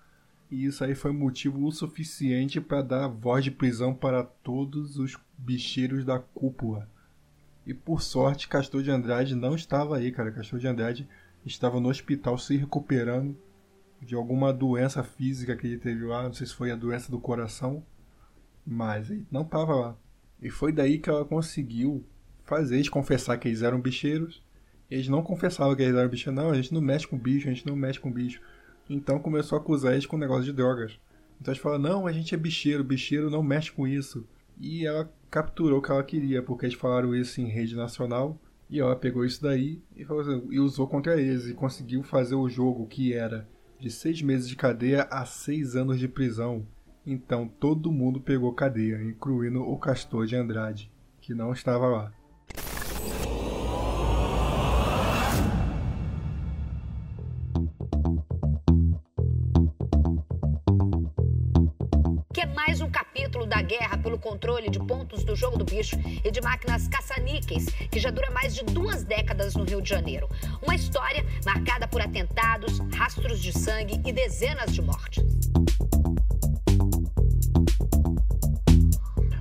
E 0.49 0.63
isso 0.63 0.81
aí 0.83 0.95
foi 0.95 1.11
motivo 1.11 1.65
o 1.65 1.71
suficiente 1.71 2.61
para 2.61 2.81
dar 2.81 3.07
voz 3.09 3.43
de 3.43 3.51
prisão 3.51 3.93
para 3.93 4.23
todos 4.23 4.97
os 4.97 5.17
bicheiros 5.37 6.05
da 6.05 6.17
cúpula. 6.17 6.89
E 7.67 7.73
por 7.73 8.01
sorte, 8.01 8.47
Castor 8.47 8.81
de 8.81 8.91
Andrade 8.91 9.35
não 9.35 9.55
estava 9.55 9.97
aí, 9.97 10.09
cara. 10.09 10.31
Castor 10.31 10.57
de 10.57 10.67
Andrade 10.67 11.09
estava 11.45 11.81
no 11.81 11.89
hospital 11.89 12.37
se 12.37 12.55
recuperando 12.55 13.35
de 14.01 14.15
alguma 14.15 14.53
doença 14.53 15.03
física 15.03 15.57
que 15.57 15.67
ele 15.67 15.77
teve 15.77 16.05
lá. 16.05 16.23
Não 16.23 16.33
sei 16.33 16.47
se 16.47 16.53
foi 16.53 16.71
a 16.71 16.77
doença 16.77 17.11
do 17.11 17.19
coração. 17.19 17.83
Mas 18.65 19.09
ele 19.09 19.27
não 19.29 19.41
estava 19.41 19.75
lá. 19.75 19.97
E 20.41 20.49
foi 20.49 20.71
daí 20.71 20.97
que 20.97 21.09
ela 21.09 21.25
conseguiu 21.25 22.05
fazer 22.45 22.75
eles 22.75 22.87
confessar 22.87 23.37
que 23.37 23.49
eles 23.49 23.63
eram 23.63 23.81
bicheiros 23.81 24.44
eles 24.89 25.07
não 25.07 25.21
confessavam 25.21 25.75
que 25.75 25.81
eles 25.81 25.95
eram 25.95 26.09
bicho. 26.09 26.31
Não, 26.31 26.51
a 26.51 26.55
gente 26.55 26.73
não 26.73 26.81
mexe 26.81 27.07
com 27.07 27.17
bicho, 27.17 27.47
a 27.47 27.51
gente 27.51 27.65
não 27.65 27.75
mexe 27.75 27.99
com 27.99 28.11
bicho. 28.11 28.41
Então 28.89 29.19
começou 29.19 29.57
a 29.57 29.61
acusar 29.61 29.93
eles 29.93 30.05
com 30.05 30.17
negócio 30.17 30.45
de 30.45 30.53
drogas. 30.53 30.99
Então 31.39 31.51
eles 31.51 31.61
falaram, 31.61 31.81
não, 31.81 32.07
a 32.07 32.11
gente 32.11 32.33
é 32.33 32.37
bicheiro, 32.37 32.83
bicheiro 32.83 33.29
não 33.29 33.43
mexe 33.43 33.71
com 33.71 33.87
isso. 33.87 34.27
E 34.59 34.85
ela 34.85 35.11
capturou 35.29 35.79
o 35.79 35.81
que 35.81 35.91
ela 35.91 36.03
queria, 36.03 36.41
porque 36.41 36.65
eles 36.65 36.77
falaram 36.77 37.15
isso 37.15 37.41
em 37.41 37.47
rede 37.47 37.75
nacional. 37.75 38.39
E 38.69 38.79
ela 38.79 38.95
pegou 38.95 39.25
isso 39.25 39.43
daí 39.43 39.79
e, 39.95 40.03
assim, 40.03 40.47
e 40.49 40.59
usou 40.59 40.87
contra 40.87 41.19
eles. 41.19 41.47
E 41.47 41.53
conseguiu 41.53 42.03
fazer 42.03 42.35
o 42.35 42.49
jogo 42.49 42.87
que 42.87 43.13
era 43.13 43.47
de 43.79 43.89
seis 43.89 44.21
meses 44.21 44.47
de 44.47 44.55
cadeia 44.55 45.03
a 45.11 45.25
seis 45.25 45.75
anos 45.75 45.99
de 45.99 46.07
prisão. 46.07 46.65
Então 47.05 47.47
todo 47.59 47.91
mundo 47.91 48.19
pegou 48.19 48.51
cadeia, 48.53 49.03
incluindo 49.03 49.61
o 49.61 49.77
Castor 49.77 50.25
de 50.25 50.35
Andrade, 50.35 50.91
que 51.21 51.33
não 51.33 51.51
estava 51.51 51.87
lá. 51.87 52.13
Controle 64.25 64.71
de 64.71 64.79
pontos 64.79 65.23
do 65.23 65.35
jogo 65.35 65.55
do 65.55 65.63
bicho 65.63 65.95
e 66.23 66.31
de 66.31 66.41
máquinas 66.41 66.87
caça-níqueis, 66.87 67.67
que 67.91 67.99
já 67.99 68.09
dura 68.09 68.31
mais 68.31 68.55
de 68.55 68.63
duas 68.63 69.03
décadas 69.03 69.53
no 69.53 69.63
Rio 69.63 69.79
de 69.79 69.87
Janeiro. 69.87 70.27
Uma 70.63 70.73
história 70.73 71.23
marcada 71.45 71.87
por 71.87 72.01
atentados, 72.01 72.79
rastros 72.95 73.39
de 73.39 73.53
sangue 73.53 74.01
e 74.03 74.11
dezenas 74.11 74.73
de 74.73 74.81
mortes. 74.81 75.23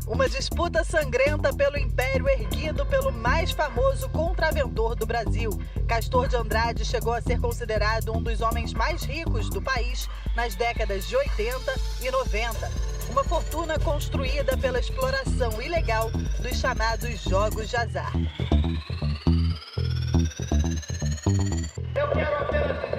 Uma 0.06 0.28
disputa 0.28 0.84
sangrenta 0.84 1.50
pelo 1.54 1.78
império 1.78 2.28
erguido 2.28 2.84
pelo 2.84 3.10
mais 3.10 3.52
famoso 3.52 4.06
contraventor 4.10 4.94
do 4.94 5.06
Brasil. 5.06 5.50
Castor 5.88 6.28
de 6.28 6.36
Andrade 6.36 6.84
chegou 6.84 7.14
a 7.14 7.22
ser 7.22 7.40
considerado 7.40 8.14
um 8.14 8.22
dos 8.22 8.42
homens 8.42 8.74
mais 8.74 9.02
ricos 9.02 9.48
do 9.48 9.62
país 9.62 10.10
nas 10.36 10.54
décadas 10.54 11.08
de 11.08 11.16
80 11.16 11.74
e 12.02 12.10
90. 12.10 12.93
Uma 13.10 13.24
fortuna 13.24 13.78
construída 13.78 14.56
pela 14.56 14.78
exploração 14.78 15.60
ilegal 15.62 16.10
dos 16.40 16.58
chamados 16.58 17.20
jogos 17.22 17.68
de 17.68 17.76
azar. 17.76 18.12
Eu 21.94 22.10
quero 22.10 22.36
apenas 22.36 22.93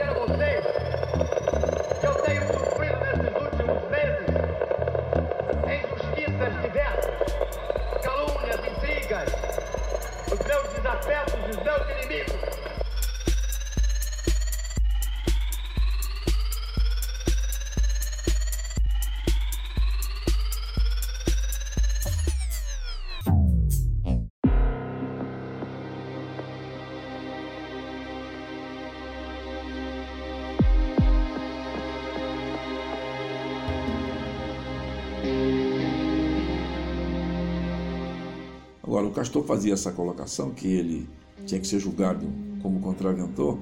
Castor 39.15 39.43
fazia 39.45 39.73
essa 39.73 39.91
colocação 39.91 40.51
que 40.51 40.67
ele 40.67 41.09
tinha 41.45 41.59
que 41.59 41.65
ser 41.65 41.79
julgado 41.79 42.27
como 42.61 42.81
contraventor, 42.81 43.57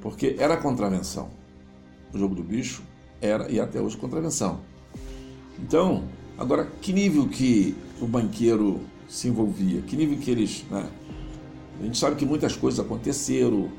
porque 0.00 0.36
era 0.38 0.56
contravenção. 0.56 1.28
O 2.12 2.18
jogo 2.18 2.34
do 2.34 2.42
bicho 2.42 2.82
era 3.20 3.50
e 3.50 3.60
até 3.60 3.80
hoje 3.80 3.96
contravenção. 3.98 4.60
Então, 5.58 6.04
agora 6.38 6.66
que 6.80 6.92
nível 6.92 7.28
que 7.28 7.76
o 8.00 8.06
banqueiro 8.06 8.80
se 9.06 9.28
envolvia? 9.28 9.82
Que 9.82 9.94
nível 9.94 10.18
que 10.18 10.30
eles, 10.30 10.64
né? 10.70 10.88
A 11.80 11.84
gente 11.84 11.98
sabe 11.98 12.16
que 12.16 12.24
muitas 12.24 12.56
coisas 12.56 12.80
aconteceram, 12.80 13.70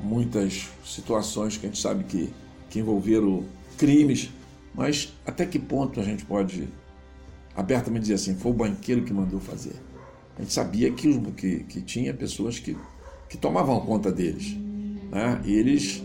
muitas 0.00 0.68
situações 0.84 1.56
que 1.56 1.66
a 1.66 1.68
gente 1.68 1.80
sabe 1.80 2.04
que, 2.04 2.32
que 2.68 2.80
envolveram 2.80 3.44
crimes, 3.76 4.30
mas 4.74 5.12
até 5.24 5.46
que 5.46 5.58
ponto 5.58 6.00
a 6.00 6.02
gente 6.02 6.24
pode 6.24 6.68
abertamente 7.54 8.02
dizer 8.02 8.14
assim, 8.14 8.34
foi 8.34 8.50
o 8.50 8.54
banqueiro 8.54 9.04
que 9.04 9.12
mandou 9.12 9.38
fazer? 9.38 9.74
A 10.36 10.42
gente 10.42 10.52
sabia 10.52 10.90
que, 10.90 11.18
que, 11.32 11.64
que 11.64 11.80
tinha 11.82 12.14
pessoas 12.14 12.58
que, 12.58 12.76
que 13.28 13.36
tomavam 13.36 13.80
conta 13.80 14.10
deles. 14.10 14.56
Né? 15.10 15.40
E 15.44 15.54
eles, 15.54 16.02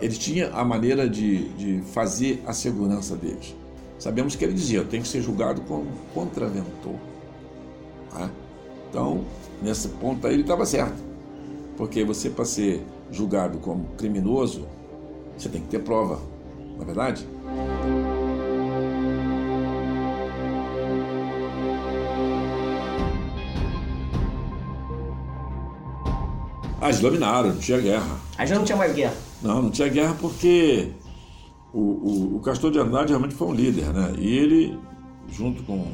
eles 0.00 0.18
tinham 0.18 0.56
a 0.56 0.64
maneira 0.64 1.08
de, 1.08 1.48
de 1.54 1.82
fazer 1.92 2.42
a 2.46 2.52
segurança 2.52 3.16
deles. 3.16 3.54
Sabemos 3.98 4.36
que 4.36 4.44
ele 4.44 4.54
dizia, 4.54 4.78
eu 4.78 4.86
tenho 4.86 5.02
que 5.02 5.08
ser 5.08 5.22
julgado 5.22 5.62
como 5.62 5.86
contraventor. 6.12 6.94
Né? 8.14 8.30
Então, 8.88 9.24
nesse 9.62 9.88
ponto 9.88 10.26
aí 10.26 10.34
ele 10.34 10.42
estava 10.42 10.64
certo. 10.64 11.02
Porque 11.76 12.04
você, 12.04 12.30
para 12.30 12.44
ser 12.44 12.82
julgado 13.10 13.58
como 13.58 13.86
criminoso, 13.96 14.66
você 15.36 15.48
tem 15.48 15.60
que 15.60 15.68
ter 15.68 15.80
prova, 15.80 16.20
não 16.76 16.82
é 16.82 16.84
verdade? 16.84 17.26
Ah, 26.84 26.90
eles 26.90 27.00
dominaram, 27.00 27.48
não 27.48 27.56
tinha 27.56 27.80
guerra. 27.80 28.20
Aí 28.36 28.46
já 28.46 28.56
não 28.56 28.64
tinha 28.64 28.76
mais 28.76 28.94
guerra. 28.94 29.14
Não, 29.40 29.62
não 29.62 29.70
tinha 29.70 29.88
guerra 29.88 30.14
porque 30.20 30.90
o, 31.72 31.78
o, 31.80 32.36
o 32.36 32.40
Castor 32.40 32.70
de 32.70 32.78
Andrade 32.78 33.08
realmente 33.08 33.34
foi 33.34 33.48
um 33.48 33.54
líder, 33.54 33.86
né? 33.86 34.12
E 34.18 34.36
ele, 34.36 34.78
junto 35.30 35.62
com, 35.62 35.86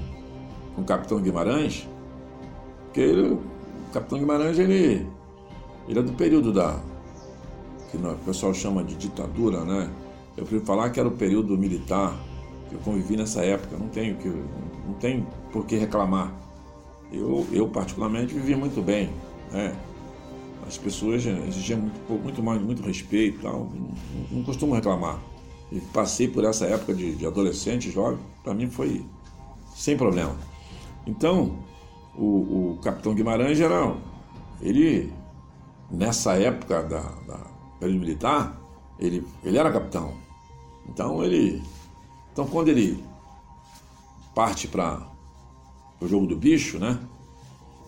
com 0.75 0.83
o 0.83 0.85
Capitão 0.85 1.21
Guimarães, 1.21 1.87
porque 2.87 3.03
ele, 3.03 3.35
o 3.35 3.41
Capitão 3.93 4.19
Guimarães, 4.19 4.59
ele, 4.59 5.07
ele 5.87 5.99
é 6.01 6.03
do 6.03 6.13
período 6.15 6.53
da. 6.53 6.81
que 7.93 7.97
o 7.97 8.17
pessoal 8.27 8.53
chama 8.53 8.83
de 8.83 8.97
ditadura, 8.97 9.65
né? 9.65 9.89
Eu 10.37 10.43
prefiro 10.43 10.67
falar 10.67 10.91
que 10.91 10.99
era 10.99 11.09
o 11.09 11.13
período 11.13 11.57
militar, 11.57 12.19
que 12.69 12.75
eu 12.75 12.81
convivi 12.81 13.17
nessa 13.17 13.45
época, 13.45 13.77
não 13.79 13.87
tenho, 13.91 14.17
que, 14.17 14.29
não 14.29 14.95
tenho 14.95 15.25
por 15.53 15.65
que 15.67 15.77
reclamar. 15.77 16.35
Eu, 17.13 17.47
eu, 17.53 17.69
particularmente, 17.69 18.35
vivi 18.35 18.57
muito 18.57 18.83
bem, 18.83 19.09
né? 19.53 19.73
As 20.71 20.79
pessoas 20.79 21.27
exigiam 21.27 21.81
muito, 21.81 22.13
muito 22.23 22.43
mais, 22.45 22.63
muito 22.63 22.81
respeito, 22.81 23.43
tal. 23.43 23.69
Não, 23.75 23.91
não 24.31 24.45
costumo 24.45 24.73
reclamar. 24.73 25.19
E 25.73 25.81
passei 25.81 26.29
por 26.29 26.45
essa 26.45 26.65
época 26.65 26.95
de, 26.95 27.17
de 27.17 27.27
adolescente, 27.27 27.91
jovem, 27.91 28.21
para 28.45 28.55
mim 28.55 28.71
foi 28.71 29.05
sem 29.75 29.97
problema. 29.97 30.37
Então, 31.05 31.59
o, 32.17 32.75
o 32.75 32.79
capitão 32.85 33.13
Guimarães 33.13 33.61
era, 33.61 33.97
ele, 34.61 35.13
nessa 35.91 36.35
época 36.35 36.85
da, 36.85 37.01
da 37.01 37.47
período 37.81 37.99
militar, 37.99 38.57
ele, 38.97 39.27
ele 39.43 39.59
era 39.59 39.73
capitão. 39.73 40.15
Então, 40.89 41.25
ele, 41.25 41.61
então 42.33 42.47
quando 42.47 42.69
ele 42.69 43.03
parte 44.37 44.69
para 44.69 45.05
o 46.01 46.07
jogo 46.07 46.29
do 46.29 46.37
bicho, 46.37 46.79
né, 46.79 46.97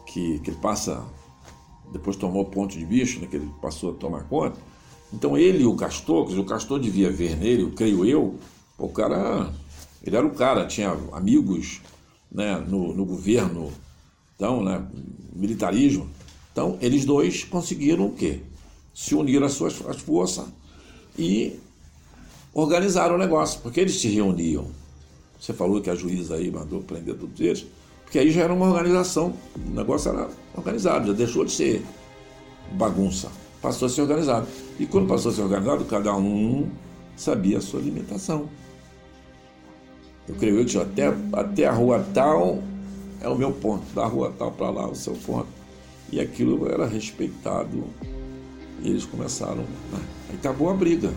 que, 0.05 0.41
que 0.41 0.51
ele 0.51 0.59
passa 0.59 1.07
depois 1.93 2.17
tomou 2.17 2.45
ponto 2.47 2.79
de 2.79 2.85
bicho, 2.85 3.21
né, 3.21 3.27
que 3.27 3.37
ele 3.37 3.51
passou 3.61 3.91
a 3.91 3.95
tomar 3.95 4.25
conta. 4.25 4.59
Então 5.13 5.37
ele 5.37 5.63
e 5.63 5.67
o 5.67 5.77
Castor, 5.77 6.31
o 6.39 6.45
Castor 6.45 6.81
devia 6.81 7.11
ver 7.11 7.37
nele, 7.37 7.71
creio 7.73 8.05
eu, 8.05 8.39
o 8.79 8.89
cara, 8.89 9.53
ele 10.03 10.17
era 10.17 10.27
o 10.27 10.31
cara, 10.31 10.67
tinha 10.67 10.97
amigos 11.13 11.81
né, 12.31 12.57
no, 12.67 12.95
no 12.95 13.05
governo, 13.05 13.71
então, 14.35 14.65
né, 14.65 14.85
militarismo. 15.35 16.09
Então, 16.51 16.77
eles 16.81 17.05
dois 17.05 17.45
conseguiram 17.45 18.07
o 18.07 18.13
quê? 18.13 18.41
Se 18.95 19.15
unir 19.15 19.43
às 19.43 19.53
suas 19.53 19.75
forças 20.01 20.47
e 21.19 21.59
organizaram 22.53 23.15
o 23.15 23.19
negócio, 23.19 23.61
porque 23.61 23.81
eles 23.81 24.01
se 24.01 24.09
reuniam. 24.09 24.67
Você 25.41 25.53
falou 25.53 25.81
que 25.81 25.91
a 25.91 25.95
juíza 25.95 26.37
aí 26.37 26.51
mandou 26.51 26.83
prender 26.83 27.17
todos 27.17 27.41
eles. 27.41 27.67
Porque 28.13 28.27
aí 28.27 28.31
já 28.31 28.43
era 28.43 28.53
uma 28.53 28.67
organização, 28.67 29.33
o 29.57 29.71
negócio 29.71 30.11
era 30.11 30.29
organizado, 30.55 31.07
já 31.07 31.13
deixou 31.15 31.47
de 31.47 31.53
ser 31.53 31.83
bagunça, 32.73 33.31
passou 33.63 33.87
a 33.87 33.89
ser 33.89 34.03
organizado. 34.03 34.47
E 34.79 34.85
quando 34.85 35.09
passou 35.09 35.33
a 35.33 35.35
ser 35.35 35.41
organizado, 35.41 35.87
cada 35.87 36.15
um 36.15 36.69
sabia 37.17 37.57
a 37.57 37.61
sua 37.63 37.81
limitação. 37.81 38.51
Eu 40.29 40.35
creio 40.35 40.63
que 40.63 40.77
até, 40.77 41.11
até 41.33 41.67
a 41.67 41.73
rua 41.73 42.05
tal 42.13 42.63
é 43.19 43.29
o 43.29 43.35
meu 43.35 43.51
ponto, 43.51 43.87
da 43.95 44.05
rua 44.05 44.31
tal 44.39 44.53
para 44.53 44.69
lá 44.69 44.83
é 44.83 44.89
o 44.89 44.95
seu 44.95 45.15
ponto. 45.15 45.49
E 46.13 46.21
aquilo 46.21 46.71
era 46.71 46.87
respeitado 46.87 47.83
e 48.83 48.91
eles 48.91 49.07
começaram. 49.07 49.63
Né? 49.63 50.01
Aí 50.29 50.37
acabou 50.37 50.69
a 50.69 50.75
briga. 50.75 51.11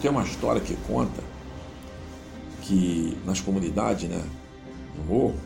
Tem 0.00 0.10
uma 0.10 0.22
história 0.22 0.60
que 0.60 0.74
conta 0.86 1.22
que 2.62 3.16
nas 3.24 3.40
comunidades, 3.40 4.08
né, 4.08 4.22
no 4.96 5.04
morro, 5.04 5.36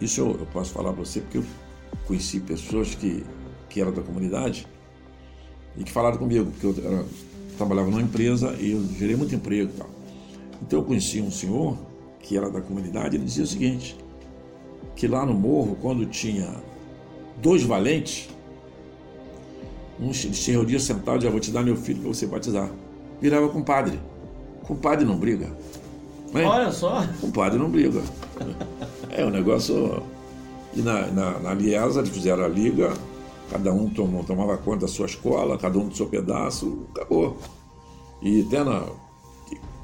isso 0.00 0.20
eu, 0.20 0.38
eu 0.38 0.46
posso 0.46 0.72
falar 0.72 0.92
para 0.92 1.04
você 1.04 1.20
porque 1.20 1.38
eu 1.38 1.44
conheci 2.06 2.40
pessoas 2.40 2.94
que, 2.94 3.24
que 3.68 3.80
eram 3.80 3.92
da 3.92 4.02
comunidade 4.02 4.66
e 5.76 5.84
que 5.84 5.90
falaram 5.90 6.18
comigo, 6.18 6.50
porque 6.50 6.66
eu 6.66 6.86
era, 6.86 7.04
trabalhava 7.56 7.90
numa 7.90 8.02
empresa 8.02 8.54
e 8.60 8.72
eu 8.72 8.84
gerei 8.98 9.16
muito 9.16 9.34
emprego 9.34 9.70
e 9.72 9.78
tal. 9.78 9.90
Então 10.62 10.78
eu 10.80 10.84
conheci 10.84 11.20
um 11.20 11.30
senhor 11.30 11.78
que 12.20 12.36
era 12.36 12.50
da 12.50 12.60
comunidade, 12.60 13.16
ele 13.16 13.24
dizia 13.24 13.44
o 13.44 13.46
seguinte, 13.46 13.96
que 14.96 15.06
lá 15.06 15.26
no 15.26 15.34
morro, 15.34 15.76
quando 15.80 16.06
tinha 16.06 16.54
dois 17.40 17.62
valentes, 17.62 18.28
um 20.00 20.10
reunia 20.46 20.80
sentado, 20.80 21.22
já 21.22 21.30
vou 21.30 21.40
te 21.40 21.50
dar 21.50 21.62
meu 21.62 21.76
filho 21.76 22.00
para 22.00 22.08
você 22.08 22.26
batizar. 22.26 22.70
Virava 23.20 23.48
com 23.48 23.62
padre. 23.62 23.98
Com 24.64 24.74
padre 24.74 25.04
não 25.04 25.16
briga. 25.16 25.50
É? 26.34 26.44
Olha 26.44 26.72
só. 26.72 27.06
Com 27.20 27.30
padre 27.30 27.58
não 27.58 27.70
briga. 27.70 28.02
É 29.10 29.24
um 29.24 29.30
negócio. 29.30 30.02
E 30.74 30.82
na, 30.82 31.06
na, 31.06 31.38
na 31.38 31.54
Liesa 31.54 32.00
eles 32.00 32.10
fizeram 32.10 32.44
a 32.44 32.48
liga, 32.48 32.92
cada 33.50 33.72
um 33.72 33.88
tomou, 33.88 34.24
tomava 34.24 34.56
conta 34.56 34.80
da 34.80 34.88
sua 34.88 35.06
escola, 35.06 35.56
cada 35.56 35.78
um 35.78 35.86
do 35.88 35.96
seu 35.96 36.06
pedaço, 36.06 36.86
acabou. 36.90 37.38
E 38.20 38.42
até 38.42 38.64
na. 38.64 38.84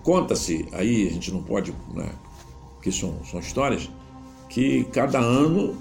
Conta-se, 0.03 0.67
aí 0.73 1.07
a 1.07 1.11
gente 1.13 1.31
não 1.33 1.43
pode, 1.43 1.73
né? 1.95 2.11
Porque 2.75 2.91
são, 2.91 3.23
são 3.25 3.39
histórias, 3.39 3.89
que 4.49 4.85
cada 4.85 5.21
ano 5.21 5.77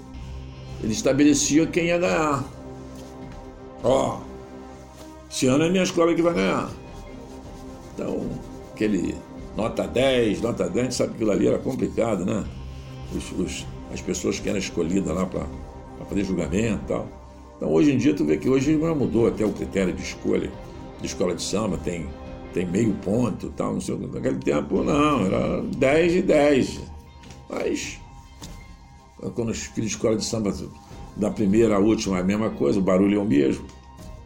ele 0.82 0.92
estabelecia 0.92 1.66
quem 1.66 1.86
ia 1.86 1.98
ganhar. 1.98 2.44
Ó, 3.82 4.18
oh, 4.18 5.30
esse 5.30 5.46
ano 5.46 5.64
é 5.64 5.70
minha 5.70 5.82
escola 5.82 6.14
que 6.14 6.22
vai 6.22 6.34
ganhar. 6.34 6.70
Então, 7.94 8.26
aquele 8.72 9.14
nota 9.56 9.86
10, 9.86 10.40
nota 10.42 10.68
10, 10.68 10.76
a 10.76 10.82
gente 10.82 10.94
sabe 10.94 11.10
que 11.10 11.16
aquilo 11.16 11.30
ali 11.30 11.46
era 11.46 11.58
complicado, 11.58 12.24
né? 12.24 12.44
Os, 13.14 13.32
os, 13.32 13.66
as 13.92 14.00
pessoas 14.00 14.38
que 14.38 14.48
eram 14.48 14.58
escolhidas 14.58 15.14
lá 15.14 15.26
para 15.26 15.46
fazer 16.08 16.24
julgamento 16.24 16.82
e 16.84 16.88
tal. 16.88 17.08
Então, 17.56 17.72
hoje 17.72 17.92
em 17.92 17.98
dia, 17.98 18.14
tu 18.14 18.24
vê 18.24 18.38
que 18.38 18.48
hoje 18.48 18.76
mudou 18.76 19.28
até 19.28 19.44
o 19.44 19.52
critério 19.52 19.92
de 19.92 20.02
escolha 20.02 20.50
de 21.00 21.06
escola 21.06 21.34
de 21.34 21.42
samba, 21.42 21.78
tem, 21.78 22.06
tem 22.52 22.66
meio 22.66 22.92
ponto 22.96 23.46
e 23.46 23.50
tal, 23.50 23.72
não 23.74 23.80
sei 23.80 23.96
Naquele 23.96 24.38
tempo, 24.38 24.82
não, 24.82 25.26
era 25.26 25.62
10 25.62 26.14
e 26.14 26.22
10. 26.22 26.80
Mas, 27.48 27.98
quando 29.34 29.54
filhos 29.54 29.90
de 29.90 29.96
escola 29.96 30.16
de 30.16 30.24
samba 30.24 30.52
da 31.20 31.30
primeira 31.30 31.76
à 31.76 31.78
última 31.78 32.16
é 32.16 32.20
a 32.20 32.24
mesma 32.24 32.50
coisa, 32.50 32.78
o 32.78 32.82
barulho 32.82 33.18
é 33.18 33.22
o 33.22 33.24
mesmo. 33.24 33.64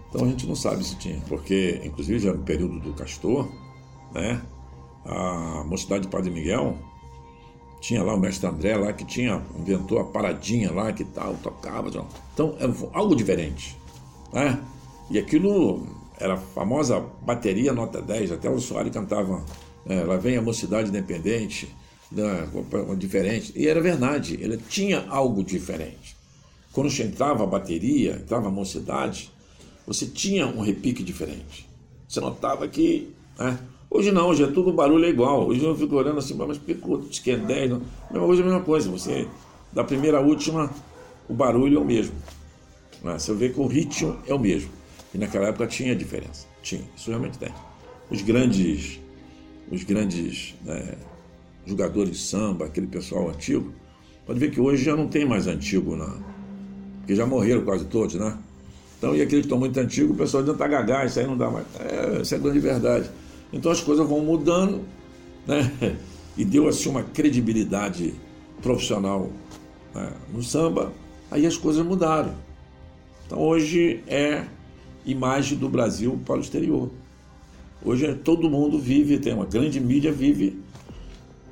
Então 0.09 0.25
a 0.25 0.29
gente 0.29 0.47
não 0.47 0.55
sabe 0.55 0.85
se 0.85 0.97
tinha, 0.97 1.21
porque 1.29 1.81
inclusive 1.85 2.21
já 2.21 2.33
no 2.33 2.43
período 2.43 2.79
do 2.79 2.93
Castor, 2.93 3.51
né, 4.13 4.41
a 5.05 5.65
mocidade 5.67 6.05
de 6.05 6.09
Padre 6.09 6.31
Miguel 6.31 6.79
tinha 7.81 8.03
lá 8.03 8.15
o 8.15 8.19
mestre 8.19 8.47
André 8.47 8.77
lá 8.77 8.93
que 8.93 9.05
tinha 9.05 9.43
inventou 9.59 9.99
a 9.99 10.05
paradinha 10.05 10.73
lá 10.73 10.93
que 10.93 11.05
tal 11.05 11.35
tocava, 11.43 11.91
então 12.33 12.55
era 12.59 12.73
algo 12.93 13.15
diferente, 13.15 13.77
né? 14.33 14.59
E 15.11 15.19
aquilo 15.19 15.85
era 16.19 16.35
a 16.35 16.39
famosa 16.39 17.05
bateria 17.23 17.73
nota 17.73 18.01
10, 18.01 18.33
até 18.33 18.49
o 18.49 18.59
Soares 18.61 18.93
cantava, 18.93 19.45
né, 19.85 20.05
lá 20.05 20.17
vem 20.17 20.37
a 20.37 20.43
mocidade 20.43 20.89
independente, 20.89 21.75
né, 22.11 22.49
diferente, 22.97 23.53
e 23.57 23.67
era 23.67 23.81
verdade, 23.81 24.39
ele 24.41 24.57
tinha 24.57 25.05
algo 25.09 25.43
diferente. 25.43 26.17
Quando 26.75 26.91
entrava 27.01 27.45
a 27.45 27.47
bateria, 27.47 28.21
entrava 28.21 28.49
a 28.49 28.51
mocidade, 28.51 29.31
você 29.87 30.07
tinha 30.07 30.45
um 30.45 30.61
repique 30.61 31.05
diferente. 31.05 31.69
Você 32.09 32.19
notava 32.19 32.67
que. 32.67 33.15
Né? 33.39 33.57
Hoje 33.89 34.11
não, 34.11 34.27
hoje 34.27 34.43
é 34.43 34.49
tudo 34.49 34.73
barulho 34.73 35.05
é 35.05 35.09
igual. 35.09 35.47
Hoje 35.47 35.65
eu 35.65 35.77
fico 35.77 35.95
olhando 35.95 36.19
assim, 36.19 36.35
mas 36.35 36.59
por 36.59 36.67
que 36.67 37.21
que 37.21 37.31
é 37.31 37.37
10? 37.37 37.71
Não? 37.71 37.83
Hoje 38.25 38.41
é 38.41 38.45
a 38.45 38.47
mesma 38.49 38.63
coisa. 38.63 38.91
Você, 38.91 39.29
da 39.73 39.85
primeira 39.85 40.19
à 40.19 40.21
última, 40.21 40.69
o 41.29 41.33
barulho 41.33 41.79
é 41.79 41.81
o 41.81 41.85
mesmo. 41.85 42.17
Né? 43.05 43.17
Você 43.21 43.33
vê 43.35 43.51
que 43.51 43.61
o 43.61 43.69
ritmo 43.69 44.19
é 44.27 44.35
o 44.35 44.39
mesmo. 44.39 44.71
E 45.15 45.19
naquela 45.19 45.47
época 45.47 45.69
tinha 45.69 45.95
diferença. 45.95 46.49
Tinha, 46.61 46.83
isso 46.97 47.09
realmente 47.09 47.39
tem. 47.39 47.55
Os 48.11 48.21
grandes, 48.21 48.99
os 49.71 49.85
grandes 49.85 50.57
né, 50.65 50.97
jogadores 51.65 52.11
de 52.11 52.19
samba, 52.19 52.65
aquele 52.65 52.89
pessoal 52.89 53.31
antigo, 53.31 53.73
pode 54.27 54.41
ver 54.41 54.51
que 54.51 54.61
hoje 54.61 54.83
já 54.83 54.97
não 54.97 55.07
tem 55.07 55.25
mais 55.25 55.47
antigo, 55.47 55.95
não 55.95 56.34
porque 57.05 57.15
já 57.15 57.27
morreram 57.27 57.63
quase 57.63 57.85
todos, 57.85 58.15
né? 58.15 58.37
Então, 58.99 59.15
e 59.15 59.21
aquele 59.21 59.43
que 59.43 59.47
estão 59.47 59.59
muito 59.59 59.79
antigo, 59.79 60.15
o 60.15 60.17
pessoal 60.17 60.43
tenta 60.43 60.67
gagar, 60.67 61.07
isso 61.07 61.21
aí 61.21 61.27
não 61.27 61.37
dá 61.37 61.51
mais. 61.51 61.67
É, 61.79 62.23
isso 62.23 62.35
é 62.35 62.39
grande 62.39 62.59
verdade. 62.59 63.11
Então 63.53 63.71
as 63.71 63.81
coisas 63.81 64.09
vão 64.09 64.21
mudando, 64.21 64.81
né? 65.47 65.71
E 66.37 66.45
deu 66.45 66.67
assim 66.67 66.89
uma 66.89 67.05
credibilidade 67.05 68.13
profissional 68.61 69.31
né? 69.95 70.13
no 70.33 70.43
samba, 70.43 70.93
aí 71.31 71.47
as 71.47 71.57
coisas 71.57 71.87
mudaram. 71.87 72.35
Então 73.25 73.39
hoje 73.39 74.03
é 74.09 74.45
imagem 75.07 75.57
do 75.57 75.69
Brasil 75.69 76.19
para 76.27 76.39
o 76.39 76.41
exterior. 76.41 76.91
Hoje 77.85 78.07
é, 78.07 78.15
todo 78.15 78.51
mundo 78.51 78.81
vive, 78.81 79.19
tem 79.19 79.33
uma 79.33 79.45
grande 79.45 79.79
mídia, 79.79 80.11
vive 80.11 80.59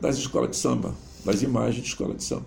das 0.00 0.16
escolas 0.16 0.50
de 0.50 0.56
samba, 0.56 0.96
das 1.24 1.42
imagens 1.42 1.80
de 1.80 1.88
escola 1.88 2.14
de 2.14 2.24
samba. 2.24 2.46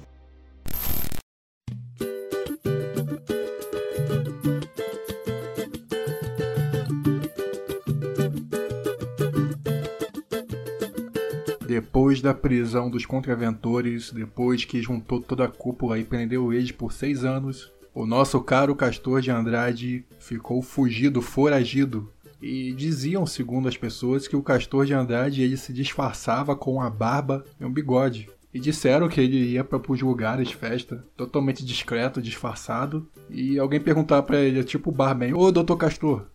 Depois 12.06 12.22
da 12.22 12.36
prisão 12.36 12.88
dos 12.88 13.04
contraventores, 13.04 14.12
depois 14.12 14.64
que 14.64 14.80
juntou 14.80 15.20
toda 15.20 15.46
a 15.46 15.48
cúpula 15.48 15.98
e 15.98 16.04
prendeu 16.04 16.54
eles 16.54 16.72
por 16.72 16.94
seis 16.94 17.26
anos, 17.26 17.74
o 17.96 18.06
nosso 18.06 18.40
caro 18.42 18.76
Castor 18.76 19.22
de 19.22 19.32
Andrade 19.32 20.06
ficou 20.20 20.62
fugido, 20.62 21.20
foragido. 21.20 22.14
E 22.40 22.72
diziam, 22.74 23.26
segundo 23.26 23.68
as 23.68 23.76
pessoas, 23.76 24.28
que 24.28 24.36
o 24.36 24.44
Castor 24.44 24.86
de 24.86 24.94
Andrade 24.94 25.42
ele 25.42 25.58
se 25.58 25.74
disfarçava 25.74 26.56
com 26.56 26.80
a 26.80 26.92
barba 26.92 27.44
e 27.60 27.66
um 27.66 27.74
bigode. 27.74 28.30
E 28.54 28.60
disseram 28.60 29.10
que 29.10 29.20
ele 29.20 29.54
ia 29.54 29.64
para 29.64 29.82
os 29.92 30.02
lugares, 30.04 30.52
festa, 30.52 31.04
totalmente 31.18 31.66
discreto, 31.66 32.22
disfarçado. 32.22 33.10
E 33.32 33.58
alguém 33.58 33.82
perguntava 33.82 34.22
para 34.22 34.38
ele, 34.38 34.64
tipo 34.64 34.92
o 34.92 34.94
barman, 34.94 35.34
Ô 35.34 35.52
doutor 35.52 35.78
Castor, 35.78 36.28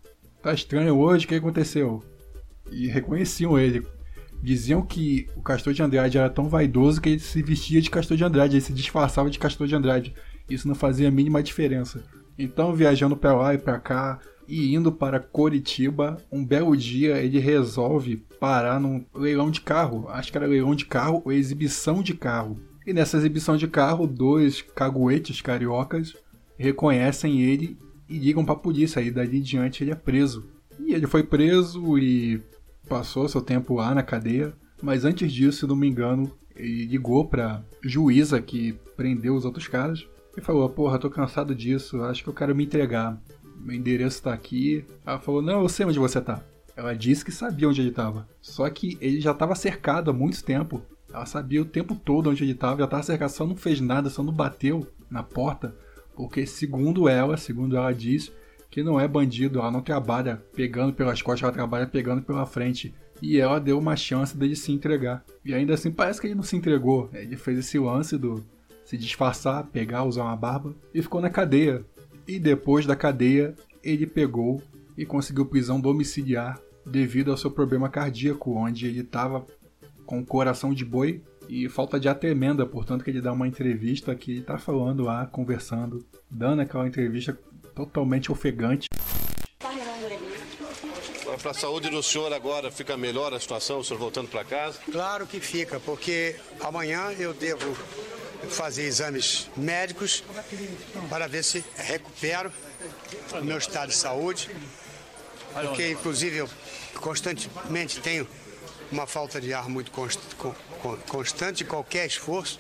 tá 0.42 0.52
estranho 0.52 0.98
hoje, 0.98 1.26
o 1.26 1.28
que 1.28 1.36
aconteceu? 1.36 2.02
E 2.72 2.88
reconheciam 2.88 3.56
ele. 3.56 3.86
Diziam 4.42 4.82
que 4.82 5.26
o 5.36 5.42
Castor 5.42 5.72
de 5.72 5.82
Andrade 5.82 6.16
era 6.18 6.30
tão 6.30 6.48
vaidoso 6.48 7.00
que 7.00 7.10
ele 7.10 7.18
se 7.18 7.42
vestia 7.42 7.80
de 7.80 7.90
Castor 7.90 8.16
de 8.16 8.24
Andrade, 8.24 8.56
ele 8.56 8.60
se 8.60 8.72
disfarçava 8.72 9.30
de 9.30 9.38
Castor 9.38 9.66
de 9.66 9.74
Andrade. 9.74 10.14
Isso 10.48 10.66
não 10.66 10.74
fazia 10.74 11.08
a 11.08 11.10
mínima 11.10 11.42
diferença. 11.42 12.02
Então, 12.38 12.74
viajando 12.74 13.16
para 13.16 13.34
lá 13.34 13.54
e 13.54 13.58
para 13.58 13.78
cá, 13.78 14.18
e 14.48 14.74
indo 14.74 14.90
para 14.90 15.20
Coritiba, 15.20 16.16
um 16.32 16.44
belo 16.44 16.76
dia 16.76 17.18
ele 17.18 17.38
resolve 17.38 18.16
parar 18.40 18.80
num 18.80 19.04
leilão 19.14 19.50
de 19.50 19.60
carro. 19.60 20.08
Acho 20.08 20.32
que 20.32 20.36
era 20.38 20.46
leilão 20.46 20.74
de 20.74 20.86
carro 20.86 21.22
ou 21.24 21.30
exibição 21.30 22.02
de 22.02 22.14
carro. 22.14 22.58
E 22.84 22.92
nessa 22.92 23.18
exibição 23.18 23.56
de 23.56 23.68
carro, 23.68 24.06
dois 24.06 24.62
caguetes 24.62 25.40
cariocas 25.40 26.16
reconhecem 26.58 27.42
ele 27.42 27.78
e 28.08 28.18
ligam 28.18 28.44
para 28.44 28.54
a 28.54 28.58
polícia. 28.58 29.00
E 29.00 29.10
dali 29.10 29.38
em 29.38 29.42
diante 29.42 29.84
ele 29.84 29.92
é 29.92 29.94
preso. 29.94 30.48
E 30.84 30.94
ele 30.94 31.06
foi 31.06 31.22
preso 31.22 31.96
e 31.96 32.40
passou 32.90 33.26
seu 33.26 33.40
tempo 33.40 33.76
lá 33.76 33.94
na 33.94 34.02
cadeia. 34.02 34.52
Mas 34.82 35.06
antes 35.06 35.32
disso, 35.32 35.60
se 35.60 35.66
não 35.66 35.76
me 35.76 35.88
engano, 35.88 36.30
ele 36.54 36.84
ligou 36.84 37.26
para 37.26 37.64
juíza 37.82 38.42
que 38.42 38.74
prendeu 38.96 39.34
os 39.34 39.46
outros 39.46 39.66
caras 39.66 40.06
e 40.36 40.42
falou: 40.42 40.68
Porra, 40.68 40.98
tô 40.98 41.08
cansado 41.08 41.54
disso, 41.54 42.02
acho 42.02 42.22
que 42.22 42.28
eu 42.28 42.34
quero 42.34 42.54
me 42.54 42.64
entregar 42.64 43.18
meu 43.60 43.76
endereço 43.76 44.22
tá 44.22 44.32
aqui. 44.32 44.84
Ela 45.04 45.18
falou, 45.18 45.42
não, 45.42 45.62
eu 45.62 45.68
sei 45.68 45.86
onde 45.86 45.98
você 45.98 46.20
tá. 46.20 46.42
Ela 46.76 46.94
disse 46.94 47.24
que 47.24 47.30
sabia 47.30 47.68
onde 47.68 47.80
ele 47.80 47.90
estava. 47.90 48.26
Só 48.40 48.68
que 48.70 48.96
ele 49.00 49.20
já 49.20 49.32
estava 49.32 49.54
cercado 49.54 50.10
há 50.10 50.14
muito 50.14 50.42
tempo. 50.42 50.82
Ela 51.12 51.26
sabia 51.26 51.60
o 51.60 51.66
tempo 51.66 51.94
todo 51.94 52.30
onde 52.30 52.42
ele 52.42 52.52
estava, 52.52 52.78
já 52.78 52.84
estava 52.84 53.02
cercado, 53.02 53.30
só 53.30 53.46
não 53.46 53.56
fez 53.56 53.80
nada, 53.80 54.08
só 54.08 54.22
não 54.22 54.32
bateu 54.32 54.86
na 55.10 55.22
porta. 55.22 55.74
Porque, 56.14 56.46
segundo 56.46 57.08
ela, 57.08 57.36
segundo 57.36 57.76
ela 57.76 57.92
diz, 57.92 58.32
que 58.70 58.82
não 58.82 59.00
é 59.00 59.08
bandido, 59.08 59.58
ela 59.58 59.70
não 59.70 59.82
trabalha 59.82 60.42
pegando 60.54 60.92
pelas 60.92 61.20
costas, 61.20 61.42
ela 61.42 61.52
trabalha 61.52 61.86
pegando 61.86 62.22
pela 62.22 62.46
frente. 62.46 62.94
E 63.20 63.38
ela 63.38 63.58
deu 63.58 63.78
uma 63.78 63.96
chance 63.96 64.36
dele 64.36 64.56
se 64.56 64.72
entregar. 64.72 65.24
E 65.44 65.52
ainda 65.52 65.74
assim 65.74 65.90
parece 65.90 66.20
que 66.20 66.26
ele 66.26 66.34
não 66.34 66.42
se 66.42 66.56
entregou. 66.56 67.10
Ele 67.12 67.36
fez 67.36 67.58
esse 67.58 67.78
lance 67.78 68.16
do 68.16 68.44
se 68.84 68.96
disfarçar, 68.96 69.66
pegar, 69.66 70.04
usar 70.04 70.24
uma 70.24 70.36
barba 70.36 70.74
e 70.94 71.02
ficou 71.02 71.20
na 71.20 71.30
cadeia 71.30 71.84
e 72.26 72.38
depois 72.38 72.86
da 72.86 72.96
cadeia 72.96 73.54
ele 73.84 74.06
pegou 74.06 74.62
e 74.96 75.04
conseguiu 75.06 75.46
prisão 75.46 75.80
domiciliar 75.80 76.60
devido 76.84 77.30
ao 77.30 77.36
seu 77.36 77.50
problema 77.50 77.88
cardíaco, 77.88 78.52
onde 78.52 78.86
ele 78.86 79.00
estava 79.00 79.46
com 80.04 80.18
o 80.18 80.26
coração 80.26 80.74
de 80.74 80.84
boi 80.84 81.22
e 81.48 81.68
falta 81.68 82.00
de 82.00 82.12
tremenda, 82.14 82.66
portanto 82.66 83.04
que 83.04 83.10
ele 83.10 83.20
dá 83.20 83.32
uma 83.32 83.46
entrevista 83.46 84.14
que 84.14 84.32
ele 84.32 84.40
está 84.40 84.58
falando 84.58 85.04
lá, 85.04 85.26
conversando, 85.26 86.04
dando 86.30 86.62
aquela 86.62 86.86
entrevista 86.86 87.38
totalmente 87.74 88.30
ofegante. 88.30 88.88
Para 91.42 91.52
a 91.52 91.54
saúde 91.54 91.88
do 91.88 92.02
senhor 92.02 92.32
agora 92.32 92.70
fica 92.70 92.96
melhor 92.96 93.32
a 93.32 93.40
situação, 93.40 93.78
o 93.78 93.84
senhor 93.84 93.98
voltando 93.98 94.28
para 94.28 94.44
casa? 94.44 94.78
Claro 94.90 95.26
que 95.26 95.40
fica, 95.40 95.80
porque 95.80 96.36
amanhã 96.60 97.12
eu 97.18 97.32
devo 97.32 97.74
fazer 98.48 98.82
exames 98.82 99.48
médicos 99.56 100.22
para 101.08 101.26
ver 101.26 101.42
se 101.42 101.64
recupero 101.76 102.52
o 103.32 103.44
meu 103.44 103.58
estado 103.58 103.88
de 103.88 103.96
saúde, 103.96 104.50
porque 105.52 105.90
inclusive 105.90 106.38
eu 106.38 106.50
constantemente 106.96 108.00
tenho 108.00 108.26
uma 108.90 109.06
falta 109.06 109.40
de 109.40 109.54
ar 109.54 109.68
muito 109.68 109.92
constante, 111.06 111.64
qualquer 111.64 112.06
esforço 112.06 112.58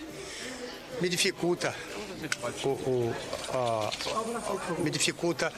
me 1.00 1.08
dificulta 1.08 1.74
me 4.78 4.90
dificulta 4.90 5.52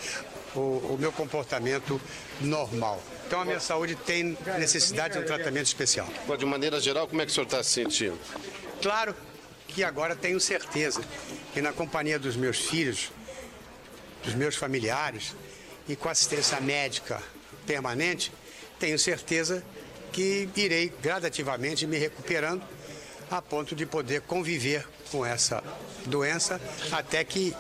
o, 0.55 0.59
o, 0.59 0.97
meu 0.99 1.13
comportamento 1.13 2.01
normal. 2.41 3.03
Então 3.27 3.41
a 3.41 3.45
minha 3.45 3.61
saúde 3.61 3.97
tem 3.97 4.37
necessidade 4.59 5.15
de 5.15 5.21
um 5.21 5.25
tratamento 5.25 5.67
especial. 5.67 6.07
De 6.39 6.45
maneira 6.45 6.81
geral, 6.81 7.09
como 7.09 7.23
é 7.23 7.25
que 7.27 7.31
o 7.31 7.35
senhor 7.35 7.47
está 7.47 7.63
se 7.63 7.71
sentindo? 7.71 8.19
Claro 8.81 9.15
que 9.69 9.83
agora 9.83 10.15
tenho 10.15 10.39
certeza 10.39 11.03
que 11.55 11.63
na 11.63 11.73
companhia 11.73 12.19
dos 12.19 12.37
meus 12.37 12.59
filhos, 12.59 13.11
dos 14.23 14.35
meus 14.35 14.55
familiares 14.55 15.35
e 15.89 15.97
com 15.97 16.09
assistência 16.09 16.61
médica 16.61 17.23
permanente, 17.67 18.31
tenho 18.79 18.99
certeza 18.99 19.65
que 20.13 20.49
irei 20.55 20.93
gradativamente 21.03 21.87
me 21.87 21.97
recuperando 21.97 22.63
a 23.31 23.41
ponto 23.41 23.75
de 23.75 23.87
poder 23.87 24.21
conviver 24.23 24.87
com 25.13 25.25
essa 25.25 25.63
doença 26.07 26.59
até 26.91 27.23
que 27.23 27.55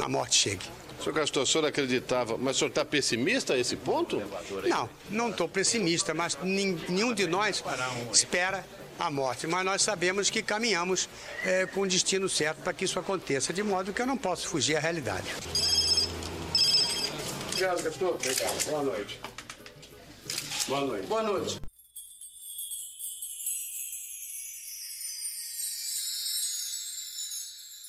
a 0.00 0.08
morte 0.08 0.34
chegue. 0.34 0.66
Senhor 0.98 1.14
Castor, 1.14 1.42
o 1.42 1.46
senhor 1.46 1.66
acreditava, 1.66 2.38
mas 2.38 2.56
o 2.56 2.58
senhor 2.58 2.70
está 2.70 2.84
pessimista 2.84 3.52
a 3.52 3.58
esse 3.58 3.76
ponto? 3.76 4.20
Não, 4.66 4.88
não 5.10 5.28
estou 5.28 5.46
pessimista, 5.46 6.14
mas 6.14 6.36
nenhum 6.42 7.12
de 7.12 7.26
nós 7.26 7.62
espera 8.10 8.64
a 8.98 9.10
morte, 9.10 9.46
mas 9.46 9.62
nós 9.62 9.82
sabemos 9.82 10.30
que 10.30 10.42
caminhamos 10.42 11.06
é, 11.44 11.66
com 11.66 11.82
o 11.82 11.86
destino 11.86 12.28
certo 12.30 12.62
para 12.62 12.72
que 12.72 12.86
isso 12.86 12.98
aconteça, 12.98 13.52
de 13.52 13.62
modo 13.62 13.92
que 13.92 14.00
eu 14.00 14.06
não 14.06 14.16
posso 14.16 14.48
fugir 14.48 14.76
à 14.76 14.80
realidade. 14.80 15.26
Obrigado, 17.50 17.82
Castor. 17.82 18.14
Obrigado. 18.14 18.64
Boa 18.70 18.82
noite. 18.82 19.20
Boa 20.66 20.80
noite. 20.80 21.06
Boa 21.06 21.22
noite. 21.22 21.75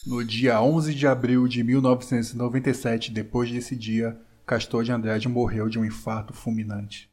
No 0.08 0.24
dia 0.24 0.62
11 0.62 0.96
de 0.96 1.06
abril 1.06 1.50
de 1.50 1.62
1997, 1.62 3.12
depois 3.12 3.52
desse 3.52 3.76
dia, 3.76 4.18
Castor 4.46 4.86
de 4.86 4.94
Andrade 4.94 5.28
morreu 5.28 5.68
de 5.68 5.78
um 5.78 5.84
infarto 5.84 6.32
fulminante. 6.32 7.12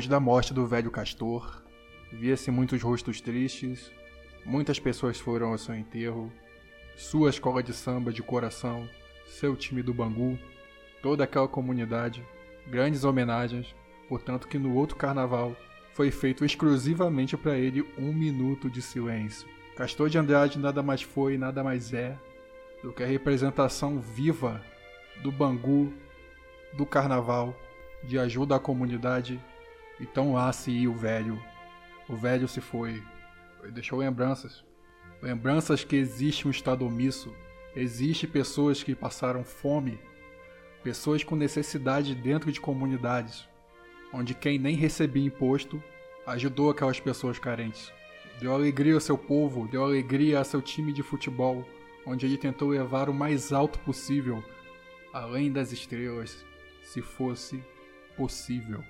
Depois 0.00 0.08
da 0.08 0.18
morte 0.18 0.54
do 0.54 0.66
velho 0.66 0.90
castor, 0.90 1.62
via-se 2.10 2.50
muitos 2.50 2.80
rostos 2.80 3.20
tristes, 3.20 3.92
muitas 4.46 4.80
pessoas 4.80 5.20
foram 5.20 5.48
ao 5.48 5.58
seu 5.58 5.74
enterro, 5.74 6.32
sua 6.96 7.28
escola 7.28 7.62
de 7.62 7.74
samba 7.74 8.10
de 8.10 8.22
coração, 8.22 8.88
seu 9.26 9.54
time 9.54 9.82
do 9.82 9.92
Bangu, 9.92 10.38
toda 11.02 11.24
aquela 11.24 11.46
comunidade, 11.46 12.26
grandes 12.66 13.04
homenagens, 13.04 13.74
portanto 14.08 14.48
que 14.48 14.58
no 14.58 14.74
outro 14.74 14.96
carnaval 14.96 15.54
foi 15.92 16.10
feito 16.10 16.46
exclusivamente 16.46 17.36
para 17.36 17.58
ele 17.58 17.86
um 17.98 18.10
minuto 18.10 18.70
de 18.70 18.80
silêncio. 18.80 19.46
Castor 19.76 20.08
de 20.08 20.16
Andrade 20.16 20.58
nada 20.58 20.82
mais 20.82 21.02
foi, 21.02 21.36
nada 21.36 21.62
mais 21.62 21.92
é 21.92 22.16
do 22.82 22.90
que 22.90 23.02
a 23.02 23.06
representação 23.06 24.00
viva 24.00 24.64
do 25.22 25.30
Bangu, 25.30 25.92
do 26.72 26.86
carnaval, 26.86 27.54
de 28.02 28.18
ajuda 28.18 28.56
à 28.56 28.58
comunidade 28.58 29.38
então 30.00 30.32
lá 30.32 30.52
se 30.52 30.70
ia 30.70 30.90
o 30.90 30.94
velho. 30.94 31.40
O 32.08 32.16
velho 32.16 32.48
se 32.48 32.60
foi. 32.60 33.02
Deixou 33.72 33.98
lembranças. 33.98 34.64
Lembranças 35.22 35.84
que 35.84 35.96
existe 35.96 36.48
um 36.48 36.50
estado 36.50 36.86
omisso. 36.86 37.34
Existe 37.76 38.26
pessoas 38.26 38.82
que 38.82 38.94
passaram 38.94 39.44
fome. 39.44 40.00
Pessoas 40.82 41.22
com 41.22 41.36
necessidade 41.36 42.14
dentro 42.14 42.50
de 42.50 42.60
comunidades. 42.60 43.46
Onde 44.12 44.34
quem 44.34 44.58
nem 44.58 44.74
recebia 44.74 45.26
imposto 45.26 45.82
ajudou 46.26 46.70
aquelas 46.70 46.98
pessoas 46.98 47.38
carentes. 47.38 47.92
Deu 48.40 48.54
alegria 48.54 48.94
ao 48.94 49.00
seu 49.00 49.18
povo, 49.18 49.68
deu 49.68 49.84
alegria 49.84 50.40
a 50.40 50.44
seu 50.44 50.62
time 50.62 50.92
de 50.92 51.02
futebol, 51.02 51.66
onde 52.06 52.24
ele 52.24 52.38
tentou 52.38 52.70
levar 52.70 53.10
o 53.10 53.14
mais 53.14 53.52
alto 53.52 53.78
possível, 53.80 54.42
além 55.12 55.52
das 55.52 55.72
estrelas, 55.72 56.44
se 56.82 57.02
fosse 57.02 57.62
possível. 58.16 58.82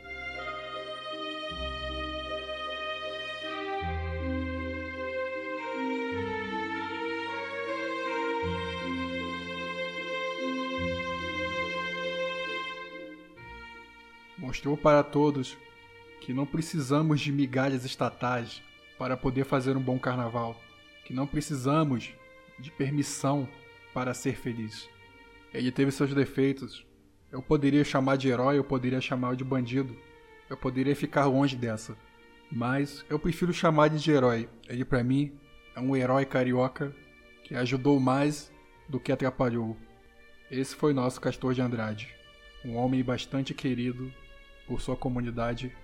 Mostrou 14.51 14.77
para 14.77 15.05
todos 15.05 15.57
que 16.21 16.35
não 16.35 16.45
precisamos 16.45 17.21
de 17.21 17.31
migalhas 17.31 17.85
estatais 17.85 18.61
para 18.99 19.17
poder 19.17 19.45
fazer 19.45 19.77
um 19.77 19.81
bom 19.81 19.97
carnaval, 19.97 20.61
que 21.05 21.15
não 21.15 21.25
precisamos 21.25 22.13
de 22.59 22.69
permissão 22.69 23.49
para 23.95 24.13
ser 24.13 24.35
feliz. 24.35 24.91
Ele 25.55 25.71
teve 25.71 25.93
seus 25.93 26.13
defeitos. 26.13 26.85
Eu 27.31 27.41
poderia 27.41 27.85
chamar 27.85 28.17
de 28.17 28.29
herói, 28.29 28.59
eu 28.59 28.65
poderia 28.65 29.01
chamar 29.01 29.37
de 29.37 29.45
bandido. 29.45 29.97
Eu 30.49 30.57
poderia 30.57 30.97
ficar 30.97 31.27
longe 31.27 31.55
dessa. 31.55 31.97
Mas 32.51 33.05
eu 33.09 33.21
prefiro 33.21 33.53
chamar 33.53 33.87
de 33.87 34.11
herói. 34.11 34.49
Ele 34.69 34.85
para 34.85 35.05
mim 35.05 35.33
é 35.77 35.81
um 35.81 35.95
herói 35.95 36.25
carioca 36.25 36.93
que 37.45 37.55
ajudou 37.55 38.01
mais 38.01 38.53
do 38.89 38.99
que 38.99 39.13
atrapalhou. 39.13 39.77
Esse 40.51 40.75
foi 40.75 40.93
nosso 40.93 41.21
Castor 41.21 41.55
de 41.55 41.63
Andrade, 41.63 42.13
um 42.65 42.75
homem 42.75 43.01
bastante 43.05 43.55
querido 43.55 44.13
por 44.71 44.81
sua 44.81 44.97
comunidade 44.97 45.77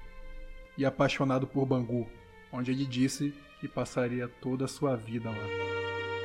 e 0.78 0.86
apaixonado 0.86 1.44
por 1.44 1.66
Bangu, 1.66 2.08
onde 2.52 2.70
ele 2.70 2.86
disse 2.86 3.34
que 3.58 3.66
passaria 3.66 4.28
toda 4.28 4.66
a 4.66 4.68
sua 4.68 4.94
vida 4.94 5.28
lá. 5.28 6.15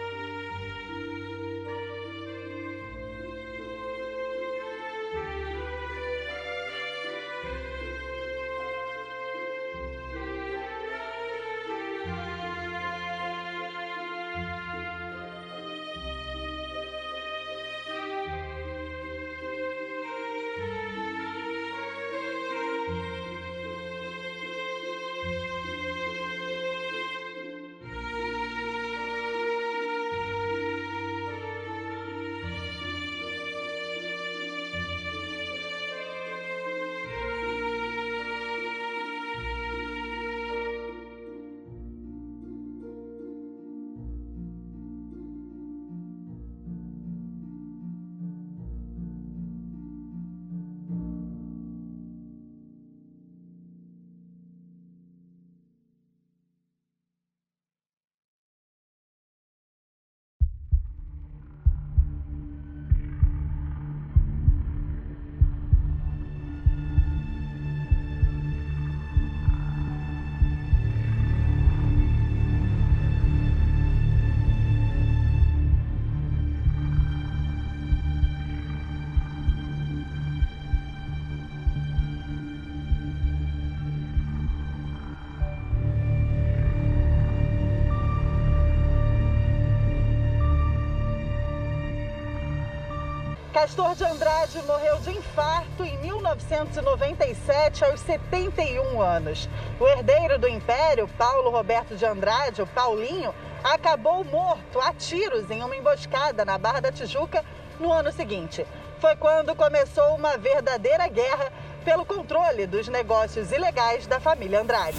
Castor 93.61 93.93
de 93.93 94.03
Andrade 94.03 94.59
morreu 94.63 94.97
de 95.01 95.11
infarto 95.11 95.83
em 95.83 95.95
1997, 95.99 97.85
aos 97.85 97.99
71 97.99 98.99
anos. 98.99 99.47
O 99.79 99.87
herdeiro 99.87 100.39
do 100.39 100.47
Império, 100.47 101.07
Paulo 101.09 101.51
Roberto 101.51 101.95
de 101.95 102.03
Andrade, 102.03 102.63
o 102.63 102.65
Paulinho, 102.65 103.31
acabou 103.63 104.23
morto 104.23 104.79
a 104.79 104.91
tiros 104.95 105.51
em 105.51 105.61
uma 105.63 105.75
emboscada 105.75 106.43
na 106.43 106.57
Barra 106.57 106.79
da 106.79 106.91
Tijuca 106.91 107.45
no 107.79 107.93
ano 107.93 108.11
seguinte. 108.11 108.65
Foi 108.99 109.15
quando 109.15 109.55
começou 109.55 110.15
uma 110.15 110.37
verdadeira 110.37 111.07
guerra 111.07 111.53
pelo 111.85 112.03
controle 112.03 112.65
dos 112.65 112.87
negócios 112.87 113.51
ilegais 113.51 114.07
da 114.07 114.19
família 114.19 114.61
Andrade. 114.61 114.97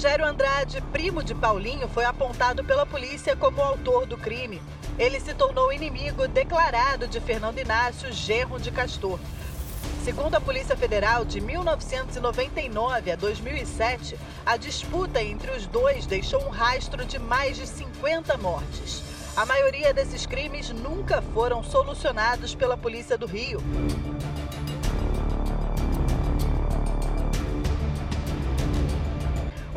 Rogério 0.00 0.24
Andrade, 0.24 0.80
primo 0.92 1.22
de 1.22 1.34
Paulinho, 1.34 1.86
foi 1.86 2.06
apontado 2.06 2.64
pela 2.64 2.86
polícia 2.86 3.36
como 3.36 3.60
autor 3.60 4.06
do 4.06 4.16
crime. 4.16 4.58
Ele 4.98 5.20
se 5.20 5.34
tornou 5.34 5.70
inimigo 5.70 6.26
declarado 6.26 7.06
de 7.06 7.20
Fernando 7.20 7.58
Inácio, 7.58 8.10
genro 8.10 8.58
de 8.58 8.70
Castor. 8.70 9.20
Segundo 10.02 10.36
a 10.36 10.40
Polícia 10.40 10.74
Federal, 10.74 11.26
de 11.26 11.38
1999 11.42 13.10
a 13.10 13.16
2007, 13.16 14.18
a 14.46 14.56
disputa 14.56 15.22
entre 15.22 15.50
os 15.50 15.66
dois 15.66 16.06
deixou 16.06 16.42
um 16.46 16.48
rastro 16.48 17.04
de 17.04 17.18
mais 17.18 17.58
de 17.58 17.66
50 17.66 18.38
mortes. 18.38 19.02
A 19.36 19.44
maioria 19.44 19.92
desses 19.92 20.24
crimes 20.24 20.70
nunca 20.70 21.20
foram 21.20 21.62
solucionados 21.62 22.54
pela 22.54 22.74
Polícia 22.74 23.18
do 23.18 23.26
Rio. 23.26 23.60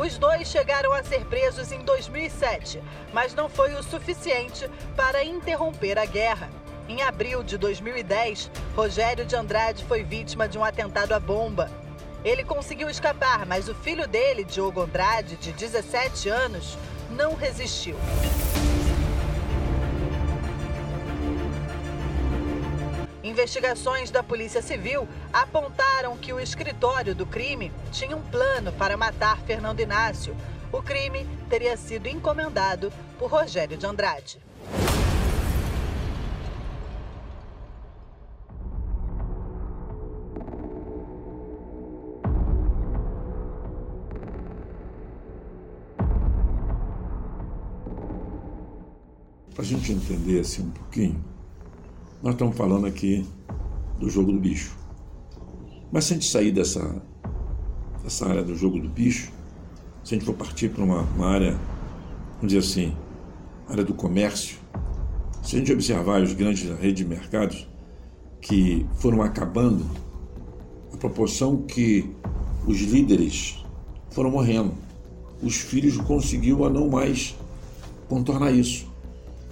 Os 0.03 0.17
dois 0.17 0.49
chegaram 0.49 0.91
a 0.91 1.01
ser 1.01 1.23
presos 1.27 1.71
em 1.71 1.79
2007, 1.79 2.83
mas 3.13 3.33
não 3.33 3.47
foi 3.47 3.73
o 3.73 3.81
suficiente 3.81 4.69
para 4.97 5.23
interromper 5.23 5.97
a 5.97 6.03
guerra. 6.03 6.49
Em 6.89 7.01
abril 7.01 7.41
de 7.41 7.57
2010, 7.57 8.51
Rogério 8.75 9.23
de 9.23 9.33
Andrade 9.33 9.85
foi 9.85 10.03
vítima 10.03 10.45
de 10.45 10.57
um 10.57 10.63
atentado 10.63 11.13
à 11.13 11.21
bomba. 11.21 11.71
Ele 12.21 12.43
conseguiu 12.43 12.89
escapar, 12.89 13.45
mas 13.45 13.69
o 13.69 13.75
filho 13.75 14.05
dele, 14.05 14.43
Diogo 14.43 14.81
Andrade, 14.81 15.37
de 15.37 15.53
17 15.53 16.27
anos, 16.27 16.77
não 17.09 17.33
resistiu. 17.33 17.95
Investigações 23.33 24.11
da 24.11 24.21
Polícia 24.21 24.61
Civil 24.61 25.07
apontaram 25.33 26.15
que 26.15 26.31
o 26.31 26.39
escritório 26.39 27.15
do 27.15 27.25
crime 27.25 27.71
tinha 27.91 28.15
um 28.15 28.21
plano 28.21 28.71
para 28.73 28.95
matar 28.95 29.41
Fernando 29.41 29.79
Inácio. 29.79 30.37
O 30.71 30.83
crime 30.83 31.27
teria 31.49 31.75
sido 31.75 32.05
encomendado 32.05 32.93
por 33.17 33.31
Rogério 33.31 33.75
de 33.75 33.87
Andrade. 33.87 34.37
Para 49.55 49.63
a 49.63 49.65
gente 49.65 49.91
entender 49.91 50.39
assim 50.39 50.61
um 50.61 50.69
pouquinho, 50.69 51.32
nós 52.23 52.35
estamos 52.35 52.55
falando 52.55 52.87
aqui 52.87 53.25
do 53.99 54.09
jogo 54.09 54.31
do 54.31 54.39
bicho. 54.39 54.77
Mas 55.91 56.05
se 56.05 56.13
a 56.13 56.15
gente 56.15 56.29
sair 56.29 56.53
dessa, 56.53 57.03
dessa 58.01 58.25
área 58.25 58.41
do 58.41 58.55
jogo 58.55 58.79
do 58.79 58.87
bicho, 58.87 59.29
se 60.05 60.15
a 60.15 60.17
gente 60.17 60.25
for 60.25 60.33
partir 60.33 60.69
para 60.69 60.85
uma, 60.85 61.01
uma 61.01 61.27
área, 61.27 61.59
vamos 62.35 62.53
dizer 62.53 62.59
assim, 62.59 62.95
área 63.67 63.83
do 63.83 63.93
comércio, 63.93 64.57
se 65.43 65.57
a 65.57 65.59
gente 65.59 65.73
observar 65.73 66.21
os 66.21 66.31
grandes 66.31 66.63
redes 66.79 67.03
de 67.03 67.05
mercados 67.05 67.67
que 68.39 68.85
foram 68.95 69.21
acabando, 69.21 69.85
a 70.93 70.97
proporção 70.97 71.57
que 71.63 72.09
os 72.65 72.79
líderes 72.79 73.65
foram 74.11 74.31
morrendo, 74.31 74.73
os 75.41 75.57
filhos 75.57 75.97
conseguiu 75.97 76.63
a 76.63 76.69
não 76.69 76.87
mais 76.87 77.35
contornar 78.07 78.51
isso. 78.53 78.87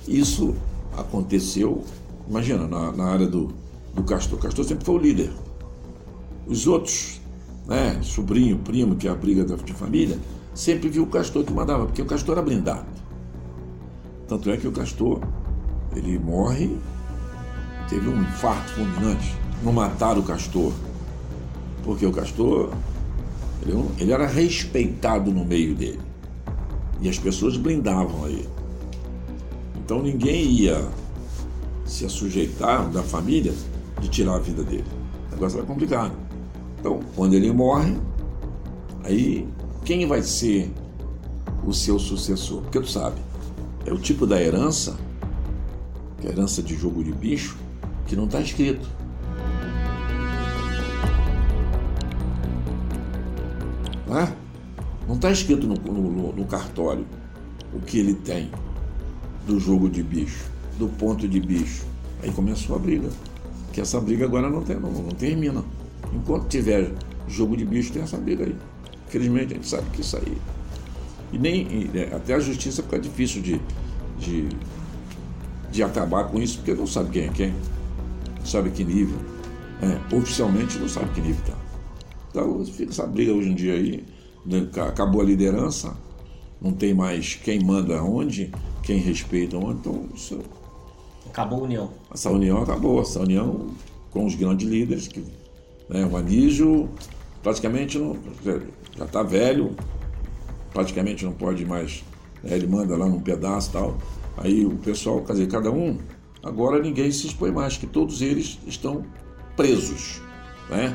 Isso 0.08 0.56
aconteceu 0.96 1.84
Imagina, 2.32 2.66
na, 2.66 2.94
na 2.94 3.04
área 3.08 3.28
do, 3.28 3.50
do 3.94 4.04
Castor. 4.04 4.40
Castor 4.40 4.64
sempre 4.64 4.86
foi 4.86 4.96
o 4.96 4.98
líder. 4.98 5.32
os 6.48 6.66
outros, 6.66 7.20
né, 7.68 8.00
sobrinho, 8.02 8.58
primo, 8.60 8.96
que 8.96 9.06
é 9.06 9.12
a 9.12 9.16
briga 9.16 9.44
da- 9.44 9.56
de 9.58 9.74
família, 9.74 10.18
sempre 10.56 10.88
viu 10.90 11.04
o 11.04 11.08
Castor 11.08 11.44
que 11.44 11.52
mandava, 11.52 11.86
porque 11.86 12.02
o 12.02 12.06
Castor 12.06 12.38
era 12.38 12.42
blindado. 12.42 12.86
Tanto 14.30 14.50
é 14.50 14.56
que 14.56 14.66
o 14.66 14.72
Castor, 14.72 15.20
ele 15.94 16.18
morre, 16.18 16.78
teve 17.90 18.08
um 18.08 18.22
infarto 18.22 18.72
fulminante. 18.72 19.36
Não 19.62 19.74
mataram 19.74 20.22
o 20.22 20.24
Castor, 20.24 20.72
porque 21.84 22.06
o 22.06 22.14
Castor, 22.14 22.70
ele, 23.62 23.74
não- 23.74 23.92
ele 24.00 24.14
era 24.14 24.26
respeitado 24.26 25.32
no 25.32 25.44
meio 25.44 25.76
dele. 25.76 26.00
E 27.02 27.10
as 27.10 27.20
pessoas 27.20 27.58
blindavam 27.58 28.24
a 28.24 28.30
ele. 28.30 28.48
Então 29.84 30.02
ninguém 30.02 30.46
ia 30.46 30.88
se 31.92 32.08
sujeitar 32.10 32.90
da 32.90 33.04
família 33.04 33.54
de 34.00 34.08
tirar 34.10 34.36
a 34.36 34.40
vida 34.40 34.64
dele. 34.64 34.86
O 35.30 35.34
negócio 35.36 35.58
era 35.58 35.68
complicado. 35.68 36.14
Então, 36.80 37.00
quando 37.16 37.34
ele 37.34 37.52
morre, 37.52 37.98
aí 39.04 39.48
quem 39.84 40.08
vai 40.08 40.22
ser 40.24 40.72
o 41.66 41.74
seu 41.74 42.00
sucessor? 42.00 42.62
Porque 42.62 42.80
tu 42.80 42.90
sabe, 42.90 43.18
é 43.86 43.92
o 43.94 43.98
tipo 44.00 44.26
da 44.26 44.42
herança, 44.42 44.96
que 46.20 46.28
é 46.28 46.32
herança 46.32 46.64
de 46.64 46.76
jogo 46.76 47.04
de 47.04 47.12
bicho, 47.12 47.58
que 48.08 48.16
não 48.16 48.26
está 48.26 48.40
escrito. 48.40 48.88
Não 54.08 54.18
é? 54.20 54.34
Está 55.14 55.30
escrito 55.32 55.68
no, 55.68 55.76
no- 55.76 56.32
no 56.34 56.46
cartório 56.46 57.06
o 57.74 57.80
que 57.80 58.00
ele 58.00 58.14
tem 58.16 58.50
do 59.46 59.60
jogo 59.60 59.90
de 59.90 60.02
bicho, 60.02 60.46
do 60.82 60.88
ponto 60.90 61.28
de 61.28 61.40
bicho. 61.40 61.86
Aí 62.24 62.32
começou 62.32 62.76
a 62.76 62.80
briga. 62.80 63.08
Que 63.72 63.82
essa 63.82 64.02
briga 64.02 64.26
agora 64.26 64.50
não, 64.50 64.64
tem, 64.64 64.78
não, 64.80 64.92
não 64.92 65.10
termina. 65.12 65.64
Enquanto 66.14 66.48
tiver 66.48 66.92
jogo 67.28 67.56
de 67.56 67.64
bicho, 67.66 67.94
tem 67.94 68.02
essa 68.02 68.18
briga 68.18 68.44
aí. 68.46 68.56
Infelizmente 69.08 69.54
a 69.54 69.56
gente 69.58 69.68
sabe 69.68 69.90
que 69.92 70.02
isso 70.02 70.18
aí. 70.18 70.38
E 71.32 71.38
nem. 71.38 71.62
e, 71.62 71.92
é, 71.98 72.16
até 72.16 72.34
a 72.34 72.40
justiça 72.40 72.82
fica 72.82 73.00
difícil 73.00 73.42
de, 73.42 73.62
de, 74.20 74.50
de 75.72 75.84
acabar 75.84 76.26
com 76.26 76.42
isso, 76.42 76.58
porque 76.58 76.74
não 76.74 76.88
sabe 76.88 77.12
quem 77.12 77.24
é 77.26 77.30
quem, 77.30 77.54
sabe 78.44 78.72
que 78.72 78.84
nível. 78.84 79.18
É, 79.82 80.16
oficialmente 80.16 80.78
não 80.80 80.88
sabe 80.90 81.10
que 81.14 81.22
nível 81.22 81.40
está. 81.46 81.58
Então 82.32 82.66
fica 82.66 82.92
essa 82.92 83.06
briga 83.06 83.32
hoje 83.34 83.50
em 83.50 83.56
dia 83.56 83.74
aí. 83.74 84.04
né, 84.46 84.68
ca- 84.74 84.88
Acabou 84.88 85.22
a 85.22 85.24
liderança, 85.24 85.96
não 86.62 86.74
tem 86.74 86.94
mais 86.94 87.36
quem 87.36 87.64
manda 87.64 88.02
onde, 88.04 88.52
quem 88.84 88.98
respeita 89.00 89.58
onde. 89.58 89.80
Então 89.80 90.06
isso, 90.14 90.40
Acabou 91.32 91.62
a 91.62 91.64
união. 91.64 91.90
essa 92.14 92.30
união 92.30 92.62
acabou, 92.62 93.02
essa 93.02 93.22
união 93.22 93.70
com 94.10 94.26
os 94.26 94.36
grandes 94.36 94.70
líderes, 94.70 95.08
que 95.08 95.24
né, 95.88 96.06
o 96.06 96.18
Anísio 96.18 96.90
praticamente 97.42 97.98
não, 97.98 98.18
já 98.98 99.06
está 99.06 99.24
velho, 99.24 99.74
praticamente 100.74 101.24
não 101.24 101.32
pode 101.32 101.66
mais, 101.66 102.04
né, 102.44 102.56
ele 102.56 102.68
manda 102.68 102.98
lá 102.98 103.08
num 103.08 103.22
pedaço 103.22 103.70
e 103.70 103.74
tal. 103.74 103.98
Aí 104.38 104.66
o 104.66 104.76
pessoal, 104.78 105.22
quer 105.22 105.34
dizer, 105.34 105.48
cada 105.48 105.72
um, 105.72 105.98
agora 106.44 106.82
ninguém 106.82 107.10
se 107.14 107.28
expõe 107.28 107.50
mais, 107.50 107.78
que 107.78 107.88
todos 107.88 108.22
eles 108.22 108.60
estão 108.68 109.06
presos, 109.56 110.22
né? 110.70 110.94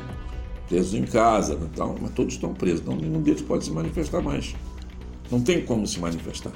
Presos 0.69 0.93
em 0.93 1.03
casa 1.03 1.53
e 1.53 1.75
tal, 1.75 1.95
mas 1.99 2.11
todos 2.11 2.35
estão 2.35 2.53
presos, 2.53 2.81
então 2.81 2.95
nenhum 2.95 3.21
deles 3.21 3.41
pode 3.41 3.65
se 3.65 3.71
manifestar 3.71 4.21
mais. 4.21 4.55
Não 5.31 5.41
tem 5.41 5.65
como 5.65 5.87
se 5.87 5.99
manifestar. 5.99 6.53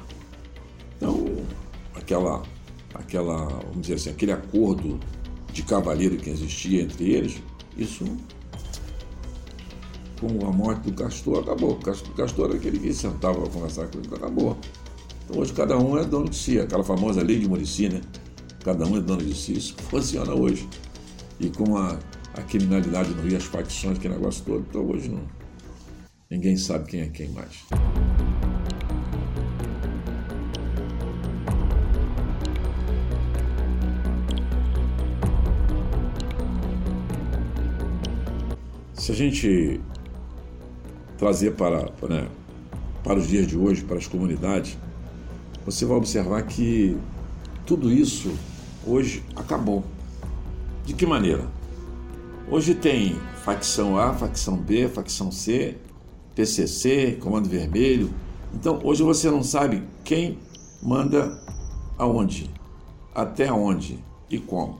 Então, 0.97 1.25
aquela, 1.95 2.43
aquela, 2.93 3.45
vamos 3.45 3.81
dizer 3.81 3.95
assim, 3.95 4.09
aquele 4.09 4.31
acordo 4.31 4.99
de 5.51 5.63
cavalheiro 5.63 6.17
que 6.17 6.29
existia 6.29 6.81
entre 6.81 7.11
eles, 7.11 7.41
isso 7.77 8.05
com 10.19 10.47
a 10.47 10.51
morte 10.51 10.89
do 10.89 10.93
Castor 10.93 11.39
acabou. 11.39 11.71
O 11.71 12.13
Castor, 12.13 12.45
era 12.45 12.55
aquele 12.55 12.79
que 12.79 12.93
sentava 12.93 13.41
para 13.41 13.49
conversar 13.49 13.87
com 13.87 13.97
ele, 13.97 14.07
acabou. 14.13 14.57
Então 15.25 15.41
hoje 15.41 15.53
cada 15.53 15.77
um 15.77 15.97
é 15.97 16.05
dono 16.05 16.29
de 16.29 16.35
si, 16.35 16.59
aquela 16.59 16.83
famosa 16.83 17.23
lei 17.23 17.39
de 17.39 17.47
Murici, 17.47 17.89
né? 17.89 18.01
Cada 18.63 18.85
um 18.85 18.97
é 18.97 19.01
dono 19.01 19.23
de 19.23 19.33
si, 19.33 19.53
isso 19.53 19.75
funciona 19.89 20.33
hoje. 20.33 20.69
E 21.39 21.49
com 21.49 21.75
a, 21.75 21.97
a 22.35 22.41
criminalidade 22.43 23.09
no 23.09 23.23
Rio, 23.23 23.37
as 23.37 23.43
facções, 23.45 23.97
aquele 23.97 24.13
negócio 24.13 24.45
todo, 24.45 24.65
então 24.69 24.87
hoje 24.87 25.09
não. 25.09 25.23
Ninguém 26.29 26.55
sabe 26.55 26.85
quem 26.85 27.01
é 27.01 27.07
quem 27.07 27.29
mais. 27.29 27.65
Se 39.01 39.11
a 39.11 39.15
gente 39.15 39.81
trazer 41.17 41.55
para, 41.55 41.89
para, 41.93 42.27
para 43.03 43.17
os 43.17 43.27
dias 43.27 43.47
de 43.47 43.57
hoje, 43.57 43.83
para 43.83 43.97
as 43.97 44.05
comunidades, 44.05 44.77
você 45.65 45.87
vai 45.87 45.97
observar 45.97 46.43
que 46.43 46.95
tudo 47.65 47.91
isso 47.91 48.31
hoje 48.85 49.23
acabou. 49.35 49.83
De 50.85 50.93
que 50.93 51.07
maneira? 51.07 51.47
Hoje 52.47 52.75
tem 52.75 53.15
facção 53.43 53.97
A, 53.97 54.13
facção 54.13 54.55
B, 54.55 54.87
facção 54.87 55.31
C, 55.31 55.77
PCC, 56.35 57.17
Comando 57.19 57.49
Vermelho. 57.49 58.13
Então 58.53 58.81
hoje 58.83 59.01
você 59.01 59.31
não 59.31 59.41
sabe 59.41 59.81
quem 60.03 60.37
manda 60.79 61.43
aonde, 61.97 62.51
até 63.15 63.51
onde 63.51 63.97
e 64.29 64.37
como. 64.37 64.77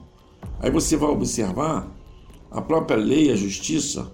Aí 0.60 0.70
você 0.70 0.96
vai 0.96 1.10
observar 1.10 1.88
a 2.52 2.62
própria 2.62 2.98
lei, 2.98 3.32
a 3.32 3.36
justiça, 3.36 4.12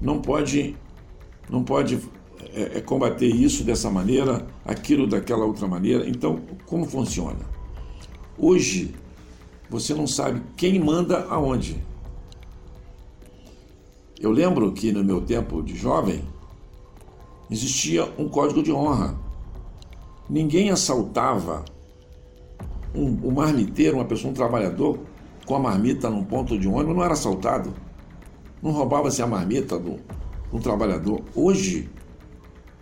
não 0.00 0.20
pode, 0.20 0.76
não 1.50 1.64
pode 1.64 2.00
é, 2.54 2.78
é, 2.78 2.80
combater 2.80 3.26
isso 3.26 3.64
dessa 3.64 3.90
maneira, 3.90 4.46
aquilo 4.64 5.06
daquela 5.06 5.44
outra 5.44 5.66
maneira. 5.66 6.08
Então, 6.08 6.40
como 6.66 6.86
funciona? 6.86 7.40
Hoje, 8.38 8.94
você 9.68 9.92
não 9.92 10.06
sabe 10.06 10.40
quem 10.56 10.78
manda 10.78 11.26
aonde. 11.28 11.82
Eu 14.20 14.30
lembro 14.30 14.70
que 14.72 14.92
no 14.92 15.02
meu 15.02 15.20
tempo 15.20 15.62
de 15.62 15.76
jovem, 15.76 16.22
existia 17.50 18.04
um 18.18 18.28
código 18.28 18.62
de 18.62 18.72
honra. 18.72 19.18
Ninguém 20.28 20.70
assaltava 20.70 21.64
um, 22.94 23.06
um 23.26 23.30
marmiteiro, 23.32 23.96
uma 23.96 24.04
pessoa, 24.04 24.30
um 24.30 24.34
trabalhador, 24.34 24.98
com 25.50 25.56
a 25.56 25.58
marmita 25.58 26.08
num 26.08 26.22
ponto 26.22 26.56
de 26.56 26.68
ônibus, 26.68 26.94
não 26.94 27.02
era 27.02 27.14
assaltado. 27.14 27.74
Não 28.62 28.70
roubava-se 28.70 29.20
a 29.20 29.26
marmita 29.26 29.76
do, 29.76 29.96
do 30.52 30.60
trabalhador. 30.60 31.22
Hoje, 31.34 31.90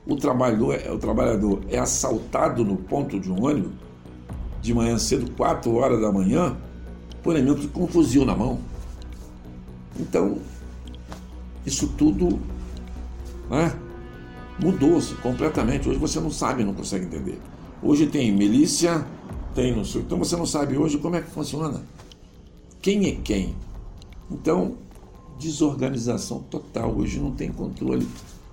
o 0.06 0.16
trabalhador, 0.16 0.74
é- 0.74 0.92
o 0.92 0.98
trabalhador 0.98 1.60
é 1.70 1.78
assaltado 1.78 2.66
no 2.66 2.76
ponto 2.76 3.18
de 3.18 3.30
ônibus 3.30 3.72
de 4.60 4.74
manhã 4.74 4.98
cedo, 4.98 5.30
4 5.34 5.74
horas 5.76 5.98
da 5.98 6.12
manhã, 6.12 6.58
por 7.22 7.34
elementos 7.36 7.64
com 7.72 7.84
um 7.84 7.86
fuzil 7.86 8.26
na 8.26 8.36
mão. 8.36 8.58
Então, 9.98 10.36
isso 11.64 11.88
tudo 11.96 12.38
né, 13.48 13.72
mudou-se 14.62 15.14
completamente. 15.14 15.88
Hoje 15.88 15.98
você 15.98 16.20
não 16.20 16.30
sabe, 16.30 16.64
não 16.64 16.74
consegue 16.74 17.06
entender. 17.06 17.40
Hoje 17.82 18.06
tem 18.08 18.30
milícia, 18.30 19.06
tem 19.54 19.74
não 19.74 19.86
sei. 19.86 20.02
Então 20.02 20.18
você 20.18 20.36
não 20.36 20.44
sabe 20.44 20.76
hoje 20.76 20.98
como 20.98 21.16
é 21.16 21.22
que 21.22 21.30
funciona. 21.30 21.82
Quem 22.88 23.06
é 23.06 23.12
quem? 23.22 23.54
Então, 24.30 24.76
desorganização 25.38 26.38
total. 26.40 26.96
Hoje 26.96 27.20
não 27.20 27.32
tem 27.32 27.52
controle. 27.52 28.08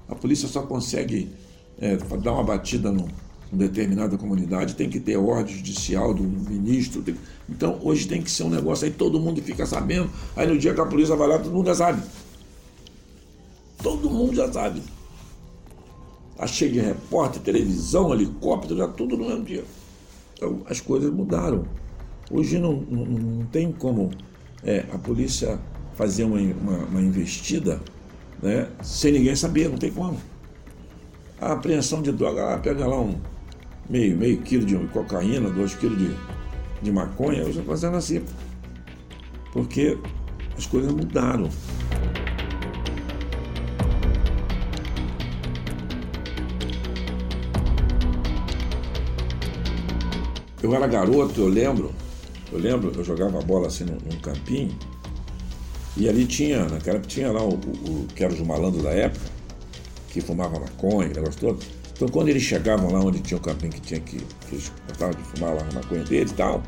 A 0.09 0.13
polícia 0.13 0.45
só 0.45 0.61
consegue 0.63 1.29
é, 1.79 1.95
dar 1.95 2.33
uma 2.33 2.43
batida 2.43 2.91
num, 2.91 3.07
em 3.53 3.55
determinada 3.55 4.17
comunidade, 4.17 4.75
tem 4.75 4.89
que 4.89 4.99
ter 4.99 5.15
ordem 5.15 5.55
judicial 5.55 6.13
do 6.13 6.21
ministro. 6.23 7.01
tem- 7.01 7.15
Então, 7.47 7.79
hoje 7.81 8.09
tem 8.09 8.21
que 8.21 8.29
ser 8.29 8.43
um 8.43 8.49
negócio 8.49 8.85
aí, 8.85 8.91
todo 8.91 9.21
mundo 9.21 9.41
fica 9.41 9.65
sabendo. 9.65 10.09
Aí 10.35 10.45
no 10.45 10.57
dia 10.57 10.73
que 10.73 10.81
a 10.81 10.85
polícia 10.85 11.15
vai 11.15 11.29
lá, 11.29 11.39
todo 11.39 11.53
mundo 11.53 11.67
já 11.67 11.75
sabe. 11.75 12.03
Todo 13.81 14.09
mundo 14.09 14.35
já 14.35 14.51
sabe. 14.51 14.81
Tá 16.35 16.45
cheio 16.45 16.73
de 16.73 16.81
repórter, 16.81 17.41
televisão, 17.41 18.13
helicóptero, 18.13 18.75
já 18.79 18.87
tudo 18.89 19.15
no 19.15 19.29
mesmo 19.29 19.45
dia. 19.45 19.63
Então, 20.33 20.59
as 20.69 20.81
coisas 20.81 21.09
mudaram. 21.09 21.65
Hoje 22.31 22.57
não, 22.57 22.73
não, 22.73 23.05
não 23.05 23.45
tem 23.45 23.71
como 23.71 24.11
é, 24.63 24.85
a 24.91 24.97
polícia 24.97 25.59
fazer 25.95 26.23
uma, 26.23 26.39
uma, 26.39 26.77
uma 26.85 27.01
investida 27.01 27.79
né, 28.41 28.67
sem 28.81 29.11
ninguém 29.11 29.35
saber, 29.35 29.69
não 29.69 29.77
tem 29.77 29.91
como. 29.91 30.17
A 31.39 31.53
apreensão 31.53 32.01
de 32.01 32.11
droga, 32.11 32.53
ah, 32.53 32.57
pega 32.57 32.85
lá 32.87 32.99
um 32.99 33.15
meio, 33.89 34.17
meio 34.17 34.41
quilo 34.41 34.65
de 34.65 34.75
cocaína, 34.87 35.49
dois 35.49 35.75
quilos 35.75 35.97
de, 35.97 36.15
de 36.81 36.91
maconha, 36.91 37.41
hoje 37.41 37.59
está 37.59 37.63
fazendo 37.63 37.97
assim. 37.97 38.23
Porque 39.51 39.97
as 40.57 40.65
coisas 40.65 40.91
mudaram. 40.91 41.49
Eu 50.61 50.73
era 50.73 50.87
garoto, 50.87 51.41
eu 51.41 51.47
lembro, 51.47 51.93
eu 52.55 52.61
lembro, 52.61 52.91
eu 52.95 53.03
jogava 53.03 53.41
bola 53.41 53.67
assim 53.67 53.83
num, 53.83 53.97
num 54.09 54.19
campinho, 54.19 54.73
E 55.97 56.09
ali 56.09 56.25
tinha, 56.25 56.65
naquela 56.65 56.97
época 56.97 57.07
tinha 57.07 57.31
lá 57.31 57.43
o, 57.43 57.53
o, 57.53 57.55
o 57.55 58.07
que 58.15 58.23
era 58.23 58.33
os 58.33 58.39
malandros 58.39 58.83
da 58.83 58.91
época, 58.91 59.25
que 60.09 60.21
fumava 60.21 60.59
maconha, 60.59 61.09
negócio 61.09 61.39
todo. 61.39 61.59
Então 61.93 62.07
quando 62.07 62.29
eles 62.29 62.43
chegavam 62.43 62.91
lá 62.91 62.99
onde 62.99 63.19
tinha 63.19 63.37
o 63.37 63.41
campinho 63.41 63.71
que 63.71 63.81
tinha 63.81 63.99
que, 63.99 64.17
que 64.17 64.55
eles 64.55 64.71
gostavam 64.87 65.15
de 65.15 65.23
fumar 65.23 65.53
lá 65.53 65.61
a 65.69 65.73
maconha 65.75 66.03
deles 66.03 66.31
e 66.31 66.35
tal, 66.35 66.63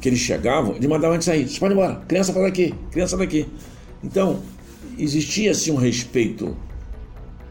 que 0.00 0.08
eles 0.08 0.18
chegavam, 0.18 0.74
eles 0.74 0.88
mandavam 0.88 1.10
a 1.10 1.14
gente 1.14 1.24
sair, 1.24 1.44
vocês 1.44 1.58
podem 1.58 1.76
embora, 1.76 1.96
criança 2.06 2.32
para 2.32 2.42
daqui, 2.42 2.74
criança 2.90 3.16
daqui. 3.16 3.46
Então, 4.02 4.40
existia 4.98 5.52
assim 5.52 5.70
um 5.70 5.76
respeito 5.76 6.56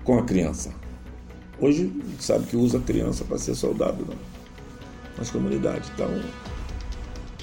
com 0.03 0.19
a 0.19 0.23
criança. 0.23 0.73
Hoje, 1.59 1.91
a 2.17 2.21
sabe 2.21 2.45
que 2.47 2.57
usa 2.57 2.77
a 2.77 2.81
criança 2.81 3.23
para 3.23 3.37
ser 3.37 3.55
soldado 3.55 4.05
né? 4.05 4.15
nas 5.17 5.29
comunidades. 5.29 5.89
Então, 5.93 6.09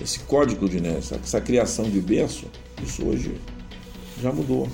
esse 0.01 0.21
código 0.21 0.69
de 0.69 0.81
né, 0.81 0.97
essa, 0.99 1.17
essa 1.17 1.41
criação 1.41 1.89
de 1.89 2.01
berço, 2.01 2.47
isso 2.83 3.05
hoje 3.07 3.35
já 4.23 4.33
mudou. 4.33 4.69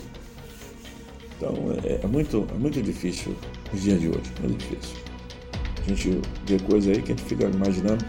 Então, 1.36 1.54
é, 1.84 2.00
é, 2.02 2.06
muito, 2.06 2.46
é 2.50 2.58
muito 2.58 2.82
difícil 2.82 3.34
os 3.72 3.82
dias 3.82 4.00
de 4.00 4.08
hoje, 4.08 4.32
muito 4.40 4.58
difícil. 4.58 4.96
A 5.84 5.88
gente 5.88 6.20
vê 6.46 6.58
coisa 6.60 6.90
aí 6.90 7.02
que 7.02 7.12
a 7.12 7.16
gente 7.16 7.26
fica 7.26 7.44
imaginando 7.46 8.04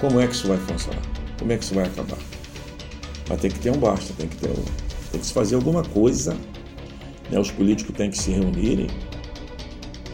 como 0.00 0.20
é 0.20 0.26
que 0.26 0.34
isso 0.34 0.48
vai 0.48 0.58
funcionar, 0.58 1.02
como 1.38 1.52
é 1.52 1.56
que 1.56 1.64
isso 1.64 1.74
vai 1.74 1.84
acabar. 1.86 2.18
Mas 3.28 3.40
tem 3.40 3.50
que 3.50 3.58
ter 3.58 3.70
um 3.70 3.78
basta, 3.78 4.12
tem 4.14 4.28
que 4.28 4.36
ter 4.36 4.50
um, 4.50 4.64
tem 5.10 5.20
que 5.20 5.26
se 5.26 5.32
fazer 5.32 5.54
alguma 5.54 5.82
coisa. 5.82 6.36
Né? 7.30 7.38
Os 7.38 7.50
políticos 7.50 7.96
têm 7.96 8.10
que 8.10 8.18
se 8.18 8.30
reunirem 8.30 8.88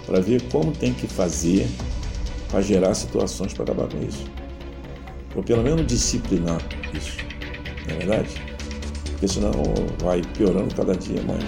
para 0.06 0.20
ver 0.20 0.43
como 0.51 0.72
tem 0.72 0.93
que 0.94 1.06
fazer 1.06 1.66
para 2.48 2.60
gerar 2.60 2.94
situações 2.94 3.52
para 3.52 3.64
acabar 3.64 3.89
com 3.89 4.02
isso. 4.02 4.24
Ou 5.35 5.43
pelo 5.43 5.62
menos 5.62 5.86
disciplinar 5.86 6.61
isso, 6.94 7.19
não 7.86 7.94
é 7.94 7.98
verdade? 7.98 8.31
Porque 9.12 9.28
senão 9.28 9.52
vai 10.02 10.23
piorando 10.36 10.74
cada 10.74 10.94
dia 10.94 11.23
mais. 11.23 11.44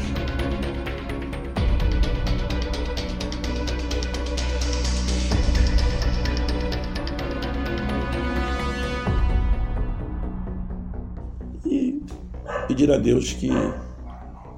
pedir 12.82 12.90
a 12.90 12.96
Deus 12.96 13.34
que 13.34 13.50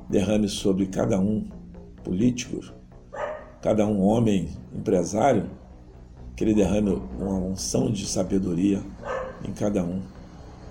derrame 0.08 0.48
sobre 0.48 0.86
cada 0.86 1.18
um 1.18 1.48
político, 2.04 2.60
cada 3.60 3.84
um 3.86 4.00
homem 4.00 4.48
empresário, 4.72 5.50
que 6.36 6.44
ele 6.44 6.54
derrame 6.54 7.02
uma 7.18 7.34
unção 7.34 7.90
de 7.90 8.06
sabedoria 8.06 8.80
em 9.46 9.52
cada 9.52 9.82
um, 9.82 10.00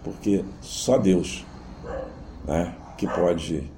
porque 0.03 0.43
só 0.61 0.97
Deus 0.97 1.45
né, 2.45 2.75
que 2.97 3.07
pode 3.07 3.69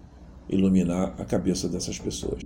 iluminar 0.50 1.14
a 1.20 1.26
cabeça 1.26 1.68
dessas 1.68 2.00
pessoas. 2.00 2.42